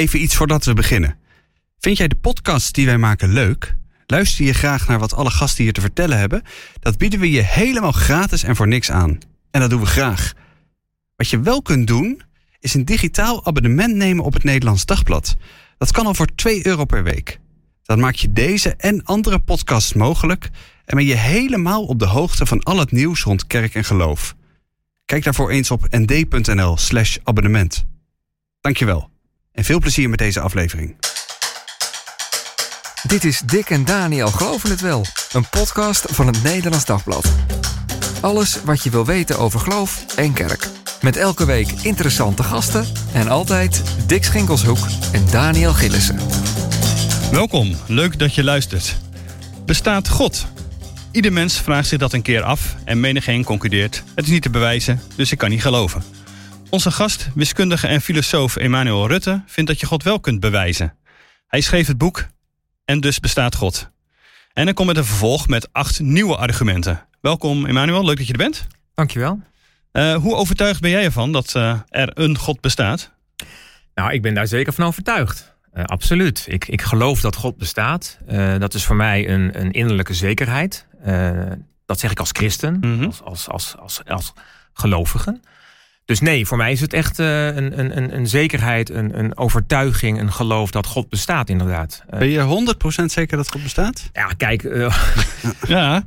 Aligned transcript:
Even 0.00 0.22
iets 0.22 0.36
voordat 0.36 0.64
we 0.64 0.74
beginnen. 0.74 1.18
Vind 1.78 1.96
jij 1.96 2.08
de 2.08 2.14
podcast 2.14 2.74
die 2.74 2.86
wij 2.86 2.98
maken 2.98 3.32
leuk? 3.32 3.76
Luister 4.06 4.44
je 4.44 4.52
graag 4.52 4.88
naar 4.88 4.98
wat 4.98 5.14
alle 5.14 5.30
gasten 5.30 5.64
hier 5.64 5.72
te 5.72 5.80
vertellen 5.80 6.18
hebben? 6.18 6.42
Dat 6.78 6.98
bieden 6.98 7.20
we 7.20 7.30
je 7.30 7.42
helemaal 7.42 7.92
gratis 7.92 8.42
en 8.42 8.56
voor 8.56 8.68
niks 8.68 8.90
aan. 8.90 9.18
En 9.50 9.60
dat 9.60 9.70
doen 9.70 9.80
we 9.80 9.86
graag. 9.86 10.32
Wat 11.16 11.28
je 11.28 11.40
wel 11.40 11.62
kunt 11.62 11.86
doen, 11.86 12.22
is 12.60 12.74
een 12.74 12.84
digitaal 12.84 13.46
abonnement 13.46 13.94
nemen 13.94 14.24
op 14.24 14.32
het 14.32 14.44
Nederlands 14.44 14.84
Dagblad. 14.84 15.36
Dat 15.78 15.92
kan 15.92 16.06
al 16.06 16.14
voor 16.14 16.34
2 16.34 16.66
euro 16.66 16.84
per 16.84 17.02
week. 17.02 17.40
Dan 17.82 18.00
maak 18.00 18.14
je 18.14 18.32
deze 18.32 18.74
en 18.76 19.04
andere 19.04 19.38
podcasts 19.38 19.92
mogelijk 19.92 20.50
en 20.84 20.96
ben 20.96 21.06
je 21.06 21.14
helemaal 21.14 21.84
op 21.84 21.98
de 21.98 22.06
hoogte 22.06 22.46
van 22.46 22.62
al 22.62 22.78
het 22.78 22.92
nieuws 22.92 23.22
rond 23.22 23.46
kerk 23.46 23.74
en 23.74 23.84
geloof. 23.84 24.34
Kijk 25.04 25.24
daarvoor 25.24 25.50
eens 25.50 25.70
op 25.70 25.86
nd.nl/slash 25.90 27.18
abonnement. 27.22 27.86
Dankjewel 28.60 29.09
en 29.52 29.64
veel 29.64 29.78
plezier 29.78 30.08
met 30.08 30.18
deze 30.18 30.40
aflevering. 30.40 30.96
Dit 33.02 33.24
is 33.24 33.40
Dick 33.40 33.70
en 33.70 33.84
Daniel 33.84 34.28
Geloven 34.28 34.70
het 34.70 34.80
Wel, 34.80 35.04
een 35.32 35.48
podcast 35.48 36.04
van 36.08 36.26
het 36.26 36.42
Nederlands 36.42 36.84
Dagblad. 36.84 37.32
Alles 38.20 38.62
wat 38.64 38.82
je 38.82 38.90
wil 38.90 39.06
weten 39.06 39.38
over 39.38 39.60
geloof 39.60 40.04
en 40.16 40.32
kerk. 40.32 40.68
Met 41.00 41.16
elke 41.16 41.46
week 41.46 41.70
interessante 41.82 42.42
gasten 42.42 42.86
en 43.12 43.28
altijd 43.28 43.82
Dick 44.06 44.24
Schinkelshoek 44.24 44.86
en 45.12 45.26
Daniel 45.30 45.72
Gillissen. 45.72 46.18
Welkom, 47.30 47.76
leuk 47.86 48.18
dat 48.18 48.34
je 48.34 48.44
luistert. 48.44 48.96
Bestaat 49.66 50.08
God? 50.08 50.46
Ieder 51.12 51.32
mens 51.32 51.60
vraagt 51.60 51.88
zich 51.88 51.98
dat 51.98 52.12
een 52.12 52.22
keer 52.22 52.42
af 52.42 52.76
en 52.84 53.00
menigeen 53.00 53.44
concludeert: 53.44 54.02
het 54.14 54.24
is 54.24 54.30
niet 54.30 54.42
te 54.42 54.50
bewijzen, 54.50 55.00
dus 55.16 55.32
ik 55.32 55.38
kan 55.38 55.50
niet 55.50 55.62
geloven. 55.62 56.19
Onze 56.70 56.90
gast, 56.90 57.28
wiskundige 57.34 57.86
en 57.86 58.00
filosoof 58.00 58.56
Emmanuel 58.56 59.08
Rutte, 59.08 59.42
vindt 59.46 59.70
dat 59.70 59.80
je 59.80 59.86
God 59.86 60.02
wel 60.02 60.20
kunt 60.20 60.40
bewijzen. 60.40 60.94
Hij 61.46 61.60
schreef 61.60 61.86
het 61.86 61.98
boek 61.98 62.26
En 62.84 63.00
dus 63.00 63.20
bestaat 63.20 63.54
God. 63.54 63.90
En 64.52 64.64
hij 64.64 64.72
komt 64.72 64.88
met 64.88 64.96
een 64.96 65.04
vervolg 65.04 65.48
met 65.48 65.68
acht 65.72 66.00
nieuwe 66.00 66.36
argumenten. 66.36 67.06
Welkom 67.20 67.66
Emmanuel, 67.66 68.04
leuk 68.04 68.16
dat 68.16 68.26
je 68.26 68.32
er 68.32 68.38
bent. 68.38 68.66
Dankjewel. 68.94 69.40
Uh, 69.92 70.14
hoe 70.14 70.34
overtuigd 70.34 70.80
ben 70.80 70.90
jij 70.90 71.04
ervan 71.04 71.32
dat 71.32 71.54
uh, 71.56 71.80
er 71.88 72.10
een 72.14 72.38
God 72.38 72.60
bestaat? 72.60 73.12
Nou, 73.94 74.12
ik 74.12 74.22
ben 74.22 74.34
daar 74.34 74.46
zeker 74.46 74.72
van 74.72 74.84
overtuigd. 74.84 75.54
Uh, 75.74 75.84
absoluut. 75.84 76.44
Ik, 76.48 76.68
ik 76.68 76.82
geloof 76.82 77.20
dat 77.20 77.36
God 77.36 77.56
bestaat. 77.56 78.18
dat 78.58 78.74
is 78.74 78.84
voor 78.84 78.96
mij 78.96 79.28
een, 79.28 79.60
een 79.60 79.70
innerlijke 79.70 80.14
zekerheid. 80.14 80.86
dat 81.86 82.00
zeg 82.00 82.10
ik 82.10 82.18
als 82.18 82.30
christen, 82.32 82.74
mm 82.80 82.98
-hmm. 82.98 83.04
als, 83.04 83.22
als, 83.24 83.48
als, 83.48 83.76
als, 83.76 84.04
als 84.04 84.32
gelovige. 84.72 85.40
Dus 86.04 86.20
nee, 86.20 86.46
voor 86.46 86.56
mij 86.56 86.72
is 86.72 86.80
het 86.80 86.92
echt 86.92 87.18
uh, 87.18 87.46
een, 87.46 87.78
een, 87.78 88.14
een 88.16 88.26
zekerheid, 88.26 88.90
een, 88.90 89.18
een 89.18 89.36
overtuiging, 89.36 90.20
een 90.20 90.32
geloof 90.32 90.70
dat 90.70 90.86
God 90.86 91.08
bestaat, 91.08 91.48
inderdaad. 91.48 92.02
Uh, 92.10 92.18
ben 92.18 92.28
je 92.28 92.74
100% 93.02 93.04
zeker 93.04 93.36
dat 93.36 93.50
God 93.50 93.62
bestaat? 93.62 94.10
Ja, 94.12 94.26
kijk. 94.36 94.62
Uh, 94.62 94.96
ja. 95.66 96.06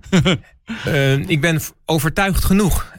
ik 1.27 1.41
ben 1.41 1.59
overtuigd 1.86 2.45
genoeg. 2.45 2.91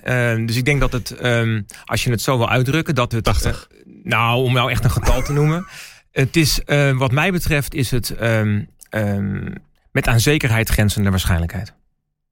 dus 0.47 0.57
ik 0.57 0.65
denk 0.65 0.81
dat 0.81 0.93
het, 0.93 1.25
um, 1.25 1.67
als 1.85 2.05
je 2.05 2.11
het 2.11 2.23
zo 2.23 2.39
wil 2.39 2.51
uitdrukken, 2.51 2.95
dat 2.95 3.13
het. 3.13 3.25
80. 3.25 3.69
nou, 4.03 4.45
om 4.45 4.53
nou 4.53 4.71
echt 4.71 4.85
een 4.85 4.91
getal 4.91 5.23
te 5.23 5.33
noemen. 5.33 5.67
Het 6.13 6.37
is, 6.37 6.61
wat 6.95 7.13
mij 7.13 7.33
betreft, 7.33 7.75
is 7.75 7.91
het 7.91 8.15
um, 8.21 8.69
um, 8.91 9.55
met 9.95 10.09
aan 10.09 10.21
zekerheid 10.21 10.69
grenzende 10.69 11.11
waarschijnlijkheid. 11.11 11.75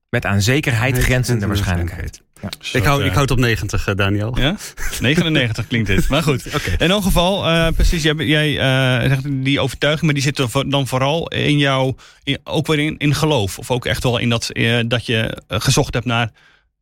Met 0.08 0.27
aan 0.27 0.40
zekerheid 0.40 0.98
grenzende 0.98 1.46
waarschijnlijkheid. 1.46 2.22
Ja. 2.43 2.48
Ik, 2.73 2.85
hou, 2.85 3.05
ik 3.05 3.11
hou 3.11 3.21
het 3.21 3.31
op 3.31 3.39
90, 3.39 3.89
uh, 3.89 3.95
Daniel. 3.95 4.39
Ja? 4.39 4.57
99 5.01 5.67
klinkt 5.67 5.87
dit. 5.87 6.09
Maar 6.09 6.23
goed. 6.23 6.47
okay. 6.57 6.75
In 6.79 6.91
elk 6.91 7.03
geval, 7.03 7.48
uh, 7.48 7.69
precies, 7.69 8.03
jij, 8.03 8.15
jij 8.15 8.51
uh, 8.53 9.09
zegt 9.09 9.45
die 9.45 9.61
overtuiging, 9.61 10.05
maar 10.05 10.15
die 10.15 10.23
zit 10.23 10.70
dan 10.70 10.87
vooral 10.87 11.29
in 11.29 11.59
jou, 11.59 11.95
in, 12.23 12.39
ook 12.45 12.67
weer 12.67 12.79
in, 12.79 12.98
in 12.98 13.15
geloof. 13.15 13.59
Of 13.59 13.70
ook 13.70 13.87
echt 13.87 14.03
wel 14.03 14.19
in 14.19 14.29
dat, 14.29 14.51
dat 14.87 15.07
je 15.07 15.43
gezocht 15.48 15.95
hebt 15.95 16.07
naar 16.07 16.31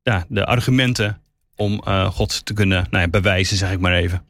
ja, 0.02 0.24
de 0.28 0.46
argumenten 0.46 1.20
om 1.56 1.82
God 2.12 2.44
te 2.44 2.52
kunnen 2.52 2.86
nou 2.90 3.04
ja, 3.04 3.10
bewijzen, 3.10 3.56
zeg 3.56 3.72
ik 3.72 3.80
maar 3.80 3.94
even. 3.94 4.22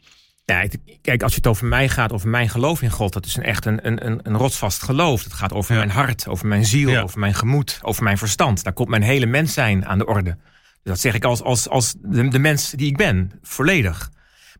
Ja, 0.44 0.66
kijk, 1.02 1.22
als 1.22 1.32
je 1.32 1.38
het 1.38 1.46
over 1.46 1.66
mij 1.66 1.88
gaat, 1.88 2.12
over 2.12 2.28
mijn 2.28 2.48
geloof 2.48 2.82
in 2.82 2.90
God, 2.90 3.12
dat 3.12 3.26
is 3.26 3.36
een 3.36 3.42
echt 3.42 3.64
een, 3.64 3.86
een, 3.86 4.20
een 4.22 4.36
rotsvast 4.36 4.82
geloof. 4.82 5.24
Het 5.24 5.32
gaat 5.32 5.52
over 5.52 5.72
ja. 5.72 5.78
mijn 5.78 5.90
hart, 5.90 6.28
over 6.28 6.46
mijn 6.46 6.64
ziel, 6.64 6.90
ja. 6.90 7.00
over 7.00 7.18
mijn 7.18 7.34
gemoed, 7.34 7.78
over 7.82 8.02
mijn 8.02 8.18
verstand. 8.18 8.64
Daar 8.64 8.72
komt 8.72 8.88
mijn 8.88 9.02
hele 9.02 9.26
mens 9.26 9.52
zijn 9.52 9.86
aan 9.86 9.98
de 9.98 10.06
orde. 10.06 10.36
Dat 10.82 11.00
zeg 11.00 11.14
ik 11.14 11.24
als, 11.24 11.42
als, 11.42 11.68
als 11.68 11.94
de, 11.98 12.28
de 12.28 12.38
mens 12.38 12.70
die 12.70 12.86
ik 12.86 12.96
ben, 12.96 13.32
volledig. 13.42 14.10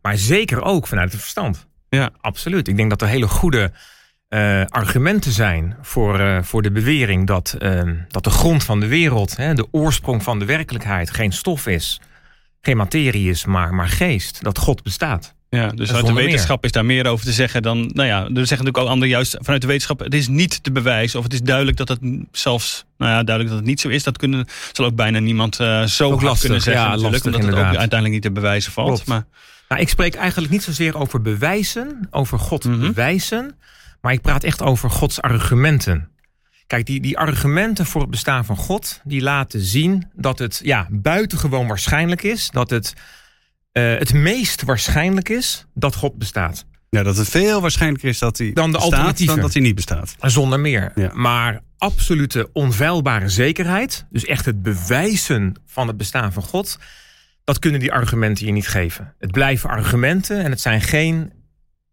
Maar 0.01 0.17
zeker 0.17 0.61
ook 0.61 0.87
vanuit 0.87 1.11
het 1.11 1.21
verstand. 1.21 1.67
Ja, 1.89 2.09
absoluut. 2.21 2.67
Ik 2.67 2.77
denk 2.77 2.89
dat 2.89 3.01
er 3.01 3.07
hele 3.07 3.27
goede 3.27 3.71
uh, 4.29 4.65
argumenten 4.65 5.31
zijn 5.31 5.77
voor, 5.81 6.19
uh, 6.19 6.41
voor 6.41 6.61
de 6.61 6.71
bewering 6.71 7.27
dat, 7.27 7.55
uh, 7.59 7.81
dat 8.07 8.23
de 8.23 8.29
grond 8.29 8.63
van 8.63 8.79
de 8.79 8.87
wereld, 8.87 9.37
hè, 9.37 9.53
de 9.53 9.67
oorsprong 9.71 10.23
van 10.23 10.39
de 10.39 10.45
werkelijkheid, 10.45 11.09
geen 11.09 11.31
stof 11.31 11.67
is, 11.67 12.01
geen 12.61 12.77
materie 12.77 13.29
is, 13.29 13.45
maar, 13.45 13.73
maar 13.73 13.89
geest. 13.89 14.43
Dat 14.43 14.57
God 14.57 14.83
bestaat. 14.83 15.35
Ja, 15.57 15.67
dus 15.67 15.93
uit 15.93 16.05
de 16.05 16.13
wetenschap 16.13 16.55
meer. 16.55 16.65
is 16.65 16.71
daar 16.71 16.85
meer 16.85 17.07
over 17.07 17.25
te 17.25 17.31
zeggen 17.31 17.61
dan. 17.61 17.91
Nou 17.93 18.07
ja, 18.07 18.17
er 18.19 18.29
zeggen 18.29 18.49
natuurlijk 18.49 18.77
ook 18.77 18.87
anderen 18.87 19.09
juist 19.09 19.37
vanuit 19.39 19.61
de 19.61 19.67
wetenschap. 19.67 19.99
Het 19.99 20.13
is 20.13 20.27
niet 20.27 20.63
te 20.63 20.71
bewijzen. 20.71 21.19
Of 21.19 21.25
het 21.25 21.33
is 21.33 21.41
duidelijk 21.41 21.77
dat 21.77 21.87
het 21.87 21.99
zelfs. 22.31 22.85
Nou 22.97 23.11
ja, 23.11 23.23
duidelijk 23.23 23.47
dat 23.47 23.57
het 23.57 23.67
niet 23.67 23.79
zo 23.79 23.87
is. 23.89 24.03
Dat 24.03 24.17
kunnen, 24.17 24.45
zal 24.71 24.85
ook 24.85 24.95
bijna 24.95 25.19
niemand 25.19 25.59
uh, 25.59 25.83
zo 25.83 26.11
ook 26.11 26.21
lastig, 26.21 26.41
kunnen 26.41 26.61
zeggen. 26.61 26.83
Ja, 26.83 26.89
natuurlijk, 26.89 27.13
lastig, 27.13 27.33
omdat 27.33 27.57
het 27.57 27.59
ook 27.59 27.79
uiteindelijk 27.79 28.13
niet 28.13 28.21
te 28.21 28.31
bewijzen 28.31 28.71
valt. 28.71 28.87
Klopt. 28.87 29.07
Maar, 29.07 29.25
nou, 29.69 29.81
ik 29.81 29.89
spreek 29.89 30.15
eigenlijk 30.15 30.51
niet 30.51 30.63
zozeer 30.63 30.97
over 30.97 31.21
bewijzen, 31.21 32.07
over 32.11 32.39
God 32.39 32.63
mm 32.63 32.71
-hmm. 32.71 32.81
bewijzen. 32.81 33.55
Maar 34.01 34.13
ik 34.13 34.21
praat 34.21 34.43
echt 34.43 34.61
over 34.61 34.89
Gods 34.89 35.21
argumenten. 35.21 36.09
Kijk, 36.67 36.85
die, 36.85 37.01
die 37.01 37.17
argumenten 37.17 37.85
voor 37.85 38.01
het 38.01 38.09
bestaan 38.09 38.45
van 38.45 38.57
God, 38.57 38.99
die 39.03 39.21
laten 39.21 39.59
zien 39.59 40.09
dat 40.13 40.39
het 40.39 40.59
ja, 40.63 40.87
buitengewoon 40.89 41.67
waarschijnlijk 41.67 42.23
is. 42.23 42.49
Dat 42.49 42.69
het 42.69 42.93
uh, 43.73 43.97
het 43.97 44.13
meest 44.13 44.63
waarschijnlijk 44.63 45.29
is 45.29 45.65
dat 45.73 45.95
God 45.95 46.17
bestaat. 46.17 46.65
Ja, 46.89 47.03
dat 47.03 47.17
het 47.17 47.29
veel 47.29 47.61
waarschijnlijker 47.61 48.09
is 48.09 48.19
dat 48.19 48.37
hij 48.37 48.51
dan 48.53 48.71
de 48.71 48.77
bestaat 48.77 49.25
dan 49.25 49.39
dat 49.39 49.53
hij 49.53 49.61
niet 49.61 49.75
bestaat. 49.75 50.15
Zonder 50.19 50.59
meer. 50.59 50.91
Ja. 50.95 51.11
Maar 51.13 51.61
absolute 51.77 52.49
onfeilbare 52.53 53.29
zekerheid, 53.29 54.05
dus 54.09 54.25
echt 54.25 54.45
het 54.45 54.63
bewijzen 54.63 55.55
van 55.65 55.87
het 55.87 55.97
bestaan 55.97 56.33
van 56.33 56.43
God, 56.43 56.77
dat 57.43 57.59
kunnen 57.59 57.79
die 57.79 57.91
argumenten 57.91 58.45
je 58.45 58.51
niet 58.51 58.67
geven. 58.67 59.13
Het 59.19 59.31
blijven 59.31 59.69
argumenten 59.69 60.43
en 60.43 60.51
het 60.51 60.61
zijn 60.61 60.81
geen 60.81 61.31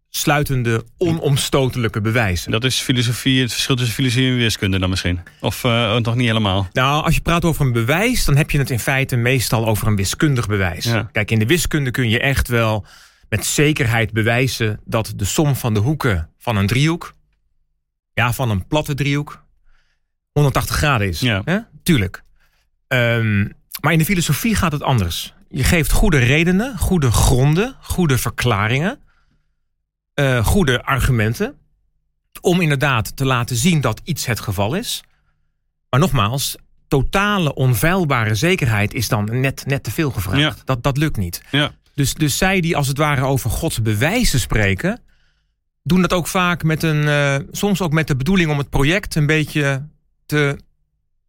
sluitende, 0.09 0.83
onomstotelijke 0.97 2.01
bewijzen. 2.01 2.51
Dat 2.51 2.63
is 2.63 2.79
filosofie, 2.79 3.41
het 3.41 3.51
verschil 3.51 3.75
tussen 3.75 3.95
filosofie 3.95 4.31
en 4.31 4.37
wiskunde 4.37 4.79
dan 4.79 4.89
misschien? 4.89 5.19
Of 5.39 5.63
uh, 5.63 5.97
nog 5.97 6.15
niet 6.15 6.27
helemaal? 6.27 6.67
Nou, 6.73 7.03
als 7.03 7.15
je 7.15 7.21
praat 7.21 7.45
over 7.45 7.65
een 7.65 7.71
bewijs, 7.71 8.25
dan 8.25 8.35
heb 8.35 8.51
je 8.51 8.57
het 8.57 8.69
in 8.69 8.79
feite 8.79 9.15
meestal 9.15 9.67
over 9.67 9.87
een 9.87 9.95
wiskundig 9.95 10.47
bewijs. 10.47 10.85
Ja. 10.85 11.09
Kijk, 11.11 11.31
in 11.31 11.39
de 11.39 11.45
wiskunde 11.45 11.91
kun 11.91 12.09
je 12.09 12.19
echt 12.19 12.47
wel 12.47 12.85
met 13.29 13.45
zekerheid 13.45 14.11
bewijzen 14.11 14.79
dat 14.85 15.13
de 15.15 15.25
som 15.25 15.55
van 15.55 15.73
de 15.73 15.79
hoeken 15.79 16.29
van 16.37 16.55
een 16.57 16.67
driehoek, 16.67 17.13
ja, 18.13 18.33
van 18.33 18.49
een 18.49 18.67
platte 18.67 18.93
driehoek, 18.93 19.43
180 20.31 20.75
graden 20.75 21.07
is. 21.07 21.19
Ja. 21.19 21.41
Hè? 21.45 21.59
Tuurlijk. 21.83 22.21
Um, 22.87 23.53
maar 23.81 23.91
in 23.91 23.97
de 23.97 24.05
filosofie 24.05 24.55
gaat 24.55 24.71
het 24.71 24.83
anders. 24.83 25.33
Je 25.49 25.63
geeft 25.63 25.91
goede 25.91 26.17
redenen, 26.17 26.77
goede 26.77 27.11
gronden, 27.11 27.75
goede 27.81 28.17
verklaringen 28.17 28.99
uh, 30.19 30.45
goede 30.45 30.83
argumenten. 30.83 31.55
Om 32.41 32.61
inderdaad 32.61 33.15
te 33.15 33.25
laten 33.25 33.55
zien 33.55 33.81
dat 33.81 34.01
iets 34.03 34.25
het 34.25 34.39
geval 34.39 34.75
is. 34.75 35.03
Maar 35.89 35.99
nogmaals, 35.99 36.55
totale 36.87 37.53
onfeilbare 37.53 38.35
zekerheid 38.35 38.93
is 38.93 39.07
dan 39.07 39.39
net, 39.39 39.63
net 39.65 39.83
te 39.83 39.91
veel 39.91 40.11
gevraagd. 40.11 40.57
Ja. 40.57 40.63
Dat, 40.63 40.83
dat 40.83 40.97
lukt 40.97 41.17
niet. 41.17 41.41
Ja. 41.51 41.71
Dus, 41.95 42.13
dus 42.13 42.37
zij 42.37 42.61
die 42.61 42.77
als 42.77 42.87
het 42.87 42.97
ware 42.97 43.25
over 43.25 43.49
Gods 43.49 43.81
bewijzen 43.81 44.39
spreken, 44.39 45.01
doen 45.83 46.01
dat 46.01 46.13
ook 46.13 46.27
vaak 46.27 46.63
met 46.63 46.83
een, 46.83 47.03
uh, 47.03 47.35
soms 47.51 47.81
ook 47.81 47.91
met 47.91 48.07
de 48.07 48.15
bedoeling 48.15 48.51
om 48.51 48.57
het 48.57 48.69
project 48.69 49.15
een 49.15 49.25
beetje 49.25 49.87
te 50.25 50.57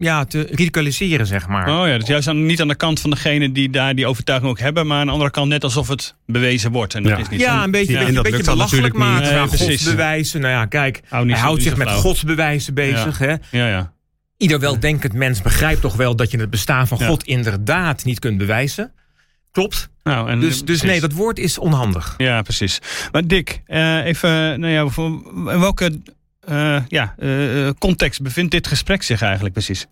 ja, 0.01 0.25
te 0.25 0.47
radicaliseren, 0.51 1.27
zeg 1.27 1.49
maar. 1.49 1.81
Oh 1.81 1.87
ja, 1.87 1.99
dus 1.99 2.09
juist 2.09 2.29
aan, 2.29 2.47
niet 2.47 2.61
aan 2.61 2.69
de 2.69 2.75
kant 2.75 3.01
van 3.01 3.11
degene 3.11 3.53
die 3.53 3.71
daar 3.71 3.95
die 3.95 4.07
overtuiging 4.07 4.51
ook 4.51 4.59
hebben, 4.59 4.87
maar 4.87 4.99
aan 4.99 5.07
de 5.07 5.13
andere 5.13 5.31
kant 5.31 5.49
net 5.49 5.65
alsof 5.65 5.89
het 5.89 6.15
bewezen 6.27 6.73
wordt. 6.73 6.95
En 6.95 7.03
dat 7.03 7.13
ja. 7.13 7.19
is 7.19 7.29
niet 7.29 7.41
ja, 7.41 7.59
zo. 7.59 7.65
een 7.65 7.71
beetje, 7.71 7.93
ja. 7.93 8.01
een 8.01 8.07
beetje, 8.07 8.23
beetje 8.23 8.43
belachelijk 8.45 8.95
maken. 8.95 9.35
Nee, 9.35 9.47
precies. 9.47 9.67
godsbewijzen. 9.67 10.41
Nou 10.41 10.53
ja, 10.53 10.67
kijk, 10.67 11.01
Hou 11.09 11.31
hij 11.31 11.41
houdt 11.41 11.63
zich 11.63 11.77
met 11.77 11.87
flauw. 11.89 12.01
godsbewijzen 12.01 12.75
bezig. 12.75 13.19
Hè? 13.19 13.35
Ja, 13.51 13.69
ja. 13.69 13.93
Ieder 14.37 14.61
weldenkend 14.61 15.13
mens 15.13 15.43
begrijpt 15.43 15.81
toch 15.81 15.97
wel 15.97 16.17
dat 16.17 16.31
je 16.31 16.39
het 16.39 16.51
bestaan 16.51 16.89
van 16.89 16.99
Ja. 16.99 17.07
God 17.07 17.25
inderdaad 17.25 18.05
niet 18.05 18.19
kunt 18.19 18.39
bewijzen. 18.39 18.93
Klopt. 19.53 19.91
Nou, 20.03 20.31
en, 20.31 20.41
Dus, 20.41 20.65
dus 20.65 20.83
nee, 20.83 21.01
dat 21.01 21.13
woord 21.13 21.39
is 21.39 21.59
onhandig. 21.59 22.15
Ja, 22.17 22.43
precies. 22.43 22.79
Maar 23.13 23.27
Dick, 23.27 23.63
eh, 23.67 24.05
even, 24.05 24.61
nou 24.61 24.73
ja, 24.73 24.89
welke 25.59 26.01
eh, 26.51 26.77
ja, 26.89 27.15
eh, 27.19 27.69
context 27.79 28.23
bevindt 28.23 28.51
dit 28.51 28.67
gesprek 28.67 29.03
zich 29.03 29.23
eigenlijk 29.23 29.55
precies? 29.55 29.87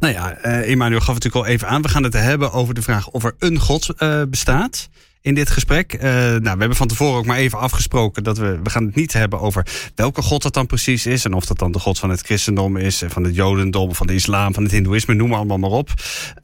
Nou 0.00 0.12
ja, 0.12 0.32
eh 0.32 0.70
Emmanuel 0.70 1.00
gaf 1.00 1.14
het 1.14 1.24
natuurlijk 1.24 1.46
al 1.46 1.52
even 1.52 1.68
aan. 1.68 1.82
We 1.82 1.88
gaan 1.88 2.02
het 2.02 2.12
hebben 2.12 2.52
over 2.52 2.74
de 2.74 2.82
vraag 2.82 3.08
of 3.08 3.24
er 3.24 3.34
een 3.38 3.58
God 3.58 3.94
eh, 3.96 4.22
bestaat. 4.28 4.88
In 5.24 5.34
dit 5.34 5.50
gesprek. 5.50 5.94
Uh, 5.94 6.02
nou, 6.02 6.40
we 6.40 6.48
hebben 6.48 6.76
van 6.76 6.86
tevoren 6.86 7.18
ook 7.18 7.26
maar 7.26 7.36
even 7.36 7.58
afgesproken 7.58 8.24
dat 8.24 8.38
we, 8.38 8.58
we 8.62 8.70
gaan 8.70 8.84
het 8.84 8.94
niet 8.94 9.12
hebben 9.12 9.40
over 9.40 9.66
welke 9.94 10.22
God 10.22 10.42
dat 10.42 10.54
dan 10.54 10.66
precies 10.66 11.06
is. 11.06 11.24
En 11.24 11.32
of 11.32 11.46
dat 11.46 11.58
dan 11.58 11.72
de 11.72 11.78
God 11.78 11.98
van 11.98 12.10
het 12.10 12.20
christendom 12.20 12.76
is, 12.76 13.02
van 13.08 13.24
het 13.24 13.34
jodendom, 13.34 13.94
van 13.94 14.06
de 14.06 14.14
islam, 14.14 14.54
van 14.54 14.62
het 14.62 14.72
hindoeïsme, 14.72 15.14
noem 15.14 15.28
maar 15.28 15.38
allemaal 15.38 15.58
maar 15.58 15.70
op. 15.70 15.88
Uh, 15.88 15.94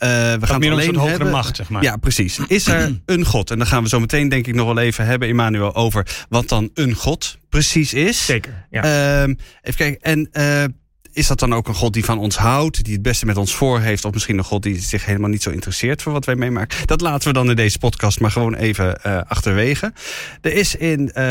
we 0.00 0.46
gaan 0.46 0.62
het 0.62 0.70
alleen 0.70 0.88
een 0.88 0.94
hogere 0.94 1.10
hebben, 1.10 1.30
macht, 1.30 1.56
zeg 1.56 1.68
maar. 1.68 1.82
Ja, 1.82 1.96
precies. 1.96 2.38
Is 2.46 2.66
er 2.66 3.00
een 3.06 3.24
God? 3.24 3.50
En 3.50 3.58
dan 3.58 3.66
gaan 3.66 3.82
we 3.82 3.88
zo 3.88 4.00
meteen 4.00 4.28
denk 4.28 4.46
ik 4.46 4.54
nog 4.54 4.66
wel 4.66 4.78
even 4.78 5.06
hebben, 5.06 5.28
Emmanuel, 5.28 5.74
over 5.74 6.06
wat 6.28 6.48
dan 6.48 6.70
een 6.74 6.94
God 6.94 7.38
precies 7.48 7.94
is. 7.94 8.24
Zeker, 8.24 8.66
ja. 8.70 8.84
Uh, 8.84 9.34
even 9.62 9.76
kijken. 9.76 10.00
En 10.00 10.28
uh, 10.32 10.64
is 11.12 11.26
dat 11.26 11.38
dan 11.38 11.54
ook 11.54 11.68
een 11.68 11.74
God 11.74 11.92
die 11.92 12.04
van 12.04 12.18
ons 12.18 12.36
houdt, 12.36 12.84
die 12.84 12.92
het 12.92 13.02
beste 13.02 13.26
met 13.26 13.36
ons 13.36 13.54
voor 13.54 13.80
heeft, 13.80 14.04
of 14.04 14.12
misschien 14.12 14.38
een 14.38 14.44
God 14.44 14.62
die 14.62 14.80
zich 14.80 15.04
helemaal 15.04 15.30
niet 15.30 15.42
zo 15.42 15.50
interesseert 15.50 16.02
voor 16.02 16.12
wat 16.12 16.24
wij 16.24 16.36
meemaken? 16.36 16.86
Dat 16.86 17.00
laten 17.00 17.28
we 17.28 17.34
dan 17.34 17.50
in 17.50 17.56
deze 17.56 17.78
podcast 17.78 18.20
maar 18.20 18.30
gewoon 18.30 18.54
even 18.54 18.98
uh, 19.06 19.20
achterwege. 19.28 19.92
Er 20.40 20.52
is 20.52 20.74
in, 20.74 21.00
uh, 21.00 21.22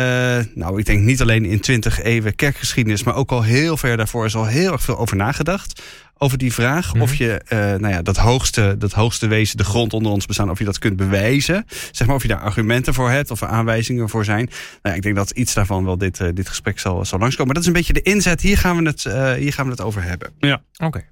nou, 0.56 0.80
ik 0.80 0.86
denk 0.86 1.00
niet 1.00 1.22
alleen 1.22 1.46
in 1.46 1.60
20 1.60 2.02
eeuwen 2.02 2.36
kerkgeschiedenis, 2.36 3.04
maar 3.04 3.16
ook 3.16 3.32
al 3.32 3.44
heel 3.44 3.78
ver 3.78 3.98
daarvoor 3.98 4.26
is 4.26 4.36
al 4.36 4.46
heel 4.46 4.72
erg 4.72 4.82
veel 4.82 4.98
over 4.98 5.18
nagedacht 5.18 5.82
over 6.22 6.38
die 6.38 6.54
vraag. 6.54 6.94
Of 6.94 7.12
mhm. 7.12 7.24
je 7.24 7.42
uh, 7.50 7.60
nou 7.60 7.88
ja, 7.88 8.02
dat, 8.02 8.18
hoogste, 8.18 8.76
dat 8.78 8.92
hoogste 8.92 9.28
wezen, 9.28 9.58
de 9.58 9.64
grond 9.64 9.94
onder 9.94 10.12
ons 10.12 10.26
bestaan, 10.26 10.50
of 10.50 10.60
je 10.60 10.66
dat 10.66 10.80
kunt 10.80 10.96
bewijzen. 10.96 11.66
Zeg 11.92 12.08
maar 12.08 12.16
of 12.16 12.22
je 12.22 12.28
daar 12.28 12.40
argumenten 12.40 12.94
voor 12.94 13.10
hebt 13.10 13.32
of 13.32 13.42
er 13.42 13.48
aanwijzingen 13.48 14.10
voor 14.10 14.26
zijn. 14.26 14.46
Nou 14.46 14.56
ja, 14.82 14.94
ik 14.94 15.02
denk 15.02 15.16
dat 15.16 15.30
iets 15.30 15.54
daarvan 15.54 15.86
wel 15.86 15.98
dit, 15.98 16.20
uh, 16.20 16.28
dit 16.34 16.48
gesprek 16.48 16.80
zal, 16.80 17.06
zal 17.06 17.20
langskomen. 17.20 17.46
Maar 17.46 17.56
dat 17.56 17.64
is 17.64 17.68
een 17.68 17.86
beetje 17.86 17.94
de 17.94 18.12
inzet. 18.12 18.42
Hier 18.42 18.58
gaan 18.58 18.78
we 18.78 18.84
het, 18.84 19.06
uh, 19.06 19.34
hier 19.34 19.54
gaan 19.54 19.66
we 19.66 19.72
het 19.72 19.82
over 19.82 20.04
hebben. 20.04 20.32
Ja, 20.38 20.62
oké. 20.74 20.86
Okay. 20.86 21.10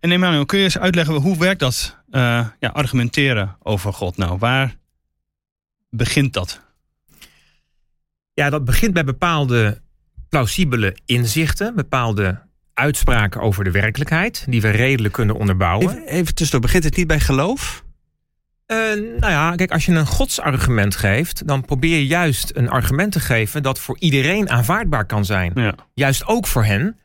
En 0.00 0.10
Emmanuel, 0.10 0.44
kun 0.44 0.58
je 0.58 0.64
eens 0.64 0.78
uitleggen 0.78 1.14
hoe 1.14 1.38
werkt 1.38 1.60
dat 1.60 1.96
ja, 2.10 2.68
argumenteren 2.72 3.56
over 3.62 3.92
God 3.92 4.16
nou? 4.16 4.38
Waar 4.38 4.76
begint 5.90 6.32
dat? 6.32 6.60
Ja, 8.34 8.50
dat 8.50 8.64
begint 8.64 8.92
bij 8.92 9.04
bepaalde 9.04 9.80
plausibele 10.28 10.96
inzichten, 11.04 11.74
bepaalde 11.74 12.42
uitspraken 12.74 13.40
over 13.40 13.64
de 13.64 13.70
werkelijkheid, 13.70 14.44
die 14.48 14.60
we 14.60 14.70
redelijk 14.70 15.14
kunnen 15.14 15.36
onderbouwen. 15.36 15.88
Even, 15.88 16.06
even 16.06 16.34
tussendoor, 16.34 16.60
begint 16.60 16.84
het 16.84 16.96
niet 16.96 17.06
bij 17.06 17.20
geloof? 17.20 17.84
Uh, 18.66 18.78
nou 19.18 19.32
ja, 19.32 19.54
kijk, 19.54 19.70
als 19.70 19.86
je 19.86 19.92
een 19.92 20.06
godsargument 20.06 20.96
geeft, 20.96 21.46
dan 21.46 21.64
probeer 21.64 21.96
je 21.96 22.06
juist 22.06 22.50
een 22.54 22.68
argument 22.68 23.12
te 23.12 23.20
geven 23.20 23.62
dat 23.62 23.78
voor 23.78 23.96
iedereen 23.98 24.50
aanvaardbaar 24.50 25.06
kan 25.06 25.24
zijn. 25.24 25.52
Ja. 25.54 25.74
Juist 25.94 26.26
ook 26.26 26.46
voor 26.46 26.64
hen, 26.64 26.98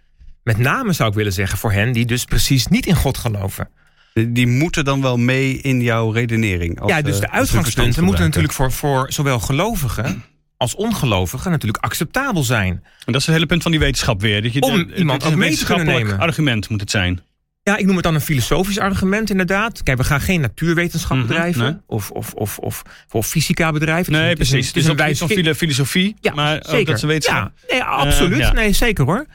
met 0.43 0.57
name 0.57 0.93
zou 0.93 1.09
ik 1.09 1.15
willen 1.15 1.33
zeggen 1.33 1.57
voor 1.57 1.71
hen 1.71 1.91
die 1.91 2.05
dus 2.05 2.25
precies 2.25 2.67
niet 2.67 2.85
in 2.85 2.95
God 2.95 3.17
geloven. 3.17 3.69
Die 4.13 4.47
moeten 4.47 4.85
dan 4.85 5.01
wel 5.01 5.17
mee 5.17 5.57
in 5.57 5.81
jouw 5.81 6.11
redenering. 6.11 6.79
Als, 6.79 6.91
ja, 6.91 7.01
dus 7.01 7.19
de 7.19 7.27
uh, 7.27 7.33
uitgangspunten 7.33 8.03
moeten 8.03 8.23
natuurlijk 8.23 8.53
voor, 8.53 8.71
voor 8.71 9.11
zowel 9.11 9.39
gelovigen 9.39 10.23
als 10.57 10.75
ongelovige 10.75 11.50
natuurlijk 11.50 11.83
acceptabel 11.83 12.44
zijn. 12.44 12.71
En 13.06 13.12
dat 13.12 13.15
is 13.15 13.25
het 13.25 13.36
hele 13.36 13.45
punt 13.45 13.62
van 13.62 13.71
die 13.71 13.80
wetenschap 13.80 14.21
weer. 14.21 14.42
Dat 14.42 14.54
je 14.54 14.62
Om 14.62 14.92
iemand 14.95 15.24
ook 15.24 15.36
mee 15.36 15.56
te 15.56 15.65
kunnen 15.65 15.86
nemen. 15.86 16.19
argument 16.19 16.69
moet 16.69 16.80
het 16.80 16.92
zijn. 16.92 17.21
Ja, 17.63 17.77
ik 17.77 17.86
noem 17.86 17.95
het 17.95 18.04
dan 18.04 18.15
een 18.15 18.21
filosofisch 18.21 18.80
argument 18.80 19.30
inderdaad. 19.30 19.83
Kijk, 19.83 19.98
we 19.98 20.04
gaan 20.04 20.21
geen 20.21 20.42
natuurwetenschap 20.42 21.18
mhm, 21.18 21.27
bedrijven 21.27 21.83
of, 21.86 22.12
of, 22.12 22.33
of, 22.33 22.57
of, 22.57 22.81
of 23.12 23.27
fysica 23.27 23.71
bedrijven. 23.71 24.13
Nee, 24.13 24.36
precies. 24.36 24.68
Het 24.68 24.75
is, 24.75 24.86
een, 24.86 25.00
het 25.00 25.09
is 25.09 25.45
een, 25.45 25.56
filosofie, 25.56 26.15
ja, 26.21 26.33
maar 26.33 26.54
zeker. 26.62 26.80
ook 26.80 26.86
dat 26.86 27.00
ze 27.00 27.07
wetenschap. 27.07 27.51
Ja, 27.68 27.74
nee, 27.74 27.83
absoluut. 27.83 28.39
Uh, 28.39 28.51
nee, 28.51 28.74
zeker 28.74 29.06
hoor. 29.06 29.25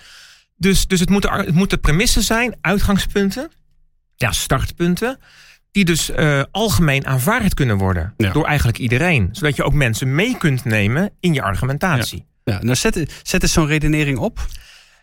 Dus, 0.57 0.87
dus 0.87 1.01
het, 1.01 1.11
moeten, 1.11 1.33
het 1.33 1.55
moeten 1.55 1.81
premissen 1.81 2.23
zijn, 2.23 2.57
uitgangspunten, 2.61 3.51
ja, 4.17 4.33
startpunten 4.33 5.19
die 5.73 5.85
dus 5.85 6.11
uh, 6.11 6.43
algemeen 6.51 7.07
aanvaard 7.07 7.55
kunnen 7.55 7.77
worden 7.77 8.15
door 8.17 8.45
eigenlijk 8.45 8.79
iedereen. 8.79 9.29
Zodat 9.33 9.57
je 9.57 9.63
ook 9.63 9.73
mensen 9.73 10.15
mee 10.15 10.37
kunt 10.37 10.65
nemen 10.65 11.11
in 11.21 11.35
je 11.35 11.43
argumentatie. 11.43 12.27
Ja, 12.45 12.63
nou 12.63 12.77
zet, 12.77 13.21
zet 13.23 13.43
eens 13.43 13.53
zo'n 13.53 13.67
redenering 13.67 14.19
op. 14.19 14.47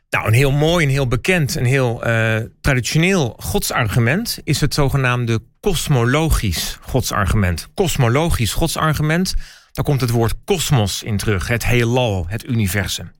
Nou, 0.09 0.27
een 0.27 0.33
heel 0.33 0.51
mooi, 0.51 0.85
een 0.85 0.91
heel 0.91 1.07
bekend, 1.07 1.55
een 1.55 1.65
heel 1.65 2.07
uh, 2.07 2.37
traditioneel 2.61 3.35
godsargument 3.39 4.39
is 4.43 4.61
het 4.61 4.73
zogenaamde 4.73 5.39
kosmologisch 5.59 6.77
godsargument. 6.81 7.67
Kosmologisch 7.73 8.53
godsargument, 8.53 9.33
daar 9.71 9.85
komt 9.85 10.01
het 10.01 10.09
woord 10.09 10.33
kosmos 10.45 11.03
in 11.03 11.17
terug, 11.17 11.47
het 11.47 11.65
heelal, 11.65 12.25
het 12.27 12.45
universum. 12.45 13.05
Het 13.05 13.13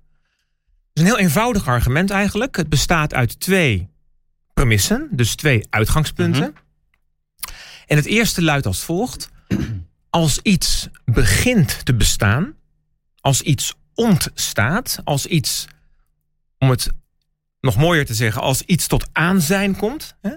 is 0.93 1.01
een 1.01 1.07
heel 1.07 1.17
eenvoudig 1.17 1.67
argument 1.67 2.09
eigenlijk. 2.09 2.55
Het 2.55 2.69
bestaat 2.69 3.13
uit 3.13 3.39
twee 3.39 3.89
premissen, 4.53 5.07
dus 5.11 5.35
twee 5.35 5.67
uitgangspunten. 5.69 6.41
Mhm. 6.41 6.68
En 7.89 7.97
het 7.97 8.05
eerste 8.05 8.41
luidt 8.41 8.65
als 8.65 8.79
volgt. 8.79 9.29
Als 10.09 10.39
iets 10.41 10.87
begint 11.05 11.85
te 11.85 11.93
bestaan, 11.93 12.53
als 13.21 13.41
iets 13.41 13.73
ontstaat, 13.93 15.01
als 15.03 15.25
iets, 15.25 15.67
om 16.57 16.69
het 16.69 16.89
nog 17.59 17.77
mooier 17.77 18.05
te 18.05 18.13
zeggen, 18.13 18.41
als 18.41 18.61
iets 18.61 18.87
tot 18.87 19.09
aanzijn 19.11 19.75
komt, 19.75 20.15
hè, 20.21 20.31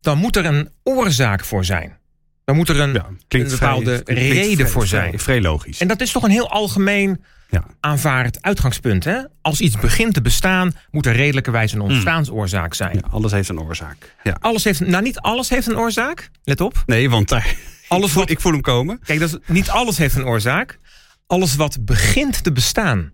dan 0.00 0.18
moet 0.18 0.36
er 0.36 0.44
een 0.44 0.68
oorzaak 0.82 1.44
voor 1.44 1.64
zijn. 1.64 1.98
Dan 2.44 2.56
moet 2.56 2.68
er 2.68 2.80
een, 2.80 2.92
ja, 2.92 3.06
een 3.28 3.48
bepaalde 3.48 4.00
reden 4.04 4.68
voor 4.68 4.86
zijn. 4.86 5.18
Vrij, 5.18 5.40
logisch. 5.40 5.80
En 5.80 5.88
dat 5.88 6.00
is 6.00 6.12
toch 6.12 6.22
een 6.22 6.30
heel 6.30 6.50
algemeen 6.50 7.24
ja. 7.50 7.64
aanvaard 7.80 8.42
uitgangspunt. 8.42 9.04
Hè? 9.04 9.22
Als 9.42 9.60
iets 9.60 9.78
begint 9.78 10.14
te 10.14 10.22
bestaan, 10.22 10.72
moet 10.90 11.06
er 11.06 11.12
redelijkerwijs 11.12 11.72
een 11.72 11.80
hmm. 11.80 11.90
ontstaansoorzaak 11.90 12.74
zijn. 12.74 12.94
Ja, 12.94 13.08
alles 13.10 13.32
heeft 13.32 13.48
een 13.48 13.60
oorzaak. 13.60 14.14
Ja. 14.22 14.36
Alles 14.40 14.64
heeft, 14.64 14.80
nou, 14.80 15.02
niet 15.02 15.18
alles 15.18 15.48
heeft 15.48 15.66
een 15.66 15.78
oorzaak. 15.78 16.30
Let 16.44 16.60
op. 16.60 16.82
Nee, 16.86 17.10
want 17.10 17.28
daar, 17.28 17.56
alles 17.88 18.12
wat, 18.12 18.30
ik 18.30 18.40
voel 18.40 18.52
hem 18.52 18.60
komen. 18.60 19.00
Kijk, 19.04 19.20
dat 19.20 19.28
is, 19.28 19.38
niet 19.46 19.68
alles 19.68 19.98
heeft 19.98 20.14
een 20.14 20.26
oorzaak. 20.26 20.78
Alles 21.26 21.56
wat 21.56 21.84
begint 21.84 22.42
te 22.44 22.52
bestaan, 22.52 23.12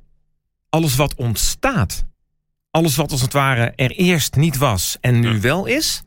alles 0.68 0.96
wat 0.96 1.14
ontstaat, 1.14 2.04
alles 2.70 2.96
wat 2.96 3.10
als 3.10 3.20
het 3.20 3.32
ware 3.32 3.72
er 3.76 3.90
eerst 3.90 4.36
niet 4.36 4.56
was 4.56 4.96
en 5.00 5.20
nu 5.20 5.40
wel 5.40 5.66
is, 5.66 6.02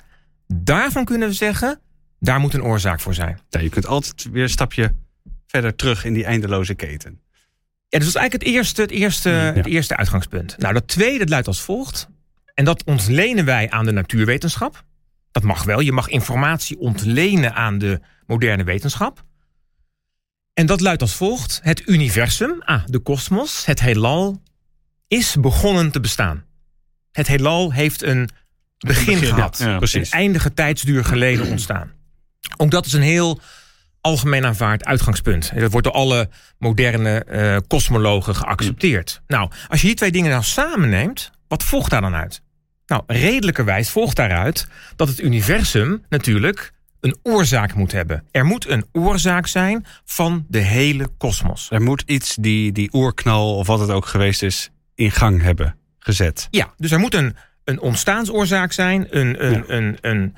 daarvan 0.48 1.06
kunnen 1.06 1.28
we 1.28 1.34
zeggen, 1.34 1.80
daar 2.20 2.40
moet 2.40 2.54
een 2.54 2.64
oorzaak 2.64 3.00
voor 3.00 3.14
zijn. 3.14 3.40
Ja, 3.50 3.60
je 3.60 3.70
kunt 3.70 3.86
altijd 3.86 4.28
weer 4.32 4.44
een 4.44 4.50
stapje 4.50 4.94
verder 5.48 5.76
terug 5.76 6.06
in 6.06 6.14
die 6.14 6.26
eindeloze 6.26 6.74
keten. 6.74 7.22
Ja, 7.90 7.98
dus 8.00 8.08
dat 8.08 8.16
is 8.16 8.22
eigenlijk 8.22 8.44
het 8.44 8.56
eerste, 8.56 8.82
het 8.82 8.92
eerste, 8.92 9.30
het 9.30 9.66
eerste 9.66 9.98
uitgangspunt. 9.98 10.58
Nou, 10.58 10.74
dat 10.74 10.88
tweede 10.88 11.28
luidt 11.28 11.48
als 11.48 11.62
volgt. 11.62 12.08
En 12.54 12.66
dat 12.66 12.84
ontlenen 12.84 13.46
wij 13.46 13.70
aan 13.70 13.86
de 13.86 13.92
natuurwetenschap. 13.92 14.84
Dat 15.32 15.44
mag 15.44 15.64
wel. 15.64 15.80
Je 15.80 15.92
mag 15.92 16.08
informatie 16.08 16.80
ontlenen 16.80 17.54
aan 17.54 17.78
de 17.78 18.00
moderne 18.26 18.64
wetenschap. 18.64 19.24
En 20.54 20.66
dat 20.66 20.82
luidt 20.82 21.02
als 21.02 21.16
volgt. 21.16 21.60
Het 21.64 21.88
universum, 21.88 22.62
ah, 22.62 22.84
de 22.86 23.00
kosmos, 23.00 23.66
het 23.66 23.80
heelal, 23.80 24.42
is 25.08 25.36
begonnen 25.40 25.92
te 25.92 26.00
bestaan. 26.00 26.46
Het 27.12 27.28
heelal 27.28 27.74
heeft 27.74 28.04
een 28.04 28.30
begin, 28.78 29.18
gehad. 29.18 29.58
Ja, 29.58 29.80
een 29.82 30.06
eindige 30.10 30.54
tijdsduur 30.54 31.06
geleden 31.06 31.48
ontstaan. 31.48 31.92
Ook 32.58 32.72
dat 32.72 32.86
is 32.86 32.94
een 32.94 33.02
heel 33.02 33.42
algemeen 34.02 34.46
aanvaard 34.46 34.86
uitgangspunt. 34.86 35.52
Dat 35.56 35.72
wordt 35.72 35.88
door 35.88 35.96
alle 35.96 36.30
moderne 36.58 37.26
uh, 37.32 37.58
kosmologen 37.68 38.36
geaccepteerd. 38.36 39.22
Nou, 39.28 39.52
als 39.68 39.82
je 39.82 39.88
die 39.88 39.96
twee 39.96 40.12
dingen 40.12 40.32
nou 40.32 40.44
samenneemt, 40.44 41.32
wat 41.48 41.64
volgt 41.64 41.90
daar 41.90 42.02
dan 42.02 42.16
uit? 42.16 42.42
Nou, 42.86 43.04
redelijkerwijs 43.08 43.90
volgt 43.90 44.16
daaruit 44.16 44.68
dat 44.96 45.08
het 45.08 45.20
universum 45.20 46.06
natuurlijk 46.10 46.74
een 47.00 47.18
oorzaak 47.24 47.74
moet 47.74 47.92
hebben. 47.92 48.24
Er 48.32 48.46
moet 48.46 48.68
een 48.68 48.86
oorzaak 48.92 49.48
zijn 49.48 49.86
van 50.06 50.46
de 50.48 50.60
hele 50.60 51.08
kosmos. 51.18 51.68
Er 51.72 51.82
moet 51.82 52.04
iets 52.06 52.36
die 52.36 52.72
die 52.72 52.94
oerknal 52.94 53.56
of 53.56 53.68
wat 53.68 53.80
het 53.80 53.90
ook 53.90 54.06
geweest 54.06 54.44
is 54.44 54.70
in 54.96 55.12
gang 55.12 55.42
hebben 55.42 55.76
gezet. 56.00 56.48
Ja, 56.52 56.74
dus 56.78 56.92
er 56.92 57.00
moet 57.00 57.14
een, 57.14 57.36
een 57.64 57.80
ontstaansoorzaak 57.80 58.72
zijn, 58.72 59.08
een, 59.10 59.46
een, 59.46 59.76
een, 59.76 59.98
een 60.02 60.36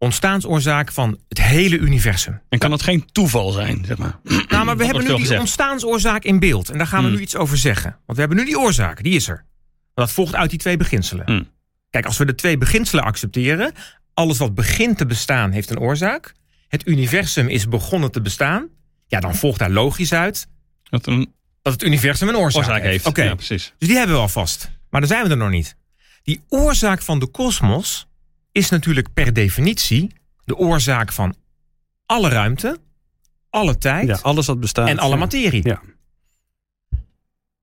ontstaansoorzaak 0.00 0.92
van 0.92 1.18
het 1.28 1.42
hele 1.42 1.78
universum. 1.78 2.40
En 2.48 2.58
kan 2.58 2.70
dat 2.70 2.82
geen 2.82 3.06
toeval 3.12 3.50
zijn, 3.50 3.84
zeg 3.84 3.96
maar? 3.96 4.18
Nou, 4.48 4.64
maar 4.64 4.76
we 4.76 4.84
hebben 4.84 5.04
nu 5.04 5.16
die 5.16 5.38
ontstaansoorzaak 5.38 6.24
in 6.24 6.38
beeld. 6.38 6.70
En 6.70 6.78
daar 6.78 6.86
gaan 6.86 7.02
we 7.02 7.08
hmm. 7.08 7.16
nu 7.16 7.22
iets 7.22 7.36
over 7.36 7.56
zeggen. 7.56 7.90
Want 7.90 8.18
we 8.18 8.18
hebben 8.18 8.36
nu 8.36 8.44
die 8.44 8.58
oorzaak, 8.58 9.02
die 9.02 9.14
is 9.14 9.28
er. 9.28 9.44
Dat 9.94 10.10
volgt 10.10 10.34
uit 10.34 10.50
die 10.50 10.58
twee 10.58 10.76
beginselen. 10.76 11.26
Hmm. 11.26 11.48
Kijk, 11.90 12.06
als 12.06 12.18
we 12.18 12.24
de 12.24 12.34
twee 12.34 12.58
beginselen 12.58 13.04
accepteren... 13.04 13.72
alles 14.14 14.38
wat 14.38 14.54
begint 14.54 14.98
te 14.98 15.06
bestaan 15.06 15.50
heeft 15.50 15.70
een 15.70 15.78
oorzaak... 15.78 16.34
het 16.68 16.86
universum 16.86 17.48
is 17.48 17.68
begonnen 17.68 18.10
te 18.10 18.20
bestaan... 18.20 18.68
ja, 19.06 19.20
dan 19.20 19.34
volgt 19.34 19.58
daar 19.58 19.70
logisch 19.70 20.12
uit... 20.12 20.46
Dat, 20.82 21.06
een... 21.06 21.34
dat 21.62 21.72
het 21.72 21.82
universum 21.82 22.28
een 22.28 22.36
oorzaak, 22.36 22.82
heeft. 22.82 23.06
Oké, 23.06 23.22
ja, 23.22 23.34
precies. 23.34 23.74
Dus 23.78 23.88
die 23.88 23.96
hebben 23.96 24.16
we 24.16 24.22
al 24.22 24.28
vast. 24.28 24.70
Maar 24.90 25.00
dan 25.00 25.10
zijn 25.10 25.24
we 25.24 25.30
er 25.30 25.36
nog 25.36 25.50
niet. 25.50 25.76
Die 26.22 26.40
oorzaak 26.48 27.02
van 27.02 27.18
de 27.18 27.26
kosmos 27.26 28.08
is 28.52 28.70
natuurlijk 28.70 29.12
per 29.12 29.32
definitie 29.32 30.12
de 30.44 30.56
oorzaak 30.56 31.12
van 31.12 31.34
alle 32.06 32.28
ruimte, 32.28 32.78
alle 33.50 33.78
tijd 33.78 34.06
ja, 34.06 34.18
alles 34.22 34.46
wat 34.46 34.60
bestaat, 34.60 34.88
en 34.88 34.98
alle 34.98 35.16
materie. 35.16 35.68
Ja. 35.68 35.80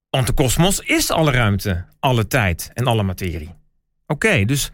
Want 0.09 0.27
de 0.27 0.33
kosmos 0.33 0.79
is 0.79 1.11
alle 1.11 1.31
ruimte, 1.31 1.85
alle 1.99 2.27
tijd 2.27 2.71
en 2.73 2.87
alle 2.87 3.03
materie. 3.03 3.55
Oké, 4.07 4.45
dus 4.45 4.71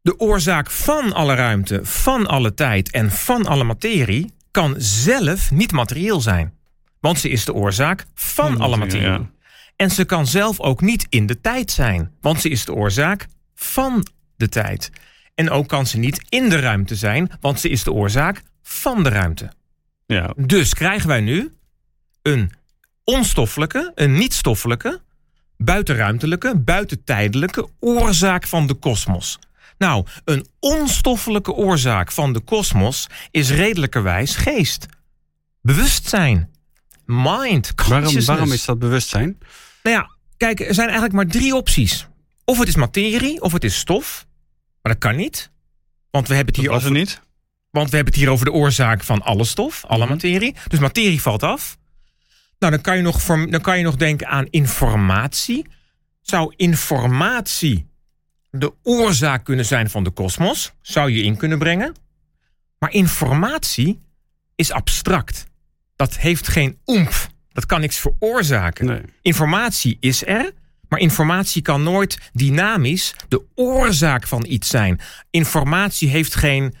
de 0.00 0.18
oorzaak 0.18 0.70
van 0.70 1.12
alle 1.12 1.34
ruimte, 1.34 1.84
van 1.84 2.26
alle 2.26 2.54
tijd 2.54 2.90
en 2.90 3.10
van 3.10 3.46
alle 3.46 3.64
materie, 3.64 4.32
kan 4.50 4.74
zelf 4.78 5.50
niet 5.50 5.72
materieel 5.72 6.20
zijn. 6.20 6.52
Want 7.00 7.18
ze 7.18 7.28
is 7.28 7.44
de 7.44 7.54
oorzaak 7.54 8.06
van 8.14 8.60
alle 8.60 8.76
materie, 8.76 9.08
materie. 9.08 9.26
ja. 9.26 9.36
En 9.76 9.90
ze 9.90 10.04
kan 10.04 10.26
zelf 10.26 10.60
ook 10.60 10.80
niet 10.80 11.06
in 11.08 11.26
de 11.26 11.40
tijd 11.40 11.70
zijn. 11.70 12.12
Want 12.20 12.40
ze 12.40 12.48
is 12.48 12.64
de 12.64 12.74
oorzaak 12.74 13.26
van 13.54 14.06
de 14.36 14.48
tijd. 14.48 14.90
En 15.38 15.50
ook 15.50 15.68
kan 15.68 15.86
ze 15.86 15.98
niet 15.98 16.24
in 16.28 16.48
de 16.48 16.60
ruimte 16.60 16.94
zijn. 16.94 17.30
Want 17.40 17.60
ze 17.60 17.68
is 17.68 17.82
de 17.82 17.92
oorzaak 17.92 18.42
van 18.62 19.02
de 19.02 19.08
ruimte. 19.08 19.52
Ja, 20.06 20.34
Dus 20.36 20.74
krijgen 20.74 21.08
wij 21.08 21.20
nu 21.20 21.52
een 22.22 22.52
onstoffelijke, 23.04 23.92
een 23.94 24.12
niet-stoffelijke, 24.14 25.00
buitenruimtelijke, 25.56 26.56
buitentijdelijke 26.56 27.68
oorzaak 27.80 28.46
van 28.46 28.66
de 28.66 28.74
kosmos. 28.74 29.38
Nou, 29.78 30.06
een 30.24 30.46
onstoffelijke 30.60 31.52
oorzaak 31.52 32.12
van 32.12 32.32
de 32.32 32.40
kosmos 32.40 33.06
is 33.30 33.50
redelijkerwijs 33.50 34.36
geest. 34.36 34.86
Bewustzijn. 35.60 36.50
Mind. 37.04 37.72
Waarom, 37.88 38.24
waarom 38.24 38.52
is 38.52 38.64
dat 38.64 38.78
bewustzijn? 38.78 39.38
Nou 39.82 39.96
ja, 39.96 40.10
kijk, 40.36 40.60
er 40.60 40.74
zijn 40.74 40.88
eigenlijk 40.88 41.16
maar 41.16 41.26
drie 41.26 41.54
opties. 41.54 42.08
Of 42.44 42.58
het 42.58 42.68
is 42.68 42.76
materie, 42.76 43.42
of 43.42 43.52
het 43.52 43.64
is 43.64 43.78
stof. 43.78 44.26
Maar 44.88 44.96
dat 45.00 45.10
kan 45.10 45.16
niet. 45.16 45.50
Want 46.10 46.28
we 46.28 46.34
hebben 46.34 46.54
het 46.54 46.62
hier 46.64 46.72
over 46.74 46.90
niet. 46.90 47.20
want 47.70 47.90
we 47.90 47.96
hebben 47.96 48.14
het 48.14 48.22
hier 48.22 48.32
over 48.32 48.44
de 48.44 48.52
oorzaak 48.52 49.02
van 49.04 49.22
alle 49.22 49.44
stof, 49.44 49.84
alle 49.84 50.04
Mhm. 50.04 50.12
materie. 50.12 50.54
Dus 50.68 50.78
materie 50.78 51.20
valt 51.22 51.42
af. 51.42 51.78
Nou, 52.58 52.72
dan 52.72 52.80
kan 52.82 52.96
je 52.96 53.02
nog, 53.02 53.22
dan 53.24 53.60
kan 53.60 53.78
je 53.78 53.84
nog 53.84 53.96
denken 53.96 54.26
aan 54.26 54.46
informatie. 54.50 55.66
Zou 56.20 56.52
informatie 56.56 57.86
de 58.50 58.72
oorzaak 58.82 59.44
kunnen 59.44 59.64
zijn 59.64 59.90
van 59.90 60.04
de 60.04 60.10
kosmos? 60.10 60.72
Zou 60.80 61.10
je 61.10 61.22
in 61.22 61.36
kunnen 61.36 61.58
brengen? 61.58 61.94
Maar 62.78 62.92
informatie 62.92 64.00
is 64.54 64.72
abstract. 64.72 65.46
Dat 65.96 66.16
heeft 66.16 66.48
geen 66.48 66.78
oemf. 66.86 67.28
Dat 67.52 67.66
kan 67.66 67.80
niks 67.80 67.96
veroorzaken. 67.98 68.86
Nee. 68.86 69.02
Informatie 69.22 69.96
is 70.00 70.26
er, 70.26 70.52
maar 70.88 71.00
informatie 71.00 71.62
kan 71.62 71.82
nooit 71.82 72.18
dynamisch 72.32 73.14
de 73.28 73.42
oorzaak 73.54 74.26
van 74.26 74.44
iets 74.48 74.68
zijn. 74.68 75.00
Informatie 75.30 76.08
heeft 76.08 76.34
geen 76.34 76.74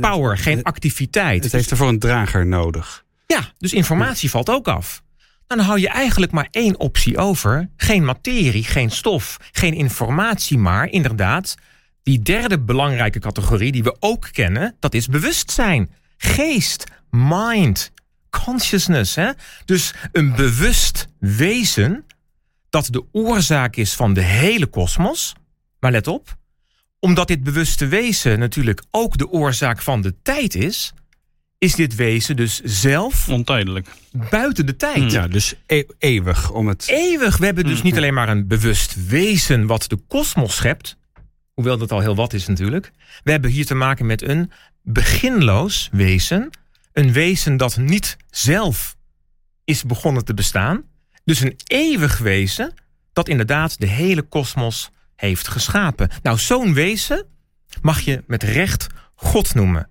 power, 0.00 0.38
geen 0.38 0.62
activiteit. 0.62 1.42
Het 1.42 1.52
heeft 1.52 1.70
ervoor 1.70 1.88
een 1.88 1.98
drager 1.98 2.46
nodig. 2.46 3.04
Ja, 3.26 3.52
dus 3.58 3.72
informatie 3.72 4.30
valt 4.30 4.50
ook 4.50 4.68
af. 4.68 5.02
Dan 5.46 5.58
hou 5.58 5.80
je 5.80 5.88
eigenlijk 5.88 6.32
maar 6.32 6.48
één 6.50 6.80
optie 6.80 7.18
over. 7.18 7.68
Geen 7.76 8.04
materie, 8.04 8.64
geen 8.64 8.90
stof, 8.90 9.36
geen 9.52 9.74
informatie, 9.74 10.58
maar 10.58 10.88
inderdaad... 10.88 11.54
die 12.02 12.22
derde 12.22 12.60
belangrijke 12.60 13.18
categorie 13.18 13.72
die 13.72 13.82
we 13.82 13.96
ook 14.00 14.28
kennen... 14.32 14.76
dat 14.78 14.94
is 14.94 15.06
bewustzijn, 15.06 15.90
geest, 16.16 16.84
mind, 17.10 17.92
consciousness. 18.30 19.14
Hè? 19.14 19.30
Dus 19.64 19.94
een 20.12 20.34
bewust 20.34 21.06
wezen 21.18 22.04
dat 22.72 22.88
de 22.90 23.04
oorzaak 23.12 23.76
is 23.76 23.94
van 23.94 24.14
de 24.14 24.20
hele 24.20 24.66
kosmos. 24.66 25.34
Maar 25.80 25.90
let 25.90 26.06
op, 26.06 26.36
omdat 26.98 27.28
dit 27.28 27.42
bewuste 27.42 27.86
wezen 27.86 28.38
natuurlijk 28.38 28.82
ook 28.90 29.18
de 29.18 29.28
oorzaak 29.28 29.82
van 29.82 30.00
de 30.00 30.14
tijd 30.22 30.54
is... 30.54 30.92
is 31.58 31.74
dit 31.74 31.94
wezen 31.94 32.36
dus 32.36 32.60
zelf 32.60 33.28
Ontijdelijk. 33.28 33.88
buiten 34.30 34.66
de 34.66 34.76
tijd. 34.76 35.12
Ja, 35.12 35.28
dus 35.28 35.54
e- 35.66 35.82
eeuwig 35.98 36.50
om 36.50 36.68
het. 36.68 36.88
Eeuwig. 36.88 37.36
We 37.36 37.44
hebben 37.44 37.64
dus 37.64 37.82
niet 37.82 37.96
alleen 37.96 38.14
maar 38.14 38.28
een 38.28 38.46
bewust 38.46 39.06
wezen 39.06 39.66
wat 39.66 39.84
de 39.88 39.96
kosmos 40.08 40.56
schept. 40.56 40.96
Hoewel 41.54 41.78
dat 41.78 41.92
al 41.92 42.00
heel 42.00 42.16
wat 42.16 42.32
is 42.32 42.46
natuurlijk. 42.46 42.92
We 43.24 43.30
hebben 43.30 43.50
hier 43.50 43.66
te 43.66 43.74
maken 43.74 44.06
met 44.06 44.22
een 44.22 44.50
beginloos 44.82 45.88
wezen. 45.92 46.50
Een 46.92 47.12
wezen 47.12 47.56
dat 47.56 47.76
niet 47.76 48.16
zelf 48.30 48.96
is 49.64 49.84
begonnen 49.84 50.24
te 50.24 50.34
bestaan. 50.34 50.90
Dus 51.24 51.40
een 51.40 51.56
eeuwig 51.64 52.18
wezen 52.18 52.74
dat 53.12 53.28
inderdaad 53.28 53.80
de 53.80 53.86
hele 53.86 54.22
kosmos 54.22 54.90
heeft 55.16 55.48
geschapen. 55.48 56.10
Nou, 56.22 56.38
zo'n 56.38 56.74
wezen 56.74 57.26
mag 57.82 58.00
je 58.00 58.24
met 58.26 58.42
recht 58.42 58.86
God 59.14 59.54
noemen. 59.54 59.86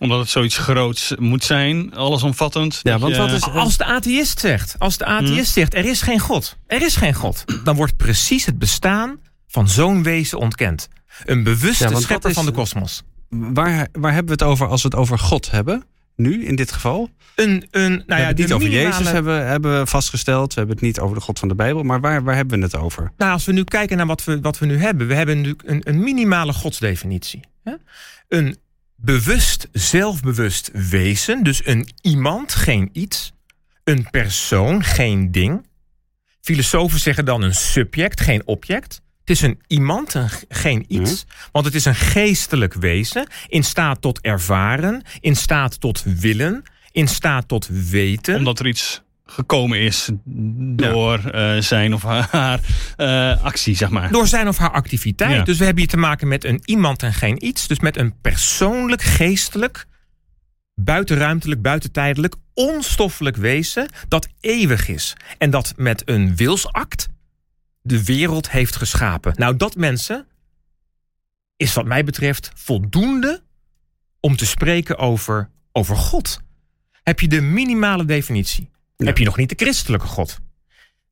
Omdat 0.00 0.18
het 0.18 0.28
zoiets 0.28 0.58
groots 0.58 1.14
moet 1.18 1.44
zijn, 1.44 1.94
allesomvattend. 1.94 2.80
Ja, 2.82 2.98
want 2.98 3.14
je- 3.14 3.20
wat 3.20 3.30
is- 3.32 3.42
Als 3.42 3.76
de 3.76 3.84
atheïst 3.84 4.38
zegt, 4.40 4.74
als 4.78 4.96
de 4.96 5.04
atheïst 5.04 5.52
zegt, 5.52 5.74
er 5.74 5.84
is 5.84 6.02
geen 6.02 6.18
God, 6.20 6.56
er 6.66 6.82
is 6.82 6.96
geen 6.96 7.14
God, 7.14 7.44
dan 7.64 7.76
wordt 7.76 7.96
precies 7.96 8.44
het 8.46 8.58
bestaan 8.58 9.20
van 9.46 9.68
zo'n 9.68 10.02
wezen 10.02 10.38
ontkend. 10.38 10.88
Een 11.24 11.42
bewuste 11.42 11.88
Ja, 11.88 12.00
schepper 12.00 12.30
is- 12.30 12.36
van 12.36 12.46
de 12.46 12.52
kosmos. 12.52 13.02
Waar, 13.28 13.88
waar 13.92 14.12
hebben 14.12 14.36
we 14.38 14.44
het 14.44 14.52
over 14.52 14.66
als 14.68 14.82
we 14.82 14.88
het 14.88 14.96
over 14.96 15.18
God 15.18 15.50
hebben? 15.50 15.84
Nu, 16.16 16.44
in 16.46 16.56
dit 16.56 16.72
geval? 16.72 17.10
Een, 17.38 17.66
een, 17.70 17.90
nou 17.90 18.04
we 18.06 18.14
ja, 18.14 18.16
hebben 18.16 18.26
het 18.26 18.36
niet 18.36 18.52
over 18.52 18.68
minimale- 18.68 18.94
Jezus 18.94 19.10
hebben, 19.12 19.46
hebben 19.46 19.78
we 19.78 19.86
vastgesteld. 19.86 20.54
We 20.54 20.58
hebben 20.58 20.76
het 20.76 20.84
niet 20.84 21.00
over 21.00 21.16
de 21.16 21.22
God 21.22 21.38
van 21.38 21.48
de 21.48 21.54
Bijbel. 21.54 21.82
Maar 21.82 22.00
waar, 22.00 22.22
waar 22.22 22.34
hebben 22.34 22.58
we 22.58 22.64
het 22.64 22.76
over? 22.76 23.12
Nou, 23.16 23.32
als 23.32 23.44
we 23.44 23.52
nu 23.52 23.64
kijken 23.64 23.96
naar 23.96 24.06
wat 24.06 24.24
we, 24.24 24.40
wat 24.40 24.58
we 24.58 24.66
nu 24.66 24.78
hebben. 24.78 25.06
We 25.06 25.14
hebben 25.14 25.36
natuurlijk 25.36 25.68
een, 25.68 25.80
een 25.84 26.02
minimale 26.02 26.52
godsdefinitie. 26.52 27.40
Hè? 27.64 27.72
Een 28.28 28.56
bewust, 28.96 29.68
zelfbewust 29.72 30.70
wezen. 30.72 31.42
Dus 31.42 31.66
een 31.66 31.88
iemand, 32.00 32.54
geen 32.54 32.90
iets. 32.92 33.32
Een 33.84 34.10
persoon, 34.10 34.84
geen 34.84 35.32
ding. 35.32 35.66
Filosofen 36.40 37.00
zeggen 37.00 37.24
dan 37.24 37.42
een 37.42 37.54
subject, 37.54 38.20
geen 38.20 38.46
object. 38.46 39.00
Het 39.20 39.30
is 39.30 39.40
een 39.42 39.60
iemand, 39.66 40.14
een, 40.14 40.28
geen 40.48 40.84
iets. 40.88 41.24
Want 41.52 41.64
het 41.64 41.74
is 41.74 41.84
een 41.84 41.94
geestelijk 41.94 42.74
wezen. 42.74 43.26
In 43.46 43.64
staat 43.64 44.00
tot 44.00 44.20
ervaren. 44.20 45.02
In 45.20 45.36
staat 45.36 45.80
tot 45.80 46.02
willen. 46.02 46.64
In 46.98 47.08
staat 47.08 47.48
tot 47.48 47.68
weten. 47.90 48.36
Omdat 48.36 48.58
er 48.58 48.66
iets 48.66 49.02
gekomen 49.24 49.80
is 49.80 50.10
door 50.76 51.18
eh, 51.18 51.58
zijn 51.58 51.94
of 51.94 52.02
haar 52.02 52.60
eh, 52.96 53.44
actie, 53.44 53.76
zeg 53.76 53.90
maar. 53.90 54.12
Door 54.12 54.26
zijn 54.26 54.48
of 54.48 54.58
haar 54.58 54.70
activiteit. 54.70 55.36
Ja. 55.36 55.42
Dus 55.42 55.58
we 55.58 55.64
hebben 55.64 55.82
hier 55.82 55.92
te 55.92 55.96
maken 55.96 56.28
met 56.28 56.44
een 56.44 56.62
iemand 56.64 57.02
en 57.02 57.12
geen 57.12 57.46
iets. 57.46 57.66
Dus 57.66 57.80
met 57.80 57.96
een 57.96 58.20
persoonlijk, 58.20 59.02
geestelijk, 59.02 59.86
buitenruimtelijk, 60.74 61.62
buitentijdelijk, 61.62 62.34
onstoffelijk 62.54 63.36
wezen 63.36 63.88
dat 64.08 64.28
eeuwig 64.40 64.88
is. 64.88 65.16
En 65.38 65.50
dat 65.50 65.72
met 65.76 66.02
een 66.04 66.36
wilsact 66.36 67.08
de 67.82 68.04
wereld 68.04 68.50
heeft 68.50 68.76
geschapen. 68.76 69.32
Nou, 69.36 69.56
dat 69.56 69.76
mensen 69.76 70.26
is 71.56 71.74
wat 71.74 71.86
mij 71.86 72.04
betreft 72.04 72.50
voldoende 72.54 73.42
om 74.20 74.36
te 74.36 74.46
spreken 74.46 74.98
over, 74.98 75.50
over 75.72 75.96
God. 75.96 76.46
Heb 77.08 77.20
je 77.20 77.28
de 77.28 77.40
minimale 77.40 78.04
definitie? 78.04 78.70
Heb 78.96 79.18
je 79.18 79.24
nog 79.24 79.36
niet 79.36 79.48
de 79.48 79.64
christelijke 79.64 80.06
God? 80.06 80.38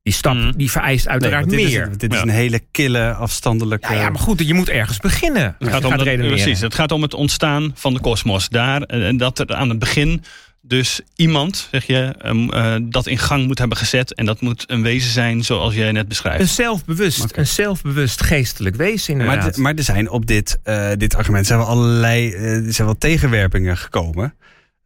Die 0.03 0.13
stap 0.15 0.35
Mhm. 0.35 0.53
die 0.57 0.71
vereist 0.71 1.09
uiteraard 1.09 1.51
dit 1.51 1.65
meer. 1.65 1.89
Is, 1.91 1.97
dit 1.97 2.11
is 2.13 2.17
Ja. 2.19 2.23
een 2.23 2.29
hele 2.29 2.61
kille, 2.71 3.13
afstandelijke... 3.15 3.93
Ja, 3.93 4.01
ja, 4.01 4.11
maar 4.11 4.21
goed, 4.21 4.47
je 4.47 4.55
moet 4.55 4.69
ergens 4.69 4.99
beginnen. 4.99 5.57
Het 5.59 5.69
gaat, 5.69 5.85
om 5.85 5.93
het, 5.93 6.17
precies, 6.17 6.61
het 6.61 6.75
gaat 6.75 6.93
om 6.93 7.03
het 7.03 7.15
ontstaan 7.15 7.71
van 7.75 7.95
de 7.95 8.01
kosmos. 8.01 8.49
Daar, 8.49 8.83
eh, 8.83 9.07
en 9.07 9.17
dat 9.17 9.39
er 9.39 9.55
aan 9.55 9.69
het 9.69 9.79
begin 9.79 10.25
dus 10.61 11.01
iemand, 11.15 11.69
zeg 11.71 11.85
je, 11.87 12.15
ehm, 12.19 12.49
eh, 12.51 12.75
dat 12.83 13.07
in 13.07 13.19
gang 13.19 13.47
moet 13.47 13.59
hebben 13.59 13.77
gezet. 13.77 14.15
En 14.15 14.25
dat 14.27 14.41
moet 14.41 14.65
een 14.71 14.83
wezen 14.83 15.11
zijn 15.11 15.45
zoals 15.45 15.75
jij 15.75 15.93
net 15.93 16.09
beschrijft. 16.09 16.41
Een 16.41 16.49
zelfbewust, 16.49 17.37
een 17.37 17.47
zelfbewust 17.47 18.23
geestelijk 18.23 18.77
wezen 18.77 19.17
Maar, 19.17 19.27
inderdaad. 19.27 19.53
d- 19.53 19.57
maar 19.57 19.75
er 19.75 19.83
zijn 19.83 20.11
op 20.11 20.27
dit, 20.27 20.59
eh, 20.63 20.91
dit 20.97 21.15
argument 21.17 21.47
zijn 21.47 21.59
wel 21.59 21.69
allerlei 21.69 22.33
er 22.33 22.73
zijn 22.73 22.87
wel 22.87 22.99
tegenwerpingen 22.99 23.77
gekomen. 23.77 24.35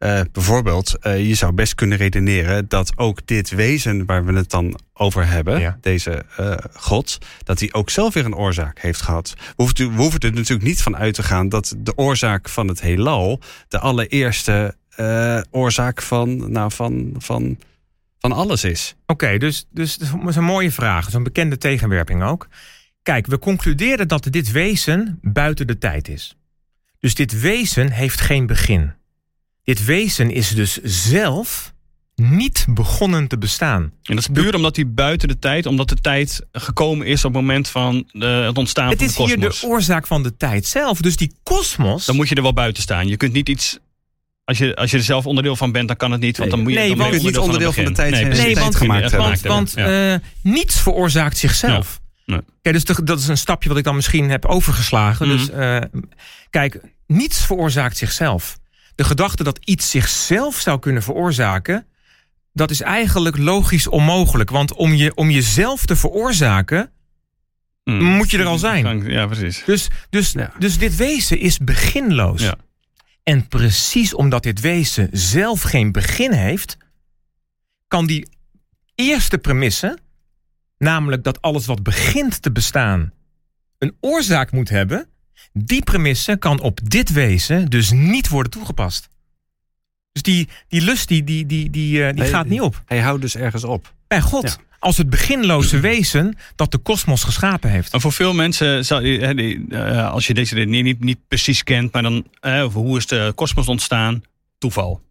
Eh, 0.01 0.21
bijvoorbeeld, 0.31 0.97
eh, 0.99 1.27
je 1.27 1.35
zou 1.35 1.51
best 1.53 1.75
kunnen 1.75 1.97
redeneren 1.97 2.67
dat 2.67 2.97
ook 2.97 3.27
dit 3.27 3.49
wezen 3.49 4.05
waar 4.05 4.25
we 4.25 4.33
het 4.33 4.49
dan 4.49 4.79
over 4.93 5.27
hebben, 5.27 5.59
Ja. 5.59 5.77
deze 5.81 6.25
eh, 6.37 6.57
God, 6.73 7.17
dat 7.43 7.59
hij 7.59 7.73
ook 7.73 7.89
zelf 7.89 8.13
weer 8.13 8.25
een 8.25 8.35
oorzaak 8.35 8.79
heeft 8.79 9.01
gehad. 9.01 9.33
We 9.37 9.43
hoeven, 9.55 9.95
we 9.95 10.01
hoeven 10.01 10.19
er 10.19 10.33
natuurlijk 10.33 10.67
niet 10.67 10.81
van 10.81 10.97
uit 10.97 11.13
te 11.13 11.23
gaan 11.23 11.49
dat 11.49 11.75
de 11.77 11.97
oorzaak 11.97 12.49
van 12.49 12.67
het 12.67 12.81
heelal 12.81 13.39
de 13.67 13.79
allereerste 13.79 14.75
oorzaak 15.51 16.01
van, 16.01 16.51
nou, 16.51 16.71
van, 16.71 17.13
van, 17.17 17.57
van 18.19 18.31
alles 18.31 18.63
is. 18.63 18.95
Oké, 19.05 19.37
dus, 19.37 19.67
dus 19.71 19.97
dat 19.97 20.09
is 20.27 20.35
een 20.35 20.43
mooie 20.43 20.71
vraag. 20.71 21.09
Zo'n 21.09 21.23
bekende 21.23 21.57
tegenwerping 21.57 22.23
ook. 22.23 22.47
Kijk, 23.03 23.27
we 23.27 23.39
concluderen 23.39 24.07
dat 24.07 24.27
dit 24.29 24.51
wezen 24.51 25.19
buiten 25.21 25.67
de 25.67 25.77
tijd 25.77 26.07
is. 26.07 26.35
Dus 26.99 27.15
dit 27.15 27.41
wezen 27.41 27.91
heeft 27.91 28.21
geen 28.21 28.45
begin. 28.45 28.99
Dit 29.63 29.85
wezen 29.85 30.31
is 30.31 30.49
dus 30.49 30.77
zelf 30.83 31.73
niet 32.15 32.65
begonnen 32.69 33.27
te 33.27 33.37
bestaan. 33.37 33.81
En 33.81 34.15
dat 34.15 34.17
is 34.17 34.27
puur 34.33 34.55
omdat 34.55 34.75
hij 34.75 34.89
buiten 34.93 35.27
de 35.27 35.39
tijd, 35.39 35.65
omdat 35.65 35.89
de 35.89 35.95
tijd 35.95 36.41
gekomen 36.51 37.07
is 37.07 37.25
op 37.25 37.33
het 37.33 37.41
moment 37.41 37.67
van 37.67 38.09
eh, 38.11 38.45
het 38.45 38.57
ontstaan 38.57 38.89
Het 38.89 38.97
van 38.97 39.07
is 39.07 39.15
de 39.15 39.23
hier 39.23 39.35
kosmos. 39.35 39.59
de 39.61 39.67
oorzaak 39.67 40.07
van 40.07 40.23
de 40.23 40.37
tijd 40.37 40.65
zelf. 40.65 41.01
Dus 41.01 41.15
die 41.15 41.33
kosmos. 41.43 42.05
Dan 42.05 42.15
moet 42.15 42.29
je 42.29 42.35
er 42.35 42.41
wel 42.41 42.53
buiten 42.53 42.83
staan. 42.83 43.07
Je 43.07 43.17
kunt 43.17 43.33
niet 43.33 43.49
iets. 43.49 43.79
Als 44.43 44.57
je, 44.57 44.75
als 44.75 44.91
je 44.91 44.97
er 44.97 45.03
zelf 45.03 45.25
onderdeel 45.25 45.55
van 45.55 45.71
bent, 45.71 45.87
dan 45.87 45.97
kan 45.97 46.11
het 46.11 46.21
niet. 46.21 46.37
Want 46.37 46.49
dan 46.49 46.59
moet 46.61 46.71
je, 46.71 46.77
Nee, 46.77 46.87
dan 46.89 46.97
want- 46.97 47.23
niet 47.23 47.37
onderdeel 47.37 47.71
van 47.73 47.83
de 47.83 47.89
het 47.89 47.97
tijd. 47.97 48.11
Nee, 48.11 48.23
Nee, 48.45 48.55
want- 48.55 48.75
gemaakt. 48.75 49.11
Want, 49.11 49.41
want 49.41 49.71
Ja. 49.75 50.13
eh, 50.13 50.19
niets 50.43 50.79
veroorzaakt 50.81 51.37
zichzelf. 51.37 51.99
Nee. 52.25 52.39
Kijk, 52.61 52.75
dus 52.75 52.85
de- 52.85 53.03
dat 53.03 53.19
is 53.19 53.27
een 53.27 53.37
stapje 53.37 53.69
wat 53.69 53.77
ik 53.77 53.83
dan 53.83 53.95
misschien 53.95 54.29
heb 54.29 54.45
overgeslagen. 54.45 55.27
Mhm. 55.27 55.37
Dus 55.37 55.49
eh, 55.49 55.81
kijk, 56.49 56.81
niets 57.07 57.45
veroorzaakt 57.45 57.97
zichzelf. 57.97 58.59
De 59.01 59.07
gedachte 59.07 59.43
dat 59.43 59.59
iets 59.63 59.89
zichzelf 59.89 60.55
zou 60.59 60.79
kunnen 60.79 61.03
veroorzaken, 61.03 61.85
dat 62.53 62.71
is 62.71 62.81
eigenlijk 62.81 63.37
logisch 63.37 63.87
onmogelijk. 63.87 64.49
Want 64.49 64.73
om, 64.73 64.93
je, 64.93 65.15
om 65.15 65.29
jezelf 65.29 65.85
te 65.85 65.95
veroorzaken, 65.95 66.91
Mm. 67.83 68.03
moet 68.03 68.31
je 68.31 68.37
er 68.37 68.45
al 68.45 68.57
zijn. 68.57 69.03
Ja, 69.11 69.25
precies. 69.25 69.63
Dus, 69.65 69.87
dus, 70.09 70.31
Ja. 70.31 70.53
dus 70.59 70.77
dit 70.77 70.95
wezen 70.95 71.39
is 71.39 71.57
beginloos. 71.57 72.41
Ja. 72.41 72.55
En 73.23 73.47
precies 73.47 74.13
omdat 74.13 74.43
dit 74.43 74.59
wezen 74.59 75.09
zelf 75.11 75.61
geen 75.61 75.91
begin 75.91 76.31
heeft, 76.31 76.77
kan 77.87 78.05
die 78.05 78.27
eerste 78.95 79.37
premisse, 79.37 79.97
namelijk 80.77 81.23
dat 81.23 81.41
alles 81.41 81.65
wat 81.65 81.83
begint 81.83 82.41
te 82.41 82.51
bestaan 82.51 83.13
een 83.77 83.95
oorzaak 83.99 84.51
moet 84.51 84.69
hebben, 84.69 85.07
die 85.53 85.83
premisse 85.83 86.35
kan 86.37 86.59
op 86.59 86.79
dit 86.83 87.11
wezen 87.11 87.69
dus 87.69 87.91
niet 87.91 88.29
worden 88.29 88.51
toegepast. 88.51 89.09
Dus 90.11 90.21
die, 90.21 90.49
die 90.67 90.81
lust 90.81 91.07
die, 91.07 91.23
die, 91.23 91.45
die, 91.45 91.69
die, 91.69 92.05
eh, 92.05 92.13
die 92.13 92.23
gaat 92.29 92.45
niet 92.47 92.61
op. 92.61 92.81
Hij 92.85 92.99
houdt 92.99 93.21
dus 93.21 93.35
ergens 93.35 93.63
op. 93.63 93.93
Bij 94.07 94.21
God. 94.21 94.43
Ja. 94.43 94.55
Als 94.79 94.97
het 94.97 95.09
beginloze 95.09 95.79
wezen 95.91 96.37
dat 96.55 96.71
de 96.71 96.77
kosmos 96.77 97.23
geschapen 97.23 97.69
heeft. 97.69 97.91
Maar 97.91 98.01
voor 98.01 98.11
veel 98.11 98.33
mensen, 98.33 98.85
zal, 98.85 99.01
je- 99.01 99.19
hè, 99.19 99.33
die, 99.33 99.65
eh, 99.69 100.11
als 100.11 100.27
je 100.27 100.33
deze 100.33 100.55
redenering 100.55 100.87
niet, 100.87 100.99
niet 100.99 101.19
precies 101.27 101.63
kent, 101.63 101.93
maar 101.93 102.01
dan 102.01 102.25
eh, 102.39 102.63
hoe 102.65 102.97
is 102.97 103.07
de 103.07 103.31
kosmos 103.35 103.67
ontstaan? 103.67 104.21
Toeval. 104.57 105.01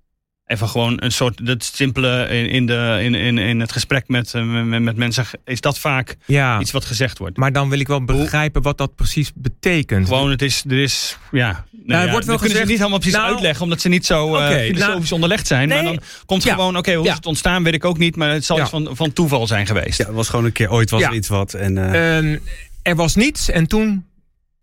Even 0.51 0.69
gewoon 0.69 0.97
een 1.03 1.13
soort, 1.13 1.47
dat 1.47 1.65
simpele 1.75 2.29
in, 2.29 2.49
in, 2.51 2.67
de, 2.67 2.99
in, 3.03 3.15
in, 3.15 3.39
in 3.39 3.61
het 3.61 3.73
gesprek 3.73 4.09
met, 4.09 4.35
eh, 4.35 4.43
met, 4.65 4.83
met 4.83 4.97
mensen, 4.97 5.25
is 5.45 5.61
dat 5.61 5.79
vaak 5.79 6.17
Ja. 6.27 6.61
iets 6.61 6.71
wat 6.71 6.85
gezegd 6.85 7.19
wordt. 7.19 7.37
Maar 7.37 7.53
dan 7.53 7.69
wil 7.69 7.81
ik 7.81 7.87
wel 7.87 8.05
begrijpen 8.05 8.63
wat 8.63 8.79
dat 8.79 8.95
precies 8.95 9.31
betekent. 9.35 10.07
Gewoon, 10.09 10.31
het 10.31 10.43
is, 10.43 10.65
er 10.69 10.79
is, 10.83 11.17
ja. 11.31 11.65
Nou 11.85 12.05
ja, 12.05 12.11
wordt 12.11 12.27
wel 12.27 12.37
kunnen 12.37 12.39
ze 12.39 12.47
gezegd- 12.49 12.69
niet 12.69 12.79
helemaal 12.79 12.99
precies 12.99 13.17
Nou, 13.19 13.31
uitleggen, 13.33 13.63
omdat 13.63 13.81
ze 13.81 13.89
niet 13.89 14.07
zo 14.07 14.37
eh, 14.37 14.49
filosofisch 14.49 15.01
nou, 15.01 15.13
onderlegd 15.15 15.47
zijn. 15.47 15.69
nee, 15.69 15.83
maar 15.83 15.93
dan 15.93 16.03
komt 16.27 16.43
ja, 16.43 16.55
gewoon, 16.55 16.77
oké, 16.77 16.95
hoe 16.95 17.05
ja. 17.05 17.11
is 17.11 17.17
het 17.17 17.27
ontstaan, 17.27 17.63
weet 17.63 17.75
ik 17.75 17.85
ook 17.85 17.99
niet, 17.99 18.17
maar 18.17 18.31
het 18.31 18.45
zal 18.45 18.57
Ja. 18.57 18.63
iets 18.63 18.71
van, 18.71 18.89
van 18.93 19.13
toeval 19.13 19.47
zijn 19.47 19.67
geweest. 19.67 19.99
Ja, 19.99 20.07
het 20.07 20.15
was 20.15 20.29
gewoon 20.29 20.45
een 20.45 20.53
keer 20.53 20.71
ooit 20.71 20.91
was 20.91 21.01
Ja. 21.01 21.09
er 21.09 21.15
iets 21.15 21.29
wat. 21.29 21.55
En, 21.55 21.79
eh, 21.93 22.17
Ehm, 22.19 22.39
er 22.83 22.97
was 22.97 23.15
niets 23.15 23.51
en 23.51 23.67
toen, 23.67 24.07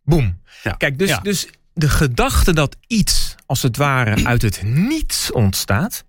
boem. 0.04 0.42
Ja. 0.64 0.72
Kijk, 0.72 1.00
dus, 1.00 1.10
Ja. 1.10 1.20
dus 1.24 1.48
de 1.74 1.90
gedachte 1.90 2.54
dat 2.54 2.76
iets, 2.88 3.27
als 3.48 3.62
het 3.62 3.78
ware, 3.78 4.26
uit 4.26 4.42
het 4.42 4.64
niets 4.64 5.32
ontstaat. 5.32 6.06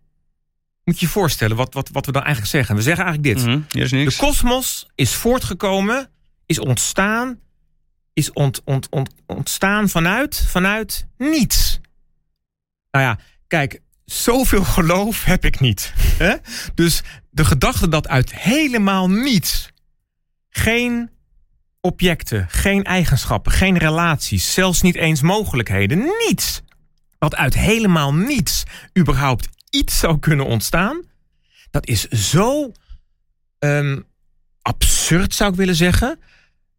Moet 0.85 1.01
je 1.01 1.07
je 1.07 1.13
voorstellen 1.13 1.57
wat, 1.57 1.75
wat, 1.75 1.89
wat 1.89 2.07
we 2.07 2.13
dan 2.13 2.23
eigenlijk 2.23 2.53
zeggen. 2.53 2.77
We 2.77 2.83
zeggen 2.83 3.05
eigenlijk 3.05 3.37
dit. 3.37 3.47
Mhm, 3.47 3.61
Hier 3.71 3.85
is 3.85 3.93
niks. 3.93 4.17
De 4.17 4.25
kosmos 4.25 4.87
is 4.95 5.15
voortgekomen, 5.15 6.11
is 6.47 6.59
ontstaan, 6.59 7.41
is 8.13 8.33
ont, 8.33 8.61
ont, 8.65 8.89
ont, 8.91 9.11
ontstaan 9.27 9.89
vanuit, 9.89 10.45
vanuit 10.49 11.07
niets. 11.19 11.81
Nou 12.91 13.05
ja, 13.05 13.19
kijk, 13.47 13.81
zoveel 14.05 14.65
geloof 14.79 15.25
heb 15.25 15.45
ik 15.45 15.61
niet. 15.61 15.93
Hè? 15.97 16.35
Dus 16.75 17.03
de 17.31 17.45
gedachte 17.45 17.89
dat 17.89 18.09
uit 18.09 18.35
helemaal 18.35 19.11
niets 19.11 19.69
geen 20.51 21.11
objecten, 21.81 22.47
geen 22.51 22.85
eigenschappen, 22.85 23.53
geen 23.53 23.79
relaties, 23.79 24.53
zelfs 24.53 24.83
niet 24.83 24.97
eens 24.97 25.23
mogelijkheden, 25.23 26.11
niets. 26.29 26.63
Dat 27.19 27.37
uit 27.37 27.55
helemaal 27.55 28.15
niets 28.15 28.63
überhaupt 28.99 29.49
iets 29.71 29.99
zou 29.99 30.19
kunnen 30.19 30.47
ontstaan, 30.47 31.03
dat 31.71 31.87
is 31.87 32.09
zo 32.09 32.73
ehm, 33.59 34.01
absurd, 34.63 35.35
zou 35.35 35.51
ik 35.51 35.57
willen 35.57 35.75
zeggen, 35.75 36.19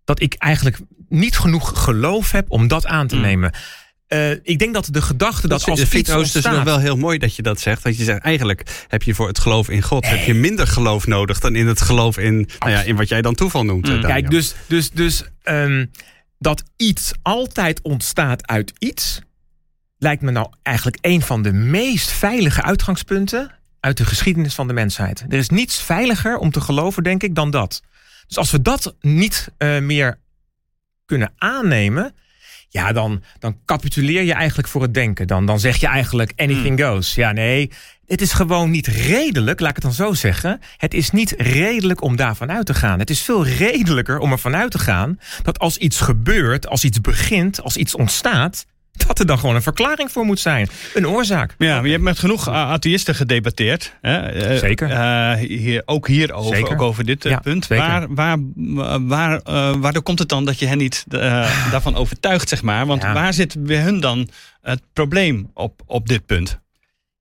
dat 0.03 0.21
ik 0.21 0.33
eigenlijk 0.33 0.77
niet 1.09 1.37
genoeg 1.37 1.83
geloof 1.83 2.31
heb 2.31 2.51
om 2.51 2.67
dat 2.67 2.85
aan 2.85 3.07
te 3.07 3.15
Mm. 3.15 3.21
nemen. 3.21 3.53
Eh, 4.07 4.31
ik 4.31 4.59
denk 4.59 4.73
dat 4.73 4.87
de 4.91 5.01
gedachte 5.01 5.47
dat, 5.47 5.59
dat 5.59 5.69
als 5.69 5.79
vind 5.79 5.93
ik 5.93 5.99
iets 5.99 6.09
dus 6.09 6.17
ontstaat... 6.17 6.53
nog 6.53 6.63
wel 6.63 6.79
heel 6.79 6.97
mooi 6.97 7.17
dat 7.17 7.35
je 7.35 7.41
dat 7.41 7.59
zegt. 7.59 7.83
Want 7.83 7.97
je 7.97 8.03
zegt 8.03 8.21
eigenlijk 8.21 8.85
heb 8.87 9.03
je 9.03 9.13
voor 9.13 9.27
het 9.27 9.39
geloof 9.39 9.69
in 9.69 9.81
God 9.81 10.07
heb 10.07 10.25
je 10.25 10.33
minder 10.33 10.67
geloof 10.67 11.07
nodig 11.07 11.39
dan 11.39 11.55
in 11.55 11.67
het 11.67 11.81
geloof 11.81 12.17
in, 12.17 12.49
nou 12.59 12.71
ja, 12.71 12.81
in 12.81 12.95
wat 12.95 13.09
jij 13.09 13.21
dan 13.21 13.35
toeval 13.35 13.65
noemt. 13.65 13.87
Mm. 13.87 14.01
Kijk, 14.01 14.29
dus, 14.29 14.55
dus, 14.67 14.91
dus 14.91 15.23
ehm, 15.43 15.85
dat 16.39 16.63
iets 16.77 17.11
altijd 17.21 17.81
ontstaat 17.81 18.47
uit 18.47 18.73
iets, 18.79 19.19
lijkt 19.99 20.21
me 20.21 20.31
nou 20.31 20.47
eigenlijk 20.63 20.97
een 21.01 21.21
van 21.21 21.41
de 21.41 21.53
meest 21.53 22.11
veilige 22.11 22.61
uitgangspunten 22.61 23.51
uit 23.79 23.97
de 23.97 24.05
geschiedenis 24.05 24.55
van 24.55 24.67
de 24.67 24.73
mensheid. 24.73 25.25
Er 25.29 25.37
is 25.37 25.49
niets 25.49 25.81
veiliger 25.81 26.37
om 26.37 26.51
te 26.51 26.61
geloven, 26.61 27.03
denk 27.03 27.23
ik, 27.23 27.35
dan 27.35 27.51
dat. 27.51 27.81
Dus 28.27 28.37
als 28.37 28.51
we 28.51 28.61
dat 28.61 28.95
niet 29.01 29.49
eh, 29.57 29.79
meer 29.79 30.19
kunnen 31.05 31.33
aannemen, 31.37 32.13
ja, 32.69 32.91
dan, 32.91 33.23
dan 33.39 33.57
capituleer 33.65 34.23
je 34.23 34.33
eigenlijk 34.33 34.67
voor 34.67 34.81
het 34.81 34.93
denken. 34.93 35.27
Dan, 35.27 35.45
dan 35.45 35.59
zeg 35.59 35.77
je 35.77 35.87
eigenlijk 35.87 36.33
anything 36.35 36.81
goes. 36.81 37.15
Ja, 37.15 37.31
nee, 37.31 37.71
het 38.05 38.21
is 38.21 38.33
gewoon 38.33 38.69
niet 38.69 38.87
redelijk, 38.87 39.59
laat 39.59 39.69
ik 39.69 39.75
het 39.75 39.85
dan 39.85 39.93
zo 39.93 40.13
zeggen. 40.13 40.59
Het 40.77 40.93
is 40.93 41.11
niet 41.11 41.33
redelijk 41.37 42.01
om 42.01 42.15
daarvan 42.15 42.51
uit 42.51 42.65
te 42.65 42.73
gaan. 42.73 42.99
Het 42.99 43.09
is 43.09 43.21
veel 43.21 43.45
redelijker 43.45 44.19
om 44.19 44.31
ervan 44.31 44.55
uit 44.55 44.71
te 44.71 44.79
gaan 44.79 45.19
dat 45.43 45.59
als 45.59 45.77
iets 45.77 45.99
gebeurt, 46.01 46.67
als 46.67 46.83
iets 46.83 47.01
begint, 47.01 47.61
als 47.61 47.77
iets 47.77 47.95
ontstaat, 47.95 48.65
dat 49.07 49.19
er 49.19 49.25
dan 49.25 49.39
gewoon 49.39 49.55
een 49.55 49.61
verklaring 49.61 50.11
voor 50.11 50.25
moet 50.25 50.39
zijn. 50.39 50.69
Een 50.93 51.07
oorzaak. 51.07 51.55
Ja, 51.57 51.75
maar 51.75 51.85
je 51.85 51.91
hebt 51.91 52.03
met 52.03 52.19
genoeg 52.19 52.47
a- 52.47 52.65
atheïsten 52.71 53.15
gedebatteerd. 53.15 53.93
Hè? 54.01 54.17
Eh, 54.17 54.57
Zeker. 54.59 54.91
eh, 54.91 55.33
hier, 55.33 55.81
ook 55.85 56.07
hierover, 56.07 56.55
Zeker. 56.55 56.71
ook 56.73 56.81
over 56.81 57.05
dit 57.05 57.25
eh, 57.25 57.31
Ja, 57.31 57.39
punt. 57.39 57.65
zeker. 57.65 57.85
Waar, 57.87 58.07
waar, 58.13 58.37
waar, 59.07 59.39
eh, 59.43 59.73
waardoor 59.77 60.03
komt 60.03 60.19
het 60.19 60.29
dan 60.29 60.45
dat 60.45 60.59
je 60.59 60.65
hen 60.67 60.77
niet 60.77 61.05
eh, 61.09 61.19
daarvan 61.71 61.95
overtuigt, 61.95 62.49
zeg 62.49 62.61
maar? 62.61 62.85
Want 62.85 63.01
Ja. 63.01 63.13
waar 63.13 63.33
zit 63.33 63.63
bij 63.63 63.77
hun 63.81 63.99
dan 63.99 64.29
het 64.61 64.81
probleem 64.93 65.51
op, 65.53 65.81
op 65.85 66.07
dit 66.07 66.25
punt? 66.25 66.59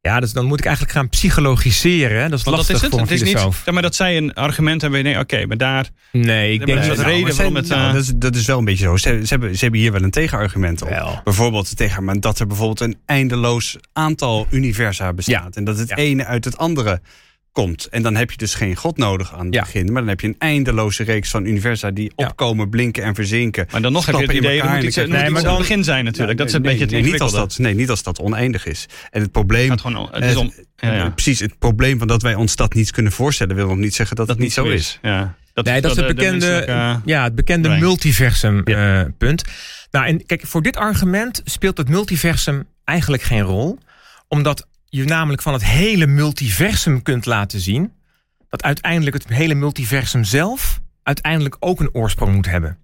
Ja, 0.01 0.21
dus 0.21 0.33
dan 0.33 0.45
moet 0.45 0.59
ik 0.59 0.65
eigenlijk 0.65 0.95
gaan 0.97 1.09
psychologiseren. 1.09 2.23
hè. 2.23 2.29
Dat 2.29 2.39
is 2.39 2.45
Want 2.45 2.57
lastig 2.57 2.75
dat 2.75 2.77
is 2.77 2.81
het. 2.83 2.91
voor 2.91 3.01
een 3.01 3.09
Het 3.19 3.23
is 3.23 3.29
filosoof. 3.31 3.71
maar, 3.71 3.83
dat 3.83 3.95
zij 3.95 4.17
een 4.17 4.35
argument 4.35 4.81
hebben. 4.83 5.05
denkt, 5.05 5.21
Oké, 5.21 5.47
maar 5.47 5.57
daar. 5.57 5.89
Nee, 6.13 6.53
ik 6.53 6.67
denk 6.67 6.79
dat 6.87 6.97
de 6.97 7.03
nou, 7.03 7.15
reden 7.15 7.37
waarom 7.37 7.55
het, 7.57 7.69
nou, 7.69 7.93
dat, 7.93 8.03
is, 8.03 8.13
dat 8.17 8.35
is 8.35 8.47
wel 8.47 8.59
een 8.59 8.65
beetje 8.65 8.85
zo. 8.85 8.97
Ze, 8.97 9.09
ze, 9.23 9.27
hebben, 9.29 9.55
ze 9.57 9.63
hebben 9.63 9.81
hier 9.81 9.93
wel 9.93 10.03
een 10.03 10.11
tegenargument 10.11 10.83
op. 10.83 10.89
Wel. 10.89 11.21
Bijvoorbeeld 11.25 11.77
tegen 11.77 12.05
maar 12.05 12.21
dat 12.21 12.39
er 12.39 12.47
bijvoorbeeld 12.47 12.81
een 12.81 12.97
eindeloos 13.07 13.77
aantal 13.93 14.47
universa 14.51 15.13
bestaat. 15.13 15.57
En 15.57 15.65
dat 15.65 15.79
het 15.79 15.89
Ja. 15.89 15.97
ene 15.97 16.25
uit 16.25 16.45
het 16.45 16.59
andere 16.59 17.01
komt. 17.53 17.87
En 17.87 18.03
dan 18.03 18.17
heb 18.17 18.31
je 18.31 18.37
dus 18.37 18.55
geen 18.55 18.77
God 18.77 18.97
nodig 18.97 19.33
aan 19.35 19.45
het 19.47 19.55
Ja. 19.55 19.61
begin. 19.61 19.85
Maar 19.87 20.01
dan 20.01 20.09
heb 20.09 20.21
je 20.21 20.27
een 20.27 20.35
eindeloze 20.39 21.03
reeks 21.05 21.31
van 21.31 21.45
universa 21.47 21.91
die 21.91 22.13
Ja. 22.17 22.27
opkomen, 22.27 22.69
blinken 22.69 23.03
en 23.03 23.15
verzinken. 23.15 23.67
Maar 23.71 23.81
dan 23.83 23.93
nog 23.93 24.07
heb 24.07 24.15
je 24.15 24.21
het 24.21 24.31
idee, 24.31 24.63
moet 24.65 24.83
iets, 24.83 24.95
dan 24.95 25.05
iets 25.05 25.13
Nee, 25.15 25.31
maar 25.31 25.43
het 25.45 25.59
begin 25.59 25.85
zijn 25.85 26.05
natuurlijk. 26.05 26.39
Ja, 26.39 26.45
dat 26.45 26.47
is 26.47 26.53
een 26.53 26.63
nee, 26.63 26.71
beetje 26.71 26.97
het 26.97 27.05
nee, 27.05 27.13
niet 27.13 27.21
als 27.21 27.33
dat, 27.33 27.59
nee, 27.59 27.75
niet 27.75 27.91
als 27.91 28.03
dat 28.03 28.21
oneindig 28.21 28.67
is. 28.67 28.87
En 29.11 29.21
het 29.23 29.33
probleem. 29.33 29.71
Het 29.71 29.81
gaat 29.81 29.93
gewoon, 29.93 30.09
het 30.13 30.25
is 30.25 30.37
om, 30.37 30.53
ja, 30.77 30.93
ja. 30.95 31.11
Precies, 31.11 31.41
het 31.41 31.59
probleem 31.59 31.99
van 31.99 32.07
dat 32.09 32.23
wij 32.23 32.35
ons 32.35 32.57
dat 32.57 32.75
niet 32.75 32.91
kunnen 32.91 33.13
voorstellen, 33.13 33.57
wil 33.57 33.67
nog 33.67 33.77
niet 33.77 33.95
zeggen 33.95 34.17
dat, 34.17 34.27
Dat 34.27 34.37
het 34.37 34.45
niet 34.45 34.55
zo 34.55 34.65
is. 34.65 34.99
Ja. 35.03 35.35
Dat 35.55 35.65
Nee, 35.65 35.81
dat 35.81 35.91
is 35.91 35.97
het 35.97 36.07
de- 36.09 36.15
de 36.15 36.21
bekende, 36.21 37.01
ja, 37.05 37.23
het 37.25 37.35
bekende 37.35 37.69
multiversum 37.69 38.61
Ja. 38.65 39.01
eh, 39.01 39.07
punt. 39.19 39.45
Nou, 39.91 40.07
en 40.07 40.27
kijk, 40.27 40.47
voor 40.47 40.63
dit 40.63 40.77
argument 40.77 41.41
speelt 41.45 41.77
het 41.79 41.89
multiversum 41.89 42.65
eigenlijk 42.85 43.23
geen 43.23 43.41
rol. 43.43 43.79
Omdat 44.29 44.67
je 44.89 45.05
namelijk 45.05 45.43
van 45.43 45.53
het 45.53 45.65
hele 45.65 46.07
multiversum 46.07 47.03
kunt 47.03 47.27
laten 47.27 47.61
zien... 47.61 47.93
dat 48.49 48.63
uiteindelijk 48.63 49.17
het 49.17 49.29
hele 49.29 49.55
multiversum 49.55 50.25
zelf... 50.25 50.81
uiteindelijk 51.03 51.57
ook 51.61 51.81
een 51.81 51.95
oorsprong 51.95 52.35
moet 52.35 52.47
hebben. 52.47 52.79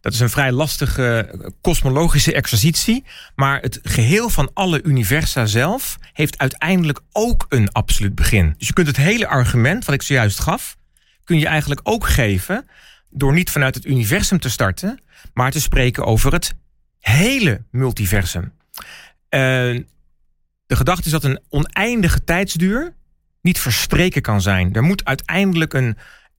Dat 0.00 0.12
is 0.12 0.20
een 0.20 0.30
vrij 0.30 0.52
lastige 0.52 1.16
eh, 1.18 1.50
kosmologische 1.60 2.34
exercitie. 2.34 3.04
Maar 3.34 3.60
het 3.60 3.80
geheel 3.82 4.30
van 4.30 4.50
alle 4.54 4.82
universa 4.82 5.46
zelf... 5.46 5.98
heeft 6.12 6.38
uiteindelijk 6.38 7.00
ook 7.12 7.46
een 7.48 7.72
absoluut 7.72 8.14
begin. 8.14 8.54
Dus 8.58 8.66
je 8.66 8.74
kunt 8.74 8.86
het 8.86 8.96
hele 8.96 9.26
argument 9.26 9.84
wat 9.84 9.94
ik 9.94 10.02
zojuist 10.02 10.40
gaf 10.40 10.76
kun 11.24 11.38
je 11.38 11.46
eigenlijk 11.46 11.80
ook 11.82 12.06
geven 12.08 12.66
door 13.10 13.32
niet 13.32 13.50
vanuit 13.50 13.74
het 13.74 13.84
universum 13.84 14.38
te 14.38 14.50
starten, 14.50 15.00
maar 15.34 15.50
te 15.50 15.60
spreken 15.60 16.04
over 16.04 16.32
het 16.32 16.54
hele 17.00 17.62
multiversum. 17.70 18.52
Eh, 19.28 19.78
de 20.74 20.80
gedachte 20.80 21.04
is 21.04 21.10
dat 21.10 21.24
een 21.24 21.40
oneindige 21.48 22.24
tijdsduur 22.24 22.94
niet 23.40 23.58
verstreken 23.58 24.22
kan 24.22 24.40
zijn. 24.40 24.72
Er 24.72 24.82
moet 24.82 25.04
uiteindelijk 25.04 25.72
een 25.72 25.96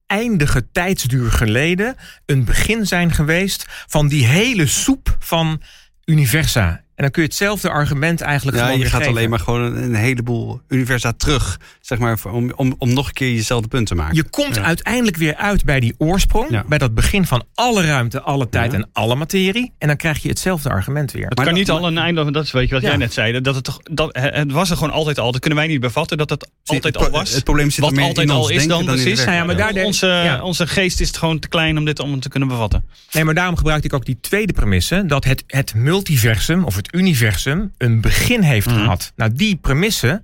eindige 0.08 0.72
tijdsduur 0.72 1.32
geleden 1.32 1.96
een 2.26 2.46
begin 2.46 2.86
zijn 2.86 3.12
geweest 3.12 3.66
van 3.68 4.08
die 4.08 4.26
hele 4.26 4.68
soep 4.68 5.16
van 5.20 5.62
universa. 6.06 6.84
En 6.96 7.04
dan 7.04 7.12
kun 7.12 7.22
je 7.22 7.28
hetzelfde 7.28 7.70
argument 7.70 8.22
eigenlijk 8.22 8.58
Ja, 8.58 8.64
gewoon 8.64 8.78
je 8.78 8.84
weer 8.84 8.92
gaat 8.94 9.02
geven. 9.02 9.16
alleen 9.18 9.30
maar 9.30 9.40
gewoon 9.40 9.62
een, 9.62 9.84
een 9.84 9.96
heleboel 9.96 10.62
universa 10.68 11.14
terug, 11.18 11.60
zeg 11.82 11.98
maar, 12.00 12.18
om, 12.32 12.52
om, 12.56 12.76
om 12.78 12.94
nog 12.94 13.08
een 13.08 13.14
keer 13.14 13.32
jezelfde 13.32 13.68
punt 13.68 13.88
te 13.88 13.96
maken. 13.96 14.16
Je 14.16 14.24
komt 14.30 14.60
uiteindelijk 14.60 15.18
weer 15.18 15.36
uit 15.36 15.66
bij 15.66 15.80
die 15.80 15.96
oorsprong, 15.98 16.50
Ja. 16.50 16.64
bij 16.68 16.78
dat 16.78 16.94
begin 16.94 17.26
van 17.26 17.44
alle 17.54 17.86
ruimte, 17.86 18.22
alle 18.22 18.50
tijd 18.50 18.72
Ja. 18.72 18.78
en 18.78 18.90
alle 18.94 19.16
materie. 19.16 19.74
En 19.78 19.88
dan 19.88 19.98
krijg 19.98 20.22
je 20.22 20.30
hetzelfde 20.30 20.70
argument 20.70 21.12
weer. 21.12 21.26
Het 21.26 21.36
Maar 21.36 21.46
kan 21.46 21.54
dat- 21.56 21.64
niet 21.64 21.72
al 21.72 21.88
een 21.88 21.98
einde, 21.98 22.32
dat 22.32 22.44
is 22.44 22.52
weet 22.52 22.68
je 22.68 22.74
wat 22.74 22.84
Ja. 22.84 22.88
jij 22.90 22.98
net 22.98 23.14
zei. 23.14 23.42
Dat 23.42 23.56
het, 23.56 23.64
toch, 23.64 23.80
dat, 23.84 24.10
het 24.20 24.52
was 24.52 24.70
er 24.70 24.78
gewoon 24.78 24.94
altijd 24.94 25.20
al. 25.20 25.32
Dat 25.32 25.42
kunnen 25.42 25.60
wij 25.60 25.68
niet 25.68 25.80
bevatten 25.80 26.18
dat 26.18 26.30
het 26.30 26.50
altijd 26.66 26.94
het 26.96 27.04
al 27.06 27.10
was. 27.10 27.34
Het 27.34 27.44
probleem 27.44 27.70
zit 27.72 27.80
wat 27.80 27.90
er 27.90 27.96
meer 27.96 28.06
altijd 28.06 28.28
in 28.28 28.34
al 28.34 28.42
ons 28.42 28.50
is 28.50 28.68
dan 28.68 28.80
in 28.80 28.86
de 28.86 28.92
precies. 28.92 29.26
Nou 29.26 29.38
ja, 29.38 29.44
maar 29.44 29.58
daar- 29.58 29.84
onze, 29.84 30.08
ja. 30.08 30.42
onze 30.42 30.68
geest 30.68 31.00
is 31.00 31.12
gewoon 31.12 31.40
te 31.40 31.48
klein 31.48 31.78
om 31.78 31.86
dit 31.86 32.00
allemaal 32.00 32.20
te 32.20 32.30
kunnen 32.30 32.50
bevatten. 32.50 32.84
Nee, 33.12 33.24
maar 33.24 33.34
daarom 33.34 33.56
gebruikte 33.58 33.88
ik 33.88 33.94
ook 33.94 34.06
die 34.06 34.18
tweede 34.22 34.54
premisse. 34.54 35.04
Dat 35.08 35.24
het, 35.24 35.44
het 35.48 35.74
multiversum, 35.76 36.64
of 36.64 36.76
het 36.76 36.85
het 36.86 36.96
universum 36.96 37.72
een 37.78 38.02
begin 38.02 38.42
heeft 38.42 38.68
Mhm. 38.68 38.76
gehad. 38.76 39.12
Nou, 39.16 39.32
die 39.34 39.56
premisse, 39.56 40.22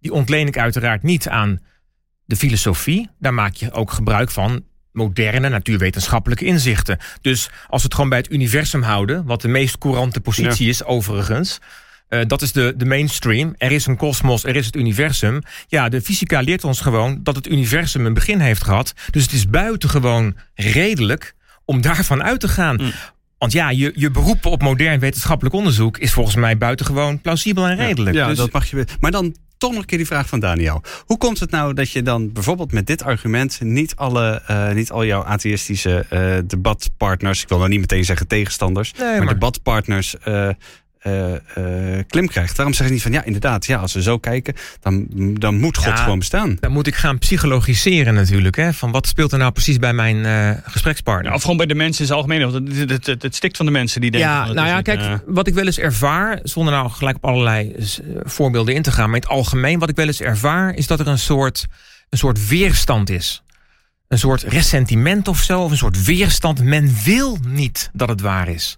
die 0.00 0.12
ontleen 0.12 0.46
ik 0.46 0.58
uiteraard 0.58 1.02
niet 1.02 1.28
aan 1.28 1.60
de 2.24 2.36
filosofie. 2.36 3.08
Daar 3.18 3.34
maak 3.34 3.54
je 3.54 3.72
ook 3.72 3.90
gebruik 3.90 4.30
van 4.30 4.64
moderne 4.92 5.48
natuurwetenschappelijke 5.48 6.44
inzichten. 6.44 6.98
Dus 7.20 7.50
als 7.68 7.80
we 7.80 7.86
het 7.86 7.94
gewoon 7.94 8.08
bij 8.08 8.18
het 8.18 8.30
universum 8.32 8.82
houden, 8.82 9.24
wat 9.24 9.40
de 9.40 9.48
meest 9.48 9.78
courante 9.78 10.20
positie 10.20 10.68
is 10.68 10.84
overigens. 10.84 11.58
eh, 12.08 12.20
dat 12.26 12.42
is 12.42 12.52
de, 12.52 12.74
de 12.76 12.84
mainstream. 12.84 13.54
Er 13.58 13.72
is 13.72 13.86
een 13.86 13.96
kosmos, 13.96 14.44
er 14.44 14.56
is 14.56 14.66
het 14.66 14.76
universum. 14.76 15.42
Ja, 15.68 15.88
de 15.88 16.00
fysica 16.02 16.40
leert 16.40 16.64
ons 16.64 16.80
gewoon 16.80 17.20
dat 17.22 17.36
het 17.36 17.48
universum 17.48 18.06
een 18.06 18.14
begin 18.14 18.40
heeft 18.40 18.64
gehad. 18.64 18.92
Dus 19.10 19.22
het 19.22 19.32
is 19.32 19.48
buitengewoon 19.48 20.36
redelijk 20.54 21.34
om 21.64 21.80
daarvan 21.80 22.22
uit 22.22 22.40
te 22.40 22.48
gaan. 22.48 22.92
Want 23.38 23.52
ja, 23.52 23.70
je, 23.70 23.92
je 23.94 24.10
beroepen 24.10 24.50
op 24.50 24.62
modern 24.62 24.98
wetenschappelijk 25.00 25.54
onderzoek 25.54 25.98
is 25.98 26.12
volgens 26.12 26.36
mij 26.36 26.58
buitengewoon 26.58 27.20
plausibel 27.20 27.66
en 27.66 27.76
redelijk. 27.76 28.16
Ja, 28.16 28.28
Dus- 28.28 28.36
dat 28.36 28.52
mag 28.52 28.70
je. 28.70 28.84
Maar 29.00 29.10
dan 29.10 29.34
toch 29.58 29.70
nog 29.72 29.80
een 29.80 29.86
keer 29.86 29.98
die 29.98 30.06
vraag 30.06 30.28
van 30.28 30.40
Daniel. 30.40 30.82
Hoe 31.06 31.18
komt 31.18 31.40
het 31.40 31.50
nou 31.50 31.74
dat 31.74 31.90
je 31.90 32.02
dan 32.02 32.32
bijvoorbeeld 32.32 32.72
met 32.72 32.86
dit 32.86 33.02
argument 33.02 33.60
niet, 33.60 33.96
alle, 33.96 34.42
eh, 34.46 34.70
niet 34.72 34.90
al 34.90 35.04
jouw 35.04 35.22
atheïstische 35.24 36.06
eh, 36.10 36.36
debatpartners, 36.46 37.42
ik 37.42 37.48
wil 37.48 37.58
nou 37.58 37.70
niet 37.70 37.80
meteen 37.80 38.04
zeggen 38.04 38.26
tegenstanders, 38.26 38.92
Nee, 38.92 39.08
maar, 39.08 39.24
maar- 39.24 39.34
debatpartners 39.34 40.18
eh, 40.18 40.48
eh, 41.04 41.34
eh, 41.34 42.04
klim 42.08 42.28
krijgt? 42.28 42.56
Waarom 42.56 42.74
zeggen 42.74 42.86
ze 42.86 42.92
niet 42.92 43.02
van 43.02 43.12
ja, 43.12 43.24
inderdaad, 43.24 43.66
ja, 43.66 43.78
als 43.78 43.92
we 43.92 44.02
zo 44.02 44.18
kijken, 44.18 44.54
dan, 44.80 45.06
dan 45.34 45.58
moet 45.60 45.76
God 45.76 45.86
Ja. 45.86 45.96
gewoon 45.96 46.18
bestaan. 46.18 46.56
Dan 46.60 46.72
moet 46.72 46.86
ik 46.86 46.94
gaan 46.94 47.18
psychologiseren 47.18 48.14
natuurlijk. 48.14 48.56
Hè? 48.56 48.72
Van 48.72 48.90
wat 48.90 49.06
speelt 49.06 49.32
er 49.32 49.38
nou 49.38 49.52
precies 49.52 49.78
bij 49.78 49.92
mijn 49.92 50.24
eh, 50.24 50.50
gesprekspartner? 50.72 51.28
Ja, 51.30 51.34
of 51.36 51.42
gewoon 51.42 51.56
bij 51.56 51.66
de 51.66 51.74
mensen 51.74 52.00
in 52.00 52.06
zijn 52.06 52.18
algemeen. 52.18 52.50
Want 52.50 52.68
het, 52.78 52.90
het, 52.90 53.06
het, 53.06 53.22
het 53.22 53.34
stikt 53.34 53.56
van 53.56 53.66
de 53.66 53.72
mensen 53.72 54.00
die 54.00 54.10
denken... 54.10 54.30
Ja, 54.30 54.38
van, 54.38 54.46
het 54.46 54.56
nou 54.56 54.68
ja, 54.68 54.76
niet, 54.76 54.84
kijk, 54.84 55.22
wat 55.26 55.46
ik 55.46 55.54
wel 55.54 55.66
eens 55.66 55.78
ervaar, 55.78 56.38
zonder 56.42 56.72
nou 56.72 56.90
gelijk 56.90 57.16
op 57.16 57.24
allerlei 57.24 57.74
voorbeelden 58.22 58.74
in 58.74 58.82
te 58.82 58.92
gaan, 58.92 59.06
maar 59.10 59.16
in 59.16 59.22
het 59.22 59.30
algemeen, 59.30 59.78
wat 59.78 59.88
ik 59.88 59.96
wel 59.96 60.06
eens 60.06 60.20
ervaar, 60.20 60.74
is 60.74 60.86
dat 60.86 61.00
er 61.00 61.06
een 61.08 61.18
soort, 61.18 61.66
een 62.08 62.18
soort 62.18 62.48
weerstand 62.48 63.10
is. 63.10 63.42
Een 64.08 64.18
soort 64.18 64.42
ressentiment 64.42 65.28
of 65.28 65.42
zo, 65.42 65.60
of 65.62 65.70
een 65.70 65.76
soort 65.76 66.04
weerstand. 66.04 66.62
Men 66.62 66.94
wil 67.04 67.38
niet 67.48 67.90
dat 67.92 68.08
het 68.08 68.20
waar 68.20 68.48
is. 68.48 68.76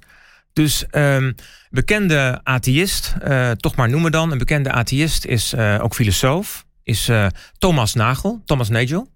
Dus 0.57 0.87
ehm 0.90 1.33
bekende 1.71 2.40
atheïst, 2.42 3.14
eh, 3.21 3.51
toch 3.51 3.75
maar 3.75 3.88
noemen 3.88 4.11
dan, 4.12 4.33
een 4.33 4.38
bekende 4.38 4.73
atheïst 4.73 5.25
is 5.25 5.53
eh, 5.53 5.79
ook 5.83 5.95
filosoof, 5.95 6.66
is 6.83 7.09
eh, 7.09 7.27
Thomas 7.59 7.95
Nagel, 7.95 8.42
Thomas 8.45 8.69
Nagel. 8.69 9.11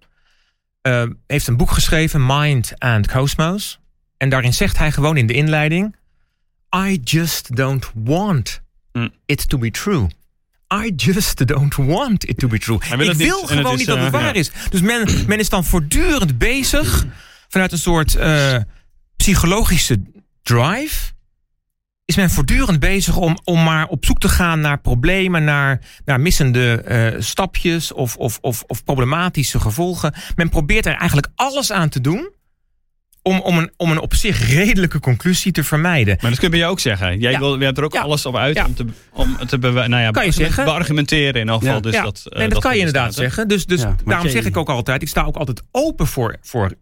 Eh, 0.83 1.03
heeft 1.27 1.47
een 1.47 1.57
boek 1.57 1.71
geschreven, 1.71 2.27
Mind 2.27 2.73
and 2.79 3.09
Cosmos. 3.09 3.81
En 4.17 4.29
daarin 4.29 4.55
zegt 4.55 4.79
hij 4.79 4.93
gewoon 4.93 5.17
in 5.17 5.27
de 5.27 5.33
inleiding: 5.33 5.97
I 6.77 7.01
just 7.05 7.57
don't 7.57 7.91
want 7.95 8.61
Mm. 8.93 9.11
it 9.27 9.49
to 9.49 9.59
be 9.59 9.71
true. 9.71 10.09
I 10.85 10.93
just 10.97 11.47
don't 11.47 11.75
want 11.75 12.29
it 12.29 12.39
to 12.39 12.49
be 12.49 12.59
true. 12.59 12.79
Wil 12.89 13.01
Ik 13.01 13.07
niet 13.07 13.17
wil 13.17 13.47
gewoon 13.47 13.73
is, 13.73 13.79
niet 13.79 13.87
dat 13.87 13.99
het 13.99 14.11
waar 14.11 14.23
ja. 14.23 14.33
is. 14.33 14.51
Dus 14.71 14.81
men, 14.81 15.27
men 15.27 15.39
is 15.39 15.49
dan 15.49 15.65
voortdurend 15.65 16.39
bezig 16.39 17.07
vanuit 17.49 17.73
een 17.73 17.79
soort 17.79 18.19
psychologische 19.17 20.03
drive. 20.43 21.13
Is 22.11 22.17
men 22.17 22.31
voortdurend 22.31 22.81
bezig 22.81 23.17
om, 23.17 23.39
om 23.45 23.63
maar 23.63 23.87
op 23.87 24.05
zoek 24.05 24.19
te 24.19 24.29
gaan 24.29 24.61
naar 24.61 24.81
problemen, 24.81 25.45
naar, 25.45 25.81
naar 26.05 26.21
missende 26.21 26.81
eh, 26.83 27.21
stapjes 27.21 27.93
of, 27.93 28.17
of, 28.17 28.39
of, 28.41 28.63
of 28.67 28.85
problematische 28.85 29.61
gevolgen. 29.61 30.15
Men 30.37 30.49
probeert 30.49 30.87
er 30.87 30.95
eigenlijk 30.95 31.29
alles 31.35 31.73
aan 31.73 31.89
te 31.89 32.01
doen 32.01 32.31
om, 33.23 33.41
om, 33.41 33.59
een, 33.59 33.71
om 33.77 33.91
een 33.91 33.99
op 34.01 34.15
zich 34.15 34.49
redelijke 34.49 35.01
conclusie 35.01 35.53
te 35.53 35.65
vermijden. 35.65 36.19
Maar 36.21 36.31
dat 36.31 36.41
kun 36.41 36.53
je 36.59 36.67
ook 36.67 36.81
zeggen. 36.81 37.19
Jij 37.21 37.31
Ja. 37.31 37.39
wil, 37.39 37.59
je 37.59 37.65
hebt 37.65 37.79
er 37.79 37.85
ook 37.85 37.93
Ja. 37.93 38.01
alles 38.01 38.27
op 38.27 38.37
uit 38.37 38.57
Ja. 38.57 38.65
om 38.67 38.75
te, 38.75 38.85
om 39.13 39.37
te 39.47 39.57
nou 39.59 39.97
ja, 39.97 40.11
Kan 40.11 40.25
je 40.25 40.33
zeggen. 40.33 40.65
beargumenteren 40.65 41.41
in 41.41 41.49
elk 41.49 41.59
geval. 41.61 41.75
Ja. 41.75 41.81
Dus 41.81 41.95
ja, 41.95 42.03
dat, 42.03 42.23
eh, 42.29 42.39
nee, 42.39 42.49
dat, 42.49 42.63
kan 42.63 42.73
je 42.73 42.79
inderdaad 42.79 43.15
zeggen. 43.15 43.49
Dus, 43.49 43.67
dus 43.67 43.81
daarom 43.81 44.25
jij- 44.27 44.29
zeg 44.31 44.45
ik 44.45 44.57
ook 44.57 44.69
altijd, 44.69 45.03
ik 45.03 45.09
sta 45.09 45.23
ook 45.23 45.37
altijd 45.37 45.63
open 45.71 46.07
voor, 46.07 46.37
voor 46.43 46.73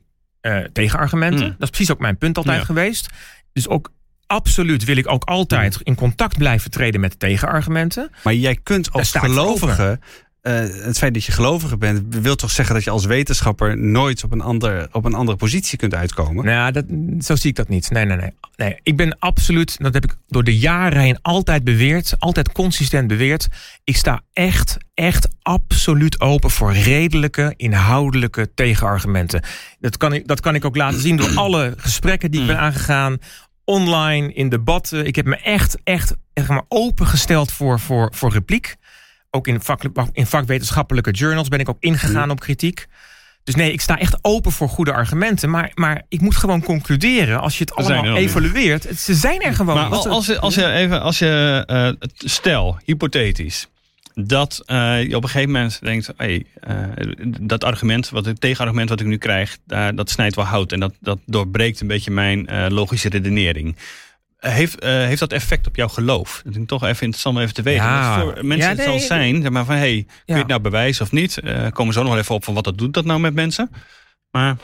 eh, 0.40 0.58
tegenargumenten. 0.72 1.44
Mm. 1.44 1.50
Dat 1.58 1.62
is 1.62 1.70
precies 1.70 1.90
ook 1.92 2.00
mijn 2.00 2.18
punt 2.18 2.36
altijd 2.36 2.58
Ja. 2.58 2.64
geweest. 2.64 3.06
Dus 3.52 3.68
ook 3.68 3.92
absoluut 4.28 4.84
wil 4.84 4.96
ik 4.96 5.10
ook 5.10 5.24
altijd 5.24 5.80
in 5.82 5.94
contact 5.94 6.38
blijven 6.38 6.70
treden 6.70 7.00
met 7.00 7.20
tegenargumenten. 7.20 8.10
Maar 8.24 8.34
jij 8.34 8.58
kunt 8.62 8.92
als 8.92 9.12
gelovige, 9.12 9.98
eh, 10.40 10.54
het 10.60 10.98
feit 10.98 11.14
dat 11.14 11.24
je 11.24 11.32
gelovige 11.32 11.76
bent, 11.76 12.14
wil 12.14 12.36
toch 12.36 12.50
zeggen 12.50 12.74
dat 12.74 12.84
je 12.84 12.90
als 12.90 13.04
wetenschapper 13.04 13.78
nooit 13.78 14.24
op 14.24 14.32
een, 14.32 14.40
ander, 14.40 14.88
op 14.92 15.04
een 15.04 15.14
andere 15.14 15.38
positie 15.38 15.78
kunt 15.78 15.94
uitkomen? 15.94 16.44
Nou, 16.44 16.72
dat, 16.72 16.84
zo 17.20 17.36
zie 17.36 17.50
ik 17.50 17.56
dat 17.56 17.68
niet. 17.68 17.90
Nee, 17.90 18.04
nee, 18.04 18.16
nee, 18.16 18.32
nee. 18.56 18.76
Ik 18.82 18.96
ben 18.96 19.18
absoluut, 19.18 19.76
dat 19.78 19.94
heb 19.94 20.04
ik 20.04 20.14
door 20.28 20.44
de 20.44 20.58
jaren 20.58 21.00
heen 21.00 21.18
altijd 21.22 21.64
beweerd, 21.64 22.14
altijd 22.18 22.52
consistent 22.52 23.08
beweerd. 23.08 23.48
Ik 23.84 23.96
sta 23.96 24.22
echt, 24.32 24.76
echt 24.94 25.28
absoluut 25.42 26.20
open 26.20 26.50
voor 26.50 26.72
redelijke, 26.72 27.54
inhoudelijke 27.56 28.50
tegenargumenten. 28.54 29.42
Dat 29.80 29.96
kan 29.96 30.12
ik, 30.12 30.26
dat 30.26 30.40
kan 30.40 30.54
ik 30.54 30.64
ook 30.64 30.76
laten 30.76 31.00
zien 31.00 31.16
door 31.16 31.36
alle 31.36 31.74
gesprekken 31.76 32.30
die 32.30 32.40
ik 32.40 32.46
ben 32.46 32.58
aangegaan. 32.58 33.18
Online, 33.68 34.32
in 34.32 34.48
debatten. 34.48 35.06
Ik 35.06 35.16
heb 35.16 35.26
me 35.26 35.36
echt, 35.36 35.76
echt, 35.84 36.14
echt 36.32 36.48
maar 36.48 36.62
opengesteld 36.68 37.52
voor, 37.52 37.80
voor, 37.80 38.12
voor 38.14 38.32
repliek. 38.32 38.76
Ook 39.30 39.46
in, 39.46 39.60
vak, 39.60 39.82
in 40.12 40.26
vakwetenschappelijke 40.26 41.10
journals 41.10 41.48
ben 41.48 41.58
ik 41.60 41.68
ook 41.68 41.76
ingegaan 41.80 42.30
op 42.30 42.40
kritiek. 42.40 42.86
Dus 43.44 43.54
nee, 43.54 43.72
ik 43.72 43.80
sta 43.80 43.98
echt 43.98 44.18
open 44.22 44.52
voor 44.52 44.68
goede 44.68 44.92
argumenten. 44.92 45.50
Maar, 45.50 45.70
maar 45.74 46.02
ik 46.08 46.20
moet 46.20 46.36
gewoon 46.36 46.62
concluderen, 46.62 47.40
als 47.40 47.58
je 47.58 47.64
het 47.64 47.74
allemaal 47.74 48.04
er 48.04 48.14
evalueert. 48.16 48.84
het- 48.88 48.98
Ze 49.00 49.14
zijn 49.14 49.40
er 49.42 49.54
gewoon. 49.54 49.74
Maar 49.74 49.84
als 50.06 50.06
als 50.38 50.54
je 50.54 50.70
even, 50.72 51.02
als 51.02 51.18
je, 51.18 51.62
eh, 51.66 52.08
stel, 52.16 52.78
hypothetisch, 52.84 53.66
dat 54.26 54.62
eh, 54.66 55.02
je 55.02 55.16
op 55.16 55.22
een 55.22 55.28
gegeven 55.28 55.52
moment 55.52 55.80
denkt, 55.82 56.12
hey, 56.16 56.46
eh, 56.60 56.84
dat 57.40 57.64
argument, 57.64 58.08
wat 58.08 58.24
het 58.24 58.40
tegenargument 58.40 58.88
wat 58.88 59.00
ik 59.00 59.06
nu 59.06 59.16
krijg, 59.16 59.58
dat 59.94 60.10
snijdt 60.10 60.34
wel 60.36 60.44
hout 60.44 60.72
en 60.72 60.80
dat, 60.80 60.94
dat 61.00 61.18
doorbreekt 61.26 61.80
een 61.80 61.86
beetje 61.86 62.10
mijn 62.10 62.46
eh, 62.46 62.66
logische 62.68 63.08
redenering. 63.08 63.76
Heeft, 64.38 64.84
heeft 64.84 65.20
dat 65.20 65.32
effect 65.32 65.66
op 65.66 65.76
jouw 65.76 65.88
geloof? 65.88 66.42
Dat 66.44 66.56
is 66.56 66.62
toch 66.66 66.82
even 66.82 67.00
interessant 67.00 67.36
om 67.36 67.42
even 67.42 67.54
te 67.54 67.62
weten. 67.62 67.84
Ja. 67.84 68.20
Voor 68.20 68.46
mensen 68.46 68.70
Ja, 68.70 68.76
het 68.76 68.84
zal 68.84 68.98
zijn, 68.98 69.42
zeg 69.42 69.50
maar 69.50 69.64
van, 69.64 69.74
hey, 69.74 70.04
kun 70.06 70.22
je 70.24 70.32
Ja. 70.32 70.38
het 70.38 70.46
nou 70.46 70.60
bewijzen 70.60 71.04
of 71.04 71.12
niet? 71.12 71.40
Komen 71.44 71.86
we 71.86 71.92
zo 71.92 72.02
nog 72.02 72.10
wel 72.10 72.18
even 72.18 72.34
op 72.34 72.44
van 72.44 72.54
wat 72.54 72.64
dat 72.64 72.78
doet 72.78 72.94
dat 72.94 73.04
nou 73.04 73.20
met 73.20 73.34
mensen? 73.34 73.70
Maar 74.30 74.56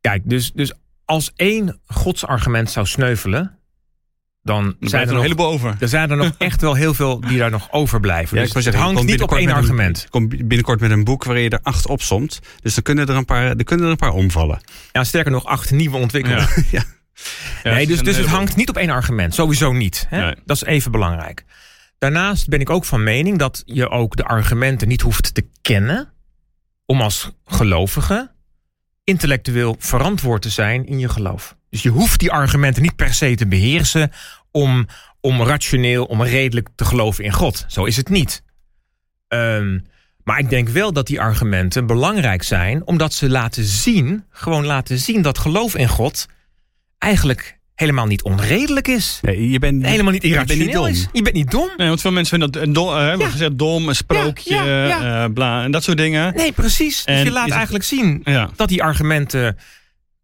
Kijk, 0.00 0.22
dus, 0.24 0.52
dus 0.52 0.72
als 1.04 1.32
één 1.36 1.80
godsargument 1.86 2.70
zou 2.70 2.86
sneuvelen, 2.86 3.57
dan 4.42 4.76
er 4.80 4.88
zijn 4.88 5.02
er, 5.02 5.08
er 5.08 5.08
een 5.08 5.14
nog, 5.14 5.22
heleboel 5.22 5.46
over. 5.46 5.76
er 5.78 5.88
zijn 5.88 6.10
er 6.10 6.16
nog 6.16 6.34
echt 6.38 6.60
wel 6.60 6.74
heel 6.74 6.94
veel 6.94 7.20
die 7.20 7.38
daar 7.38 7.50
nog 7.50 7.72
overblijven. 7.72 8.36
Ja, 8.36 8.42
dus 8.42 8.54
het 8.54 8.62
zeggen, 8.62 8.82
hangt 8.82 9.02
niet 9.02 9.22
op 9.22 9.34
één 9.34 9.50
argument. 9.50 10.00
je 10.00 10.08
komt 10.08 10.28
binnenkort 10.28 10.80
met 10.80 10.90
een 10.90 11.04
boek 11.04 11.24
waarin 11.24 11.44
je 11.44 11.50
er 11.50 11.60
acht 11.62 11.86
opsomt. 11.86 12.40
Dus 12.62 12.74
dan 12.74 12.82
kunnen 12.82 13.08
er 13.08 13.16
een 13.16 13.24
paar, 13.24 13.56
er 13.56 13.64
kunnen 13.64 13.84
er 13.84 13.90
een 13.90 13.98
paar 13.98 14.12
omvallen. 14.12 14.60
Ja, 14.92 15.04
sterker 15.04 15.32
nog, 15.32 15.44
acht 15.44 15.70
nieuwe 15.70 15.96
ontwikkelingen. 15.96 16.48
Ja. 16.70 16.84
Ja, 17.62 17.72
nee, 17.72 17.86
dus, 17.86 18.02
dus 18.02 18.16
het 18.16 18.26
hangt 18.26 18.56
niet 18.56 18.68
op 18.68 18.76
één 18.76 18.90
argument. 18.90 19.34
Sowieso 19.34 19.72
niet. 19.72 20.06
Hè? 20.08 20.20
Nee. 20.20 20.34
Dat 20.44 20.56
is 20.56 20.64
even 20.64 20.90
belangrijk. 20.90 21.44
Daarnaast 21.98 22.48
ben 22.48 22.60
ik 22.60 22.70
ook 22.70 22.84
van 22.84 23.02
mening 23.02 23.38
dat 23.38 23.62
je 23.66 23.88
ook 23.88 24.16
de 24.16 24.24
argumenten 24.24 24.88
niet 24.88 25.00
hoeft 25.00 25.34
te 25.34 25.48
kennen. 25.62 26.12
om 26.86 27.00
als 27.00 27.30
gelovige 27.44 28.30
intellectueel 29.04 29.76
verantwoord 29.78 30.42
te 30.42 30.50
zijn 30.50 30.86
in 30.86 30.98
je 30.98 31.08
geloof. 31.08 31.56
Dus 31.70 31.82
je 31.82 31.88
hoeft 31.90 32.20
die 32.20 32.30
argumenten 32.32 32.82
niet 32.82 32.96
per 32.96 33.14
se 33.14 33.34
te 33.34 33.46
beheersen. 33.46 34.10
om, 34.50 34.86
om 35.20 35.42
rationeel, 35.42 36.04
om 36.04 36.22
redelijk 36.22 36.68
te 36.74 36.84
geloven 36.84 37.24
in 37.24 37.32
God. 37.32 37.64
Zo 37.68 37.84
is 37.84 37.96
het 37.96 38.08
niet. 38.08 38.42
Ehm, 39.28 39.78
maar 40.24 40.38
ik 40.38 40.50
denk 40.50 40.68
wel 40.68 40.92
dat 40.92 41.06
die 41.06 41.20
argumenten 41.20 41.86
belangrijk 41.86 42.42
zijn, 42.42 42.86
omdat 42.86 43.14
ze 43.14 43.28
laten 43.28 43.64
zien, 43.64 44.24
gewoon 44.30 44.66
laten 44.66 44.98
zien 44.98 45.22
dat 45.22 45.38
geloof 45.38 45.74
in 45.76 45.88
God 45.88 46.26
eigenlijk 46.98 47.58
helemaal 47.74 48.06
niet 48.06 48.22
onredelijk 48.22 48.88
is. 48.88 49.18
Nee, 49.22 49.50
je 49.50 49.58
bent, 49.58 49.86
Helemaal 49.86 50.12
niet 50.12 50.22
je 50.22 50.28
bent 50.34 50.50
irrationeel 50.50 50.84
niet 50.84 50.94
dom. 50.94 51.02
is. 51.02 51.08
Je 51.12 51.22
bent 51.22 51.34
niet 51.34 51.50
dom. 51.50 51.70
Nee, 51.76 51.88
want 51.88 52.00
veel 52.00 52.12
mensen 52.12 52.38
vinden 52.38 52.52
dat 52.52 52.62
een 52.68 52.72
dom, 52.72 52.88
eh, 52.88 52.98
hebben 53.06 53.26
Ja. 53.26 53.32
gezegd, 53.32 53.58
dom, 53.58 53.88
een 53.88 53.94
sprookje, 53.94 54.54
Ja, 54.54 54.64
ja, 54.64 54.86
ja. 54.86 55.24
eh, 55.24 55.32
bla, 55.32 55.62
en 55.64 55.70
dat 55.70 55.82
soort 55.82 55.96
dingen. 55.98 56.34
Nee, 56.34 56.52
precies. 56.52 57.04
Dus 57.04 57.22
je 57.22 57.30
laat 57.30 57.50
eigenlijk 57.50 57.84
zien 57.84 58.20
Ja. 58.24 58.50
dat 58.56 58.68
die 58.68 58.82
argumenten 58.82 59.58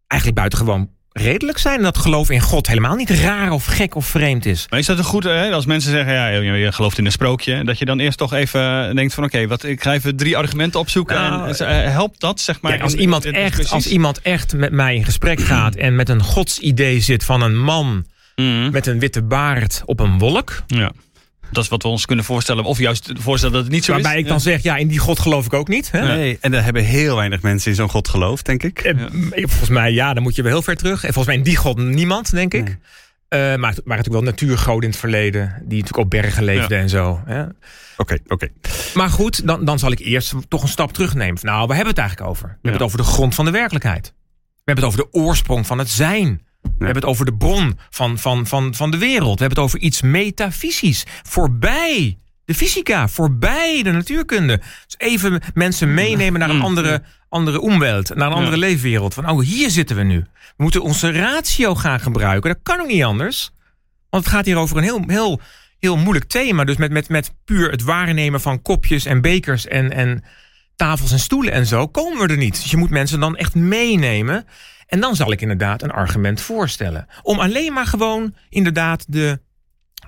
eigenlijk 0.07 0.39
buitengewoon 0.39 0.89
redelijk 1.19 1.57
zijn. 1.57 1.77
En 1.77 1.83
dat 1.83 1.97
geloof 1.97 2.29
in 2.29 2.39
God 2.41 2.67
helemaal 2.67 2.95
niet 2.95 3.09
raar 3.09 3.51
of 3.51 3.65
gek 3.65 3.95
of 3.95 4.05
vreemd 4.07 4.45
is. 4.45 4.65
Maar 4.69 4.79
is 4.79 4.85
dat 4.85 4.97
een 4.97 5.03
goed, 5.03 5.23
hè, 5.23 5.51
als 5.51 5.65
mensen 5.65 5.91
zeggen, 5.91 6.13
ja, 6.13 6.27
je, 6.27 6.71
gelooft 6.71 6.97
in 6.97 7.05
een 7.05 7.11
sprookje, 7.11 7.63
dat 7.63 7.79
je 7.79 7.85
dan 7.85 7.99
eerst 7.99 8.17
toch 8.17 8.33
even 8.33 8.95
denkt 8.95 9.13
van, 9.13 9.23
oké, 9.23 9.47
wat 9.47 9.63
ik 9.63 9.81
ga 9.83 9.93
even 9.93 10.15
drie 10.15 10.37
argumenten 10.37 10.79
opzoeken. 10.79 11.15
Nou, 11.15 11.47
en, 11.55 11.67
eh, 11.83 11.91
helpt 11.91 12.19
dat, 12.19 12.39
zeg 12.41 12.61
maar? 12.61 12.81
Als, 12.81 12.93
in- 12.93 12.99
iemand 12.99 13.25
in 13.25 13.33
echt, 13.33 13.71
als 13.71 13.87
iemand 13.87 14.21
echt 14.21 14.53
met 14.53 14.71
mij 14.71 14.95
in 14.95 15.05
gesprek 15.05 15.39
gaat 15.39 15.75
en 15.75 15.95
met 15.95 16.09
een 16.09 16.21
godsidee 16.23 16.99
zit 16.99 17.23
van 17.23 17.41
een 17.41 17.57
man 17.59 18.05
Mhm. 18.35 18.71
met 18.71 18.87
een 18.87 18.99
witte 18.99 19.21
baard 19.23 19.81
op 19.85 19.99
een 19.99 20.17
wolk. 20.19 20.63
Ja. 20.67 20.91
Dat 21.55 21.63
is 21.63 21.69
wat 21.69 21.83
we 21.83 21.87
ons 21.87 22.05
kunnen 22.05 22.25
voorstellen. 22.25 22.63
Of 22.63 22.77
juist 22.79 23.11
voorstellen 23.13 23.55
dat 23.55 23.63
het 23.63 23.73
niet 23.73 23.83
zo 23.85 23.91
Waarbij 23.93 24.13
is. 24.13 24.19
ik 24.19 24.27
dan 24.27 24.39
zeg, 24.39 24.63
ja, 24.63 24.75
in 24.75 24.87
die 24.87 24.99
God 24.99 25.19
geloof 25.19 25.45
ik 25.45 25.53
ook 25.53 25.67
niet. 25.67 25.91
Hè? 25.91 26.15
Nee, 26.15 26.37
en 26.41 26.51
daar 26.51 26.63
hebben 26.63 26.83
heel 26.83 27.15
weinig 27.15 27.41
mensen 27.41 27.69
in 27.69 27.75
zo'n 27.75 27.89
God 27.89 28.07
geloofd, 28.07 28.45
denk 28.45 28.63
ik. 28.63 28.79
Eh, 28.79 28.93
Volgens 29.31 29.69
mij, 29.69 29.91
ja, 29.91 30.13
dan 30.13 30.23
moet 30.23 30.35
je 30.35 30.41
wel 30.41 30.51
heel 30.51 30.61
ver 30.61 30.75
terug. 30.75 31.03
En 31.03 31.13
volgens 31.13 31.25
mij 31.25 31.35
in 31.35 31.43
die 31.43 31.55
God 31.55 31.77
niemand, 31.77 32.31
denk 32.31 32.53
ik. 32.53 32.63
Nee. 32.63 32.77
Uh, 33.29 33.39
maar, 33.39 33.57
maar 33.59 33.97
natuurlijk 33.97 34.13
wel 34.13 34.21
natuurgoden 34.21 34.83
in 34.83 34.89
het 34.89 34.99
verleden. 34.99 35.47
Die 35.47 35.79
natuurlijk 35.79 35.97
op 35.97 36.09
bergen 36.09 36.43
leefden 36.43 36.77
en 36.79 36.89
zo. 36.89 37.21
Oké, 37.97 38.17
oké. 38.27 38.47
Maar 38.93 39.09
goed, 39.09 39.47
dan, 39.47 39.65
dan 39.65 39.79
zal 39.79 39.91
ik 39.91 39.99
eerst 39.99 40.33
toch 40.47 40.61
een 40.61 40.67
stap 40.67 40.93
terugnemen. 40.93 41.37
Nou, 41.41 41.67
waar 41.67 41.75
hebben 41.75 41.95
we 41.95 42.01
het 42.01 42.09
eigenlijk 42.09 42.29
over? 42.29 42.47
We 42.47 42.53
hebben 42.53 42.71
het 42.71 42.81
over 42.81 42.97
de 42.97 43.03
grond 43.03 43.35
van 43.35 43.45
de 43.45 43.51
werkelijkheid. 43.51 44.13
We 44.53 44.71
hebben 44.71 44.83
het 44.85 44.93
over 44.93 45.11
de 45.11 45.19
oorsprong 45.19 45.67
van 45.67 45.77
het 45.77 45.89
zijn. 45.89 46.44
We 46.77 46.85
hebben 46.85 47.03
het 47.03 47.11
over 47.11 47.25
de 47.25 47.35
bron 47.35 47.79
van, 47.89 48.17
van, 48.17 48.47
van, 48.47 48.75
van 48.75 48.91
de 48.91 48.97
wereld. 48.97 49.39
We 49.39 49.45
hebben 49.45 49.63
het 49.63 49.67
over 49.67 49.79
iets 49.79 50.01
metafysisch. 50.01 51.05
Voorbij 51.23 52.17
de 52.45 52.55
fysica, 52.55 53.07
voorbij 53.07 53.83
de 53.83 53.91
natuurkunde. 53.91 54.57
Dus 54.57 54.95
even 54.97 55.41
mensen 55.53 55.93
meenemen 55.93 56.39
naar 56.39 56.49
een 56.49 56.61
andere, 56.61 57.01
andere 57.29 57.61
omweld, 57.61 58.15
naar 58.15 58.27
een 58.27 58.37
andere 58.37 58.57
leefwereld. 58.57 59.13
Van, 59.13 59.29
oh, 59.29 59.41
hier 59.41 59.69
zitten 59.69 59.95
we 59.95 60.03
nu. 60.03 60.19
We 60.57 60.63
moeten 60.63 60.81
onze 60.81 61.11
ratio 61.11 61.75
gaan 61.75 61.99
gebruiken. 61.99 62.51
Dat 62.51 62.59
kan 62.63 62.81
ook 62.81 62.87
niet 62.87 63.03
anders. 63.03 63.51
Want 64.09 64.23
het 64.23 64.33
gaat 64.33 64.45
hier 64.45 64.57
over 64.57 64.77
een 64.77 64.83
heel, 64.83 65.03
heel, 65.07 65.41
heel 65.79 65.97
moeilijk 65.97 66.25
thema. 66.25 66.63
Dus 66.63 66.77
met, 66.77 66.91
met, 66.91 67.09
met 67.09 67.33
puur 67.45 67.71
het 67.71 67.83
waarnemen 67.83 68.41
van 68.41 68.61
kopjes 68.61 69.05
en 69.05 69.21
bekers 69.21 69.67
en, 69.67 69.91
en 69.91 70.23
tafels 70.75 71.11
en 71.11 71.19
stoelen 71.19 71.53
en 71.53 71.65
zo, 71.65 71.87
komen 71.87 72.27
we 72.27 72.33
er 72.33 72.37
niet. 72.37 72.61
Dus 72.61 72.71
je 72.71 72.77
moet 72.77 72.89
mensen 72.89 73.19
dan 73.19 73.37
echt 73.37 73.55
meenemen. 73.55 74.45
En 74.87 74.99
dan 74.99 75.15
zal 75.15 75.31
ik 75.31 75.41
inderdaad 75.41 75.81
een 75.81 75.91
argument 75.91 76.41
voorstellen. 76.41 77.07
Om 77.21 77.39
alleen 77.39 77.73
maar 77.73 77.87
gewoon 77.87 78.35
inderdaad 78.49 79.05
de, 79.07 79.39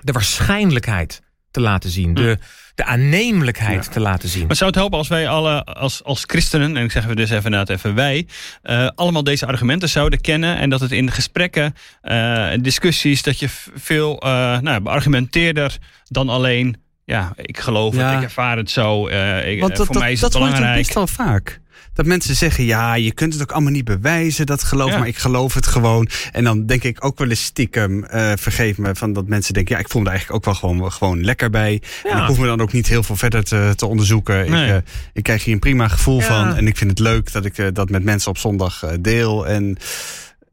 de 0.00 0.12
waarschijnlijkheid 0.12 1.22
te 1.50 1.60
laten 1.60 1.90
zien. 1.90 2.14
De, 2.14 2.38
de 2.78 2.84
aannemelijkheid 2.84 3.92
te 3.92 4.00
laten 4.00 4.28
zien. 4.28 4.46
Maar 4.46 4.56
zou 4.56 4.70
het 4.70 4.78
helpen 4.78 4.98
als 4.98 5.08
wij 5.08 5.28
alle 5.28 5.64
als, 5.64 6.04
als 6.04 6.24
christenen, 6.26 6.76
en 6.76 6.84
ik 6.84 6.90
zeg 6.90 7.06
dus 7.06 7.30
even 7.30 7.44
inderdaad 7.44 7.68
even 7.68 7.94
wij, 7.94 8.26
uh, 8.62 8.88
allemaal 8.94 9.24
deze 9.24 9.46
argumenten 9.46 9.88
zouden 9.88 10.20
kennen 10.20 10.56
en 10.56 10.70
dat 10.70 10.80
het 10.80 10.92
in 10.92 11.10
gesprekken, 11.10 11.74
uh, 12.02 12.50
discussies, 12.60 13.22
dat 13.22 13.38
je 13.38 13.48
veel 13.74 14.24
uh, 14.24 14.58
nou, 14.58 14.80
beargumenteerder 14.80 15.78
dan 16.04 16.28
alleen, 16.28 16.76
ja, 17.04 17.32
ik 17.36 17.58
geloof 17.58 17.96
het, 17.96 18.16
ik 18.16 18.22
ervaar 18.22 18.56
het 18.56 18.70
zo, 18.70 19.08
ik, 19.08 19.60
Want 19.60 19.76
dat, 19.76 19.86
voor 19.86 19.98
mij 19.98 20.12
is 20.12 20.20
dat, 20.20 20.32
het 20.32 20.42
belangrijk. 20.42 20.74
Dat 20.74 20.82
best 20.82 20.94
wel 20.94 21.06
vaak. 21.06 21.60
Dat 21.98 22.06
mensen 22.06 22.36
zeggen, 22.36 22.64
ja, 22.64 22.94
je 22.94 23.12
kunt 23.12 23.32
het 23.32 23.42
ook 23.42 23.52
allemaal 23.52 23.72
niet 23.72 23.84
bewijzen, 23.84 24.46
dat 24.46 24.62
geloof, 24.62 24.90
maar 24.90 25.06
ik 25.06 25.16
geloof 25.16 25.54
het 25.54 25.66
gewoon. 25.66 26.08
En 26.32 26.44
dan 26.44 26.66
denk 26.66 26.82
ik 26.82 27.04
ook 27.04 27.18
wel 27.18 27.28
eens 27.28 27.44
stiekem, 27.44 28.04
uh, 28.14 28.32
vergeef 28.36 28.78
me, 28.78 28.94
van 28.94 29.12
dat 29.12 29.26
mensen 29.26 29.54
denken, 29.54 29.74
ja, 29.74 29.80
ik 29.80 29.88
voel 29.88 30.00
me 30.00 30.06
er 30.06 30.12
eigenlijk 30.12 30.46
ook 30.46 30.52
wel 30.52 30.70
gewoon, 30.70 30.92
gewoon 30.92 31.24
lekker 31.24 31.50
bij. 31.50 31.82
Ja. 32.04 32.10
En 32.10 32.18
ik 32.18 32.26
hoef 32.26 32.38
me 32.38 32.46
dan 32.46 32.60
ook 32.60 32.72
niet 32.72 32.88
heel 32.88 33.02
veel 33.02 33.16
verder 33.16 33.44
te, 33.44 33.72
te 33.76 33.86
onderzoeken. 33.86 34.50
Nee. 34.50 34.64
Ik, 34.64 34.70
uh, 34.70 34.76
ik 35.12 35.22
krijg 35.22 35.44
hier 35.44 35.54
een 35.54 35.60
prima 35.60 35.88
gevoel 35.88 36.20
van. 36.20 36.56
En 36.56 36.66
ik 36.66 36.76
vind 36.76 36.90
het 36.90 36.98
leuk 36.98 37.32
dat 37.32 37.44
ik 37.44 37.58
uh, 37.58 37.66
dat 37.72 37.90
met 37.90 38.04
mensen 38.04 38.30
op 38.30 38.38
zondag 38.38 38.84
deel. 39.00 39.46
En 39.46 39.76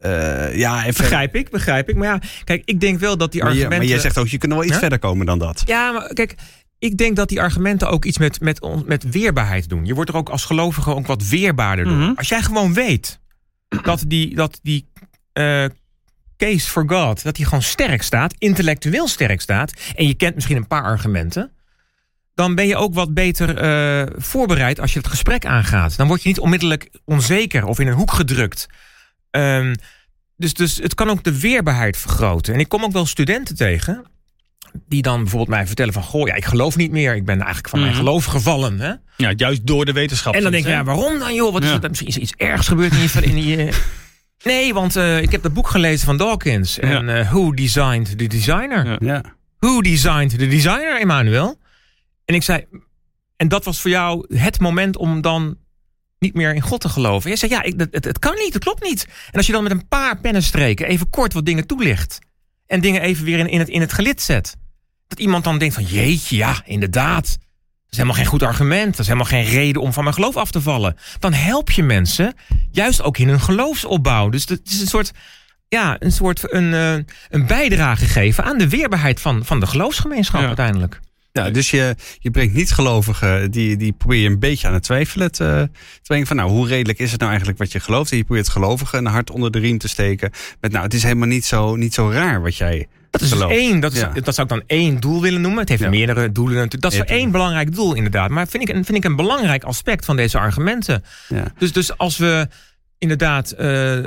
uh, 0.05 0.58
ja, 0.58 0.86
even... 0.86 1.01
Begrijp 1.01 1.36
ik, 1.36 1.49
begrijp 1.49 1.89
ik. 1.89 1.95
Maar 1.95 2.08
ja, 2.08 2.19
kijk, 2.43 2.62
ik 2.65 2.79
denk 2.79 2.99
wel 2.99 3.17
dat 3.17 3.31
die 3.31 3.41
maar 3.41 3.49
argumenten... 3.49 3.81
Je, 3.81 3.88
maar 3.88 3.93
jij 3.95 4.03
zegt 4.03 4.17
ook, 4.17 4.27
je 4.27 4.38
kunt 4.38 4.53
wel 4.53 4.63
iets 4.63 4.77
verder 4.77 4.99
komen 4.99 5.25
dan 5.25 5.39
dat. 5.39 5.63
Ja, 5.65 5.91
maar 5.91 6.13
kijk, 6.13 6.36
ik 6.79 6.97
denk 6.97 7.15
dat 7.15 7.29
die 7.29 7.41
argumenten 7.41 7.89
ook 7.89 8.05
iets 8.05 8.17
met, 8.17 8.39
met, 8.39 8.85
met 8.85 9.09
weerbaarheid 9.09 9.69
doen. 9.69 9.85
Je 9.85 9.93
wordt 9.93 10.09
er 10.09 10.15
ook 10.15 10.29
als 10.29 10.45
gelovige 10.45 10.95
ook 10.95 11.07
wat 11.07 11.27
weerbaarder 11.27 11.85
door. 11.85 11.93
Mhm. 11.93 12.13
Als 12.15 12.27
jij 12.27 12.41
gewoon 12.41 12.73
weet 12.73 13.19
dat 13.83 14.03
die, 14.07 14.35
dat 14.35 14.59
die 14.63 14.91
uh, 15.33 15.65
case 16.38 16.69
for 16.69 16.83
God, 16.88 17.23
dat 17.23 17.35
die 17.35 17.45
gewoon 17.45 17.61
sterk 17.61 18.01
staat, 18.01 18.33
intellectueel 18.38 19.07
sterk 19.07 19.41
staat, 19.41 19.73
en 19.95 20.07
je 20.07 20.13
kent 20.13 20.35
misschien 20.35 20.57
een 20.57 20.67
paar 20.67 20.83
argumenten, 20.83 21.51
dan 22.33 22.55
ben 22.55 22.67
je 22.67 22.75
ook 22.75 22.93
wat 22.93 23.13
beter 23.13 23.63
uh, 23.63 24.13
voorbereid 24.15 24.79
als 24.79 24.93
je 24.93 24.99
het 24.99 25.07
gesprek 25.07 25.45
aangaat. 25.45 25.97
Dan 25.97 26.07
word 26.07 26.21
je 26.21 26.27
niet 26.27 26.39
onmiddellijk 26.39 26.89
onzeker 27.05 27.65
of 27.65 27.79
in 27.79 27.88
een 27.88 27.93
hoek 27.93 28.11
gedrukt. 28.11 28.67
Um, 29.31 29.75
dus, 30.38 30.53
dus 30.53 30.77
het 30.77 30.93
kan 30.93 31.09
ook 31.09 31.23
de 31.23 31.39
weerbaarheid 31.39 31.97
vergroten. 31.97 32.53
En 32.53 32.59
ik 32.59 32.69
kom 32.69 32.83
ook 32.83 32.91
wel 32.91 33.05
studenten 33.05 33.55
tegen 33.55 34.05
die 34.88 35.01
dan 35.01 35.17
bijvoorbeeld 35.21 35.49
mij 35.57 35.67
vertellen 35.67 35.93
van... 35.93 36.03
goh, 36.03 36.27
ja, 36.27 36.33
ik 36.35 36.45
geloof 36.45 36.75
niet 36.75 36.91
meer. 36.91 37.15
Ik 37.15 37.25
ben 37.25 37.35
eigenlijk 37.38 37.69
van 37.69 37.79
mijn 37.79 37.91
Mhm. 37.91 37.99
geloof 38.01 38.25
gevallen. 38.25 38.79
Hè? 38.79 38.93
Ja, 39.17 39.33
juist 39.35 39.67
door 39.67 39.85
de 39.85 39.91
wetenschap. 39.91 40.33
En 40.33 40.41
dan 40.41 40.51
denk 40.51 40.65
ik, 40.65 40.69
ja, 40.71 40.83
waarom 40.83 41.19
dan 41.19 41.33
joh? 41.33 41.53
Wat 41.53 41.63
is 41.63 41.69
Ja. 41.69 41.81
er, 41.81 41.89
misschien 41.89 42.09
is 42.09 42.15
er 42.15 42.21
iets 42.21 42.33
ergs 42.38 42.67
gebeurd 42.67 42.93
in 42.93 42.99
je... 43.01 43.21
In 43.21 43.43
je 43.45 43.81
nee, 44.43 44.73
want 44.73 44.95
uh, 44.97 45.21
ik 45.21 45.31
heb 45.31 45.41
dat 45.43 45.53
boek 45.53 45.67
gelezen 45.67 46.05
van 46.05 46.17
Dawkins. 46.17 46.79
En 46.79 47.07
uh, 47.07 47.29
Who 47.31 47.51
Designed 47.53 48.17
the 48.17 48.27
Designer? 48.27 48.85
Ja. 48.88 48.97
Ja. 48.99 49.23
Who 49.59 49.81
Designed 49.81 50.29
the 50.29 50.47
Designer, 50.47 50.99
Emmanuel? 50.99 51.59
En 52.25 52.35
ik 52.35 52.43
zei... 52.43 52.65
En 53.35 53.47
dat 53.47 53.65
was 53.65 53.81
voor 53.81 53.91
jou 53.91 54.38
het 54.38 54.59
moment 54.59 54.97
om 54.97 55.21
dan 55.21 55.57
niet 56.19 56.33
meer 56.33 56.53
in 56.55 56.61
God 56.61 56.81
te 56.81 56.89
geloven. 56.89 57.27
Jij 57.29 57.38
zei, 57.38 57.51
ja, 57.51 57.61
ik, 57.63 57.73
het, 57.77 57.88
het, 57.91 58.05
het 58.05 58.19
kan 58.19 58.35
niet, 58.35 58.53
het 58.53 58.63
klopt 58.63 58.83
niet. 58.83 59.05
En 59.31 59.38
als 59.38 59.45
je 59.45 59.51
dan 59.51 59.63
met 59.63 59.71
een 59.71 59.88
paar 59.88 60.19
pennenstreken 60.19 60.88
even 60.88 61.09
kort 61.09 61.33
wat 61.33 61.45
dingen 61.45 61.67
toelicht... 61.67 62.19
en 62.67 62.81
dingen 62.81 63.01
even 63.01 63.25
weer 63.25 63.39
in, 63.39 63.47
in, 63.49 63.59
het, 63.59 63.69
in 63.69 63.81
het 63.81 63.93
gelid 63.93 64.21
zet... 64.21 64.55
dat 65.15 65.25
iemand 65.25 65.43
dan 65.43 65.58
denkt 65.58 65.73
van, 65.75 65.84
jeetje, 65.84 66.36
ja, 66.36 66.62
inderdaad... 66.65 67.23
Dat 67.25 67.93
is 67.93 67.97
helemaal 67.97 68.15
geen 68.15 68.39
goed 68.39 68.43
argument. 68.43 68.91
Dat 68.91 68.99
is 68.99 69.06
helemaal 69.08 69.30
geen 69.30 69.43
reden 69.45 69.82
om 69.82 69.93
van 69.93 70.04
mijn 70.04 70.15
geloof 70.15 70.36
af 70.38 70.51
te 70.51 70.62
vallen. 70.62 70.97
Dan 71.19 71.34
help 71.34 71.71
je 71.71 71.84
mensen 71.84 72.34
juist 72.71 73.01
ook 73.01 73.17
in 73.17 73.28
hun 73.28 73.39
geloofsopbouw. 73.41 74.30
Dus 74.30 74.45
het 74.45 74.62
is 74.69 74.82
een 74.82 74.88
soort, 74.88 75.12
ja, 75.67 75.95
een, 75.99 76.12
soort 76.12 76.54
een, 76.54 76.73
uh, 76.73 76.93
een 77.30 77.47
bijdrage 77.47 78.06
geven 78.06 78.43
aan 78.43 78.58
de 78.58 78.69
weerbaarheid 78.69 79.21
van, 79.21 79.45
van 79.45 79.60
de 79.60 79.67
geloofsgemeenschap 79.67 80.41
Ja. 80.41 80.47
uiteindelijk. 80.47 80.99
Ja, 81.36 81.50
dus 81.50 81.69
je, 81.71 81.95
je 82.19 82.32
brengt 82.32 82.54
niet-gelovigen, 82.54 83.52
die, 83.52 83.78
die 83.78 83.91
probeer 83.93 84.19
je 84.19 84.28
een 84.30 84.39
beetje 84.39 84.67
aan 84.67 84.74
het 84.74 84.84
twijfelen 84.84 85.32
te, 85.32 85.69
te 85.71 86.00
brengen. 86.08 86.28
Van 86.28 86.36
nou, 86.36 86.50
hoe 86.50 86.67
redelijk 86.67 87.00
is 87.00 87.10
het 87.10 87.19
nou 87.19 87.30
eigenlijk 87.30 87.60
wat 87.60 87.71
je 87.71 87.80
gelooft? 87.80 88.12
En 88.12 88.17
je 88.17 88.24
probeert 88.24 88.50
gelovigen 88.50 89.00
een 89.00 89.12
hart 89.12 89.32
onder 89.32 89.52
de 89.52 89.60
riem 89.60 89.78
te 89.78 89.88
steken. 89.88 90.32
Met 90.62 90.71
nou, 90.71 90.84
het 90.84 90.93
is 90.93 91.04
helemaal 91.04 91.28
niet 91.28 91.45
zo, 91.45 91.76
niet 91.76 91.93
zo 91.93 92.10
raar 92.12 92.41
wat 92.41 92.56
jij 92.56 92.88
Dat 93.10 93.21
is 93.21 93.30
dus 93.30 93.38
gelooft. 93.38 93.56
één, 93.56 93.80
dat, 93.80 93.93
is, 93.93 94.00
Ja. 94.00 94.12
dat 94.24 94.36
zou 94.36 94.48
ik 94.48 94.54
dan 94.54 94.63
één 94.67 95.00
doel 95.00 95.21
willen 95.21 95.41
noemen. 95.41 95.60
Het 95.60 95.69
heeft 95.69 95.82
Ja. 95.82 95.89
meerdere 95.89 96.32
doelen 96.32 96.56
natuurlijk. 96.56 96.82
Dat 96.84 96.91
is 96.91 96.98
Ja, 96.98 97.06
één 97.06 97.32
belangrijk 97.32 97.76
doel 97.76 97.93
inderdaad. 97.93 98.30
Maar 98.30 98.48
vind 98.48 98.69
ik, 98.69 98.76
een- 98.76 98.86
vind 98.86 98.98
ik 98.98 99.04
een 99.04 99.15
belangrijk 99.15 99.63
aspect 99.63 100.06
van 100.06 100.15
deze 100.15 100.38
argumenten. 100.39 101.04
Dus, 101.58 101.71
dus 101.74 101.98
als 101.98 102.17
we 102.17 102.48
inderdaad 102.98 103.52
eh, 103.52 104.00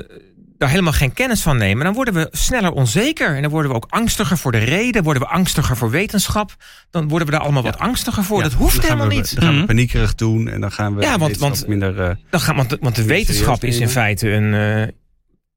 daar 0.58 0.68
helemaal 0.68 0.92
geen 0.92 1.12
kennis 1.12 1.42
van 1.42 1.56
nemen, 1.56 1.84
dan 1.84 1.94
worden 1.94 2.14
we 2.14 2.28
sneller 2.30 2.72
onzeker. 2.72 3.34
En 3.36 3.42
dan 3.42 3.50
worden 3.50 3.70
we 3.70 3.76
ook 3.76 3.86
angstiger 3.88 4.38
voor 4.38 4.52
de 4.52 4.58
reden, 4.58 5.02
worden 5.02 5.22
we 5.22 5.28
angstiger 5.28 5.76
voor 5.76 5.90
wetenschap. 5.90 6.56
Dan 6.90 7.08
worden 7.08 7.26
we 7.28 7.32
daar 7.34 7.42
allemaal 7.42 7.62
wat 7.62 7.78
angstiger 7.78 8.24
voor. 8.24 8.36
Ja, 8.36 8.42
dat 8.42 8.52
hoeft 8.52 8.82
helemaal 8.82 9.08
we, 9.08 9.14
niet. 9.14 9.34
Dan 9.34 9.42
gaan 9.42 9.52
we 9.52 9.56
Mhm. 9.58 9.66
paniekerig 9.66 10.14
doen 10.14 10.48
en 10.48 10.60
dan 10.60 10.72
gaan 10.72 10.94
we 10.94 11.02
Ja, 11.02 11.18
want- 11.18 11.36
want- 11.38 11.66
minder... 11.66 12.00
eh, 12.00 12.14
Dan 12.30 12.40
gaan, 12.40 12.56
want, 12.56 12.76
want 12.80 12.94
de 12.94 13.02
je 13.02 13.08
wetenschap 13.08 13.64
is 13.64 13.78
in 13.78 13.88
feite 13.88 14.30
een, 14.30 14.54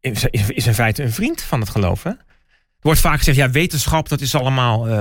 eh, 0.02 0.12
is, 0.12 0.24
in 0.66 0.74
feite 0.74 1.04
een 1.04 1.12
vriend 1.12 1.42
van 1.42 1.60
het 1.60 1.70
geloof. 1.70 2.04
Hè? 2.04 2.10
Er 2.10 2.18
wordt 2.88 3.00
vaak 3.00 3.18
gezegd, 3.18 3.38
ja, 3.38 3.50
wetenschap, 3.50 4.10
dat 4.10 4.22
is 4.22 4.36
allemaal. 4.36 4.88
eh, 4.88 4.98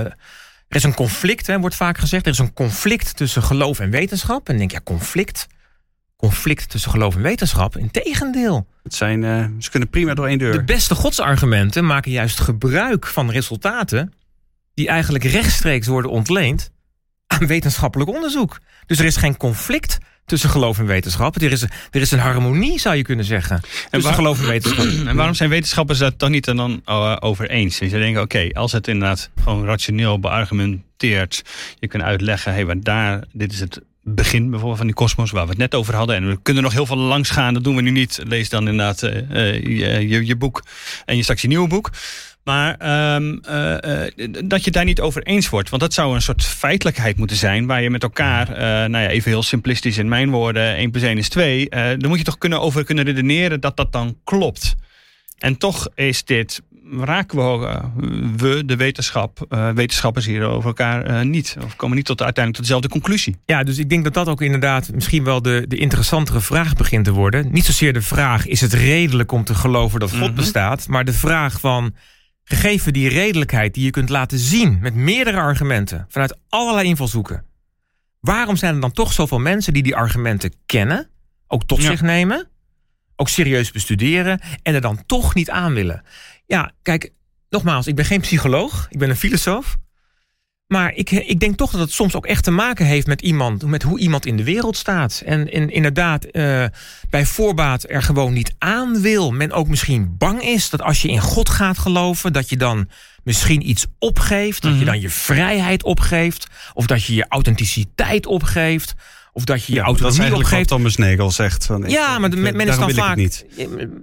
er 0.69 0.77
is 0.77 0.83
een 0.83 0.95
conflict, 0.95 1.47
hè, 1.47 1.61
wordt 1.61 1.75
vaak 1.75 1.99
gezegd. 1.99 2.27
Er 2.27 2.33
is 2.33 2.39
een 2.39 2.53
conflict 2.53 3.17
tussen 3.17 3.43
geloof 3.43 3.79
en 3.81 3.91
wetenschap. 3.91 4.39
En 4.39 4.45
dan 4.45 4.57
denk 4.57 4.71
ik, 4.71 4.77
ja, 4.77 4.83
conflict. 4.85 5.47
Conflict 6.21 6.69
tussen 6.69 6.91
geloof 6.91 7.15
en 7.15 7.23
wetenschap. 7.23 7.77
Integendeel. 7.77 8.67
het 8.83 8.95
zijn, 8.95 9.25
eh, 9.25 9.45
ze 9.59 9.71
kunnen 9.71 9.91
prima 9.91 10.15
door 10.15 10.27
één 10.27 10.39
deur. 10.39 10.53
De 10.53 10.65
beste 10.65 10.95
godsargumenten 10.95 11.87
maken 11.87 12.11
juist 12.11 12.41
gebruik 12.41 13.07
van 13.07 13.31
resultaten. 13.31 14.13
die 14.75 14.89
eigenlijk 14.89 15.25
rechtstreeks 15.25 15.87
worden 15.87 16.11
ontleend 16.11 16.71
aan 17.27 17.47
wetenschappelijk 17.47 18.11
onderzoek. 18.11 18.59
Dus 18.87 18.99
er 18.99 19.05
is 19.05 19.17
geen 19.17 19.37
conflict 19.37 19.99
tussen 20.25 20.51
geloof 20.51 20.79
en 20.79 20.87
wetenschap. 20.87 21.41
Er 21.41 21.53
is, 21.53 21.63
er 21.63 22.01
is 22.01 22.11
een 22.11 22.19
harmonie, 22.19 22.81
zou 22.81 22.97
je 22.97 23.03
kunnen 23.03 23.25
zeggen. 23.25 23.61
Tussen 23.61 24.03
waar- 24.03 24.15
geloof 24.15 24.41
en 24.41 24.47
wetenschap. 24.47 24.87
En 25.09 25.17
waarom 25.17 25.35
zijn 25.35 25.51
wetenschappers 25.51 25.99
dat 25.99 26.19
toch 26.19 26.29
niet 26.29 26.45
dan 26.45 26.83
uh, 26.87 27.17
over 27.21 27.51
eens? 27.51 27.77
Ze 27.77 27.89
denken, 27.89 28.23
oké, 28.23 28.49
als 28.53 28.73
het 28.73 28.89
inderdaad 28.89 29.31
gewoon 29.43 29.65
rationeel 29.65 30.19
beargumenteerd, 30.19 31.43
je 31.79 31.89
kunt 31.89 32.03
uitleggen, 32.03 32.55
hé, 32.55 32.65
hey, 32.65 32.81
daar, 32.81 33.25
dit 33.33 33.53
is 33.53 33.61
het 33.61 33.81
begin 34.03 34.43
bijvoorbeeld 34.45 34.79
van 34.79 34.87
die 34.87 34.97
kosmos 34.97 35.31
waar 35.31 35.45
we 35.45 35.51
het 35.51 35.59
net 35.59 35.75
over 35.75 35.95
hadden. 35.95 36.17
En 36.17 36.29
we 36.29 36.39
kunnen 36.43 36.63
nog 36.63 36.73
heel 36.73 36.87
veel 36.87 36.97
langs 36.97 37.31
gaan, 37.31 37.55
dat 37.55 37.65
doen 37.65 37.77
we 37.77 37.83
nu 37.83 37.91
niet. 37.91 38.21
Lees 38.25 38.49
dan 38.49 38.69
inderdaad 38.69 39.03
uh, 39.03 39.31
uh, 39.31 39.63
je, 39.63 40.09
je, 40.09 40.27
je 40.27 40.37
boek 40.37 40.63
en 41.05 41.17
je 41.17 41.23
straks 41.23 41.43
je 41.43 41.49
nieuwe 41.49 41.69
boek. 41.69 41.91
Maar 42.45 42.77
uh, 42.83 44.07
dat 44.45 44.65
je 44.65 44.71
daar 44.71 44.85
niet 44.85 45.01
over 45.01 45.23
eens 45.23 45.49
wordt. 45.49 45.71
Want 45.71 45.83
dat 45.83 45.95
zou 45.95 46.15
een 46.15 46.23
soort 46.23 46.45
feitelijkheid 46.45 47.17
moeten 47.17 47.37
zijn. 47.37 47.67
Waar 47.67 47.83
je 47.83 47.91
met 47.91 48.03
elkaar, 48.03 48.49
nou 48.91 49.05
ja, 49.05 49.09
even 49.09 49.31
heel 49.31 49.43
simplistisch 49.43 49.99
in 49.99 50.09
mijn 50.09 50.31
woorden, 50.31 50.77
1 50.77 50.91
plus 50.91 51.03
1 51.03 51.19
is 51.19 51.29
2. 51.29 51.69
dan 51.69 52.09
moet 52.09 52.19
je 52.19 52.25
toch 52.25 52.39
kunnen 52.39 52.61
over 52.61 52.85
kunnen 52.85 53.05
redeneren 53.05 53.61
dat 53.61 53.77
dat 53.77 53.93
dan 53.93 54.19
klopt. 54.25 54.77
En 55.39 55.57
toch 55.57 55.89
is 55.95 56.25
dit, 56.25 56.63
raken 56.98 57.37
we, 57.61 57.81
we 58.37 58.64
de 58.64 58.76
wetenschap, 58.76 59.46
wetenschappers 59.74 60.26
hier 60.26 60.44
over 60.44 60.66
elkaar 60.66 61.26
niet. 61.26 61.57
Of 61.64 61.76
komen 61.76 61.96
niet 61.96 62.05
tot 62.07 62.22
uiteindelijk 62.22 62.55
tot 62.57 62.64
dezelfde 62.66 62.88
conclusie. 63.00 63.37
Ja, 63.46 63.62
dus 63.62 63.79
ik 63.79 63.88
denk 63.88 64.05
dat 64.05 64.14
dat 64.14 64.29
ook 64.29 64.40
inderdaad 64.42 64.92
misschien 64.92 65.24
wel 65.24 65.42
de, 65.42 65.64
de 65.68 65.76
interessantere 65.76 66.40
vraag 66.40 66.74
begint 66.76 67.05
te 67.05 67.12
worden. 67.12 67.53
Niet 67.53 67.64
zozeer 67.64 67.92
de 67.92 68.03
vraag, 68.03 68.46
is 68.46 68.61
het 68.61 68.72
redelijk 68.72 69.33
om 69.33 69.44
te 69.44 69.55
geloven 69.55 70.00
dat 70.00 70.11
God 70.11 70.20
Mhm. 70.20 70.35
bestaat? 70.35 70.88
Maar 70.88 71.05
de 71.05 71.12
vraag 71.12 71.61
van, 71.61 71.94
gegeven 72.44 72.92
die 72.92 73.09
redelijkheid 73.09 73.74
die 73.74 73.85
je 73.85 73.90
kunt 73.90 74.09
laten 74.09 74.38
zien 74.38 74.79
met 74.81 74.94
meerdere 74.94 75.37
argumenten, 75.37 76.07
vanuit 76.09 76.38
allerlei 76.48 76.88
invalshoeken. 76.88 77.44
Waarom 78.20 78.57
zijn 78.57 78.74
er 78.74 78.81
dan 78.81 78.92
toch 78.92 79.12
zoveel 79.12 79.38
mensen 79.38 79.72
die 79.72 79.83
die 79.83 79.96
argumenten 79.96 80.53
kennen, 80.66 81.09
ook 81.46 81.64
tot 81.64 81.83
Ja. 81.83 81.90
zich 81.90 82.03
nemen, 82.03 82.48
ook 83.16 83.29
serieus 83.29 83.70
bestuderen 83.70 84.40
en 84.62 84.74
er 84.74 84.81
dan 84.81 85.03
toch 85.07 85.35
niet 85.35 85.50
aan 85.50 85.74
willen? 85.74 86.03
Ja, 86.51 86.73
kijk, 86.83 87.13
nogmaals, 87.49 87.87
ik 87.87 87.95
ben 87.95 88.05
geen 88.05 88.21
psycholoog, 88.21 88.87
ik 88.91 88.99
ben 88.99 89.11
een 89.11 89.17
filosoof. 89.17 89.77
Maar 90.67 90.95
ik, 90.95 91.11
ik 91.11 91.41
denk 91.41 91.57
toch 91.57 91.71
dat 91.71 91.81
het 91.81 91.93
soms 91.93 92.15
ook 92.15 92.27
echt 92.27 92.45
te 92.45 92.51
maken 92.51 92.87
heeft 92.87 93.07
met 93.07 93.21
iemand, 93.21 93.67
met 93.67 93.83
hoe 93.83 93.99
iemand 93.99 94.27
in 94.27 94.37
de 94.37 94.45
wereld 94.45 94.77
staat. 94.77 95.23
En, 95.25 95.53
en 95.53 95.71
inderdaad, 95.71 96.27
uh, 96.33 96.65
bij 97.11 97.27
voorbaat 97.27 97.85
er 97.89 98.03
gewoon 98.03 98.33
niet 98.33 98.55
aan 98.59 99.01
wil. 99.01 99.31
Men 99.31 99.53
ook 99.53 99.69
misschien 99.69 100.17
bang 100.19 100.43
is 100.43 100.71
dat 100.71 100.83
als 100.83 101.03
je 101.03 101.09
in 101.09 101.21
God 101.21 101.49
gaat 101.49 101.79
geloven, 101.79 102.33
dat 102.33 102.49
je 102.49 102.57
dan 102.57 102.89
misschien 103.23 103.69
iets 103.69 103.87
opgeeft. 103.99 104.63
Dat 104.63 104.79
je 104.79 104.85
dan 104.85 105.01
je 105.01 105.11
vrijheid 105.11 105.83
opgeeft. 105.83 106.47
Of 106.75 106.87
dat 106.87 107.05
je 107.05 107.15
je 107.15 107.27
authenticiteit 107.29 108.27
opgeeft. 108.27 108.95
Of 109.33 109.45
dat 109.45 109.64
je 109.64 109.73
je 109.73 109.79
ja, 109.79 109.85
autonomie 109.85 110.35
opgeeft. 110.35 110.51
Wat 110.51 110.79
Thomas 110.79 110.97
Nagel 110.97 111.31
zegt. 111.31 111.66
Van, 111.66 111.85
ja, 111.88 112.19
maar 112.19 112.31
men, 112.31 112.57
men 112.57 112.69
is 112.69 112.79
dan 112.79 112.90
vaak. 112.90 113.16
Niet. 113.16 113.47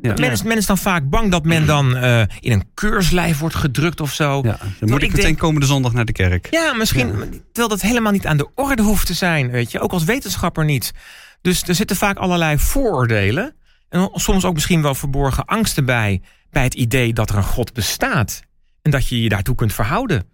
Men, 0.02 0.32
is, 0.32 0.44
men 0.44 0.58
is 0.58 0.66
dan 0.66 0.78
vaak 0.78 1.10
bang 1.10 1.32
dat 1.32 1.44
men 1.46 1.66
dan 1.66 1.98
uh, 1.98 2.20
in 2.40 2.52
een 2.52 2.64
keurslijf 2.74 3.40
wordt 3.40 3.56
gedrukt 3.56 4.02
of 4.02 4.14
zo. 4.14 4.42
Ja, 4.44 4.58
dan 4.80 4.90
moet 4.90 5.02
ik 5.02 5.10
meteen 5.10 5.26
denk, 5.26 5.38
komende 5.38 5.66
zondag 5.66 5.94
naar 5.94 6.06
de 6.06 6.12
kerk. 6.12 6.48
Ja, 6.52 6.74
misschien. 6.74 7.10
Terwijl 7.46 7.68
dat 7.68 7.82
helemaal 7.82 8.12
niet 8.12 8.26
aan 8.26 8.38
de 8.38 8.50
orde 8.56 8.84
hoeft 8.84 9.06
te 9.06 9.14
zijn. 9.14 9.52
Weet 9.52 9.72
je, 9.72 9.80
ook 9.80 9.92
als 9.92 10.04
wetenschapper 10.04 10.66
niet. 10.66 10.94
Dus 11.42 11.64
er 11.64 11.76
zitten 11.76 11.96
vaak 11.96 12.18
allerlei 12.18 12.58
vooroordelen. 12.58 13.56
En 13.90 14.10
soms 14.14 14.46
ook 14.46 14.54
misschien 14.54 14.82
wel 14.82 14.96
verborgen 14.96 15.46
angsten 15.46 15.86
bij. 15.86 16.22
Bij 16.52 16.64
het 16.64 16.74
idee 16.74 17.14
dat 17.14 17.30
er 17.30 17.36
een 17.36 17.44
God 17.44 17.74
bestaat. 17.74 18.42
En 18.82 18.92
dat 18.92 19.08
je 19.08 19.22
je 19.22 19.30
daartoe 19.30 19.56
kunt 19.56 19.74
verhouden. 19.74 20.30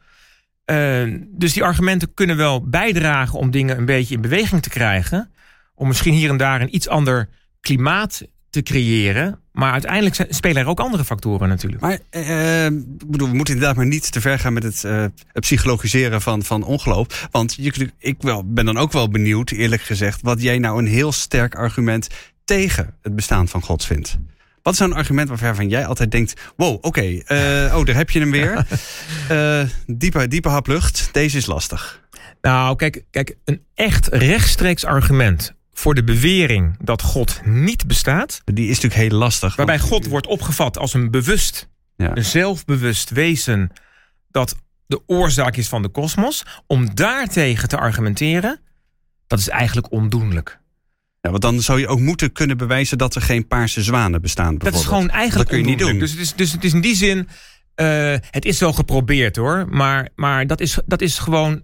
Uh, 0.65 1.19
dus 1.28 1.54
die 1.54 1.63
argumenten 1.63 2.13
kunnen 2.13 2.38
wel 2.38 2.69
bijdragen 2.69 3.39
om 3.39 3.52
dingen 3.52 3.78
een 3.78 3.86
beetje 3.86 4.15
in 4.15 4.21
beweging 4.21 4.62
te 4.62 4.69
krijgen. 4.69 5.32
Om 5.76 5.88
misschien 5.88 6.13
hier 6.13 6.30
en 6.30 6.38
daar 6.38 6.62
een 6.62 6.76
iets 6.76 6.88
ander 6.88 7.30
klimaat 7.62 8.21
te 8.49 8.62
creëren. 8.62 9.39
Maar 9.52 9.71
uiteindelijk 9.71 10.26
spelen 10.30 10.62
er 10.62 10.67
ook 10.67 10.80
andere 10.80 11.06
factoren 11.06 11.49
natuurlijk. 11.49 11.82
Maar 11.82 11.99
uh, 12.12 12.80
bedoel, 13.06 13.30
we 13.30 13.36
moeten 13.36 13.54
inderdaad 13.54 13.78
maar 13.78 13.86
niet 13.86 14.12
te 14.12 14.21
ver 14.21 14.39
gaan 14.39 14.54
met 14.54 14.63
het, 14.63 14.82
het 14.82 15.39
psychologiseren 15.39 16.21
van, 16.21 16.43
van 16.43 16.63
ongeloof. 16.63 17.28
Want 17.32 17.56
je, 17.58 17.91
ik 17.99 18.21
wel, 18.21 18.54
ben 18.54 18.65
dan 18.65 18.78
ook 18.78 18.91
wel 18.91 19.10
benieuwd, 19.10 19.52
eerlijk 19.52 19.82
gezegd, 19.82 20.21
wat 20.21 20.41
jij 20.41 20.60
nou 20.60 20.80
een 20.80 20.88
heel 20.88 21.12
sterk 21.12 21.56
argument 21.56 22.08
tegen 22.45 22.95
het 23.02 23.15
bestaan 23.15 23.47
van 23.47 23.62
God 23.62 23.86
vindt. 23.86 24.17
Wat 24.63 24.73
is 24.73 24.80
zo'n 24.80 24.93
argument 24.93 25.30
waarvan 25.30 25.69
jij 25.69 25.86
altijd 25.86 26.12
denkt: 26.12 26.41
wow, 26.56 26.78
oké, 26.82 27.02
eh, 27.02 27.76
oh, 27.78 27.86
daar 27.86 27.95
heb 27.95 28.10
je 28.10 28.19
hem 28.19 28.32
weer. 28.32 28.65
uh, 29.32 29.69
diepe, 29.97 30.28
diepe 30.28 30.49
hap 30.49 30.67
lucht, 30.67 31.10
deze 31.12 31.38
is 31.38 31.45
lastig. 31.45 32.02
Nou, 32.41 32.76
kijk, 32.76 33.06
kijk, 33.12 33.38
een 33.45 33.65
echt 33.73 34.08
rechtstreeks 34.08 34.86
argument 34.86 35.54
voor 35.73 35.93
de 35.93 36.04
bewering 36.04 36.78
dat 36.80 37.02
God 37.02 37.41
niet 37.45 37.88
bestaat. 37.88 38.41
Die 38.45 38.69
is 38.69 38.80
natuurlijk 38.80 39.10
heel 39.10 39.19
lastig. 39.19 39.56
Waarbij 39.56 39.80
God 39.80 40.08
wordt 40.08 40.28
opgevat 40.28 40.78
als 40.78 40.93
een 40.93 41.12
bewust, 41.12 41.69
ja. 41.95 42.15
een 42.15 42.26
zelfbewust 42.26 43.10
wezen 43.10 43.71
dat 44.32 44.56
de 44.86 45.02
oorzaak 45.08 45.56
is 45.56 45.67
van 45.67 45.82
de 45.82 45.89
kosmos. 45.89 46.45
Om 46.67 46.95
daartegen 46.95 47.69
te 47.69 47.78
argumenteren, 47.78 48.60
dat 49.28 49.39
is 49.39 49.49
eigenlijk 49.49 49.91
ondoenlijk. 49.91 50.62
Ja, 51.23 51.29
want 51.29 51.41
dan 51.41 51.62
zou 51.62 51.79
je 51.79 51.88
ook 51.88 51.99
moeten 51.99 52.31
kunnen 52.31 52.57
bewijzen 52.57 52.97
dat 52.97 53.15
er 53.15 53.21
geen 53.21 53.47
paarse 53.47 53.83
zwanen 53.83 54.21
bestaan. 54.21 54.57
Dat 54.57 54.73
is 54.73 54.86
gewoon 54.86 55.09
eigenlijk 55.09 55.49
dat 55.49 55.59
kun 55.59 55.67
je 55.67 55.75
niet 55.75 55.88
doen. 55.88 55.99
Dus 55.99 56.12
het 56.12 56.19
is, 56.19 56.33
dus 56.33 56.51
het 56.51 56.63
is 56.63 56.73
in 56.73 56.81
die 56.81 56.95
zin, 56.95 57.17
uh, 57.75 58.15
het 58.29 58.45
is 58.45 58.59
wel 58.59 58.73
geprobeerd 58.73 59.36
hoor. 59.36 59.67
Maar, 59.69 60.09
maar 60.15 60.47
dat, 60.47 60.59
is, 60.59 60.79
dat 60.86 61.01
is 61.01 61.19
gewoon, 61.19 61.63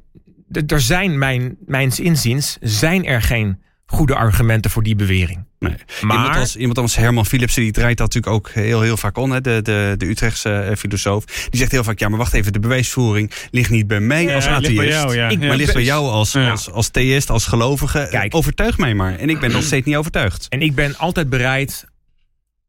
er 0.68 0.82
zijn 0.82 1.18
mijn, 1.18 1.58
mijns 1.66 2.00
inziens, 2.00 2.58
zijn 2.62 3.06
er 3.06 3.22
geen 3.22 3.62
goede 3.90 4.16
argumenten 4.16 4.72
voor 4.72 4.84
die 4.84 4.96
bewering. 4.96 5.46
Nee. 5.60 5.76
Maar, 6.02 6.18
iemand, 6.18 6.36
als, 6.36 6.56
iemand 6.56 6.78
als 6.78 6.96
Herman 6.96 7.26
Philipsen, 7.26 7.62
die 7.62 7.72
draait 7.72 7.98
dat 7.98 8.14
natuurlijk 8.14 8.36
ook 8.36 8.50
heel, 8.50 8.82
heel 8.82 8.98
vaak 8.98 9.18
om. 9.18 9.32
Hè? 9.32 9.42
De, 9.42 9.60
de, 9.62 9.96
de 9.98 10.06
Utrechtse 10.06 10.68
uh, 10.70 10.76
filosoof. 10.76 11.26
Die 11.26 11.60
zegt 11.60 11.72
heel 11.72 11.84
vaak, 11.84 12.00
ja, 12.00 12.10
maar 12.10 12.18
wacht 12.18 12.34
even, 12.34 12.54
de 12.54 12.60
bewijsvoering 12.60 13.32
ligt 13.52 13.70
niet 13.70 13.88
bij 13.88 14.00
mij 14.00 14.36
als 14.36 14.48
atheïst. 14.48 14.80
Ligt 14.80 14.94
jou, 14.94 15.16
ja. 15.16 15.30
Ik, 15.30 15.40
maar 15.40 15.56
ligt 15.56 15.74
bij 15.74 15.84
jou 15.84 16.10
als, 16.10 16.36
als, 16.36 16.72
als 16.72 16.90
theïst, 16.90 17.30
als 17.30 17.46
gelovige. 17.46 18.08
Kijk, 18.10 18.36
Overtuig 18.36 18.78
mij 18.78 18.94
maar. 18.94 19.16
En 19.16 19.30
ik 19.30 19.40
ben 19.40 19.52
nog 19.52 19.64
steeds 19.64 19.86
niet 19.86 19.96
overtuigd. 19.96 20.46
En 20.50 20.62
ik 20.62 20.76
ben 20.76 20.98
altijd 20.98 21.30
bereid 21.30 21.86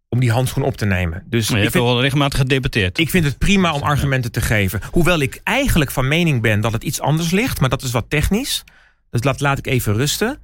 om 0.08 0.20
die 0.20 0.30
handschoen 0.30 0.62
op 0.62 0.76
te 0.76 0.84
nemen. 0.84 1.22
Dus 1.26 1.48
je 1.48 1.56
ik 1.56 1.62
hebt 1.62 1.74
wel 1.74 2.00
regelmatig 2.00 2.38
gedebatteerd. 2.38 2.98
Ik 2.98 3.10
vind 3.10 3.24
het 3.24 3.38
prima 3.38 3.72
om 3.72 3.82
argumenten 3.82 4.32
te 4.32 4.40
geven. 4.40 4.80
Hoewel 4.90 5.20
ik 5.20 5.40
eigenlijk 5.44 5.90
van 5.90 6.08
mening 6.08 6.42
ben 6.42 6.60
dat 6.60 6.72
het 6.72 6.84
iets 6.84 7.00
anders 7.00 7.30
ligt. 7.30 7.60
Maar 7.60 7.68
dat 7.68 7.82
is 7.82 7.90
wat 7.90 8.04
technisch. 8.08 8.64
Dus 9.10 9.22
laat, 9.22 9.40
laat 9.40 9.58
ik 9.58 9.66
even 9.66 9.94
rusten 9.94 10.38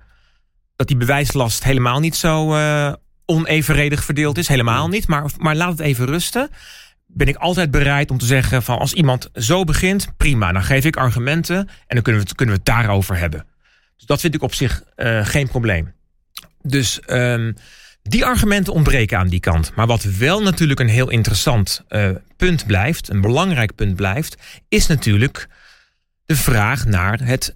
dat 0.76 0.86
die 0.86 0.96
bewijslast 0.96 1.64
helemaal 1.64 2.00
niet 2.00 2.16
zo 2.16 2.54
uh, 2.54 2.92
onevenredig 3.24 4.04
verdeeld 4.04 4.38
is. 4.38 4.48
Helemaal 4.48 4.88
niet. 4.88 5.06
Maar, 5.06 5.30
maar 5.38 5.56
laat 5.56 5.70
het 5.70 5.80
even 5.80 6.06
rusten. 6.06 6.50
Ben 7.06 7.28
ik 7.28 7.36
altijd 7.36 7.70
bereid 7.70 8.10
om 8.10 8.18
te 8.18 8.26
zeggen 8.26 8.62
van 8.62 8.78
als 8.78 8.92
iemand 8.92 9.30
zo 9.34 9.64
begint, 9.64 10.16
prima. 10.16 10.52
Dan 10.52 10.64
geef 10.64 10.84
ik 10.84 10.96
argumenten 10.96 11.56
en 11.56 11.68
dan 11.86 12.02
kunnen 12.02 12.22
we 12.22 12.28
het, 12.28 12.36
kunnen 12.36 12.54
we 12.54 12.60
het 12.64 12.70
daarover 12.70 13.18
hebben. 13.18 13.46
Dus 13.96 14.06
dat 14.06 14.20
vind 14.20 14.34
ik 14.34 14.42
op 14.42 14.54
zich 14.54 14.82
uh, 14.96 15.26
geen 15.26 15.48
probleem. 15.48 15.94
Dus 16.62 17.00
um, 17.06 17.54
die 18.02 18.24
argumenten 18.24 18.72
ontbreken 18.72 19.18
aan 19.18 19.28
die 19.28 19.40
kant. 19.40 19.72
Maar 19.74 19.86
wat 19.86 20.02
wel 20.02 20.42
natuurlijk 20.42 20.80
een 20.80 20.88
heel 20.88 21.10
interessant 21.10 21.84
uh, 21.88 22.10
punt 22.36 22.66
blijft, 22.66 23.08
een 23.08 23.20
belangrijk 23.20 23.74
punt 23.74 23.96
blijft, 23.96 24.36
is 24.68 24.86
natuurlijk 24.86 25.48
de 26.26 26.36
vraag 26.36 26.86
naar 26.86 27.20
het 27.22 27.52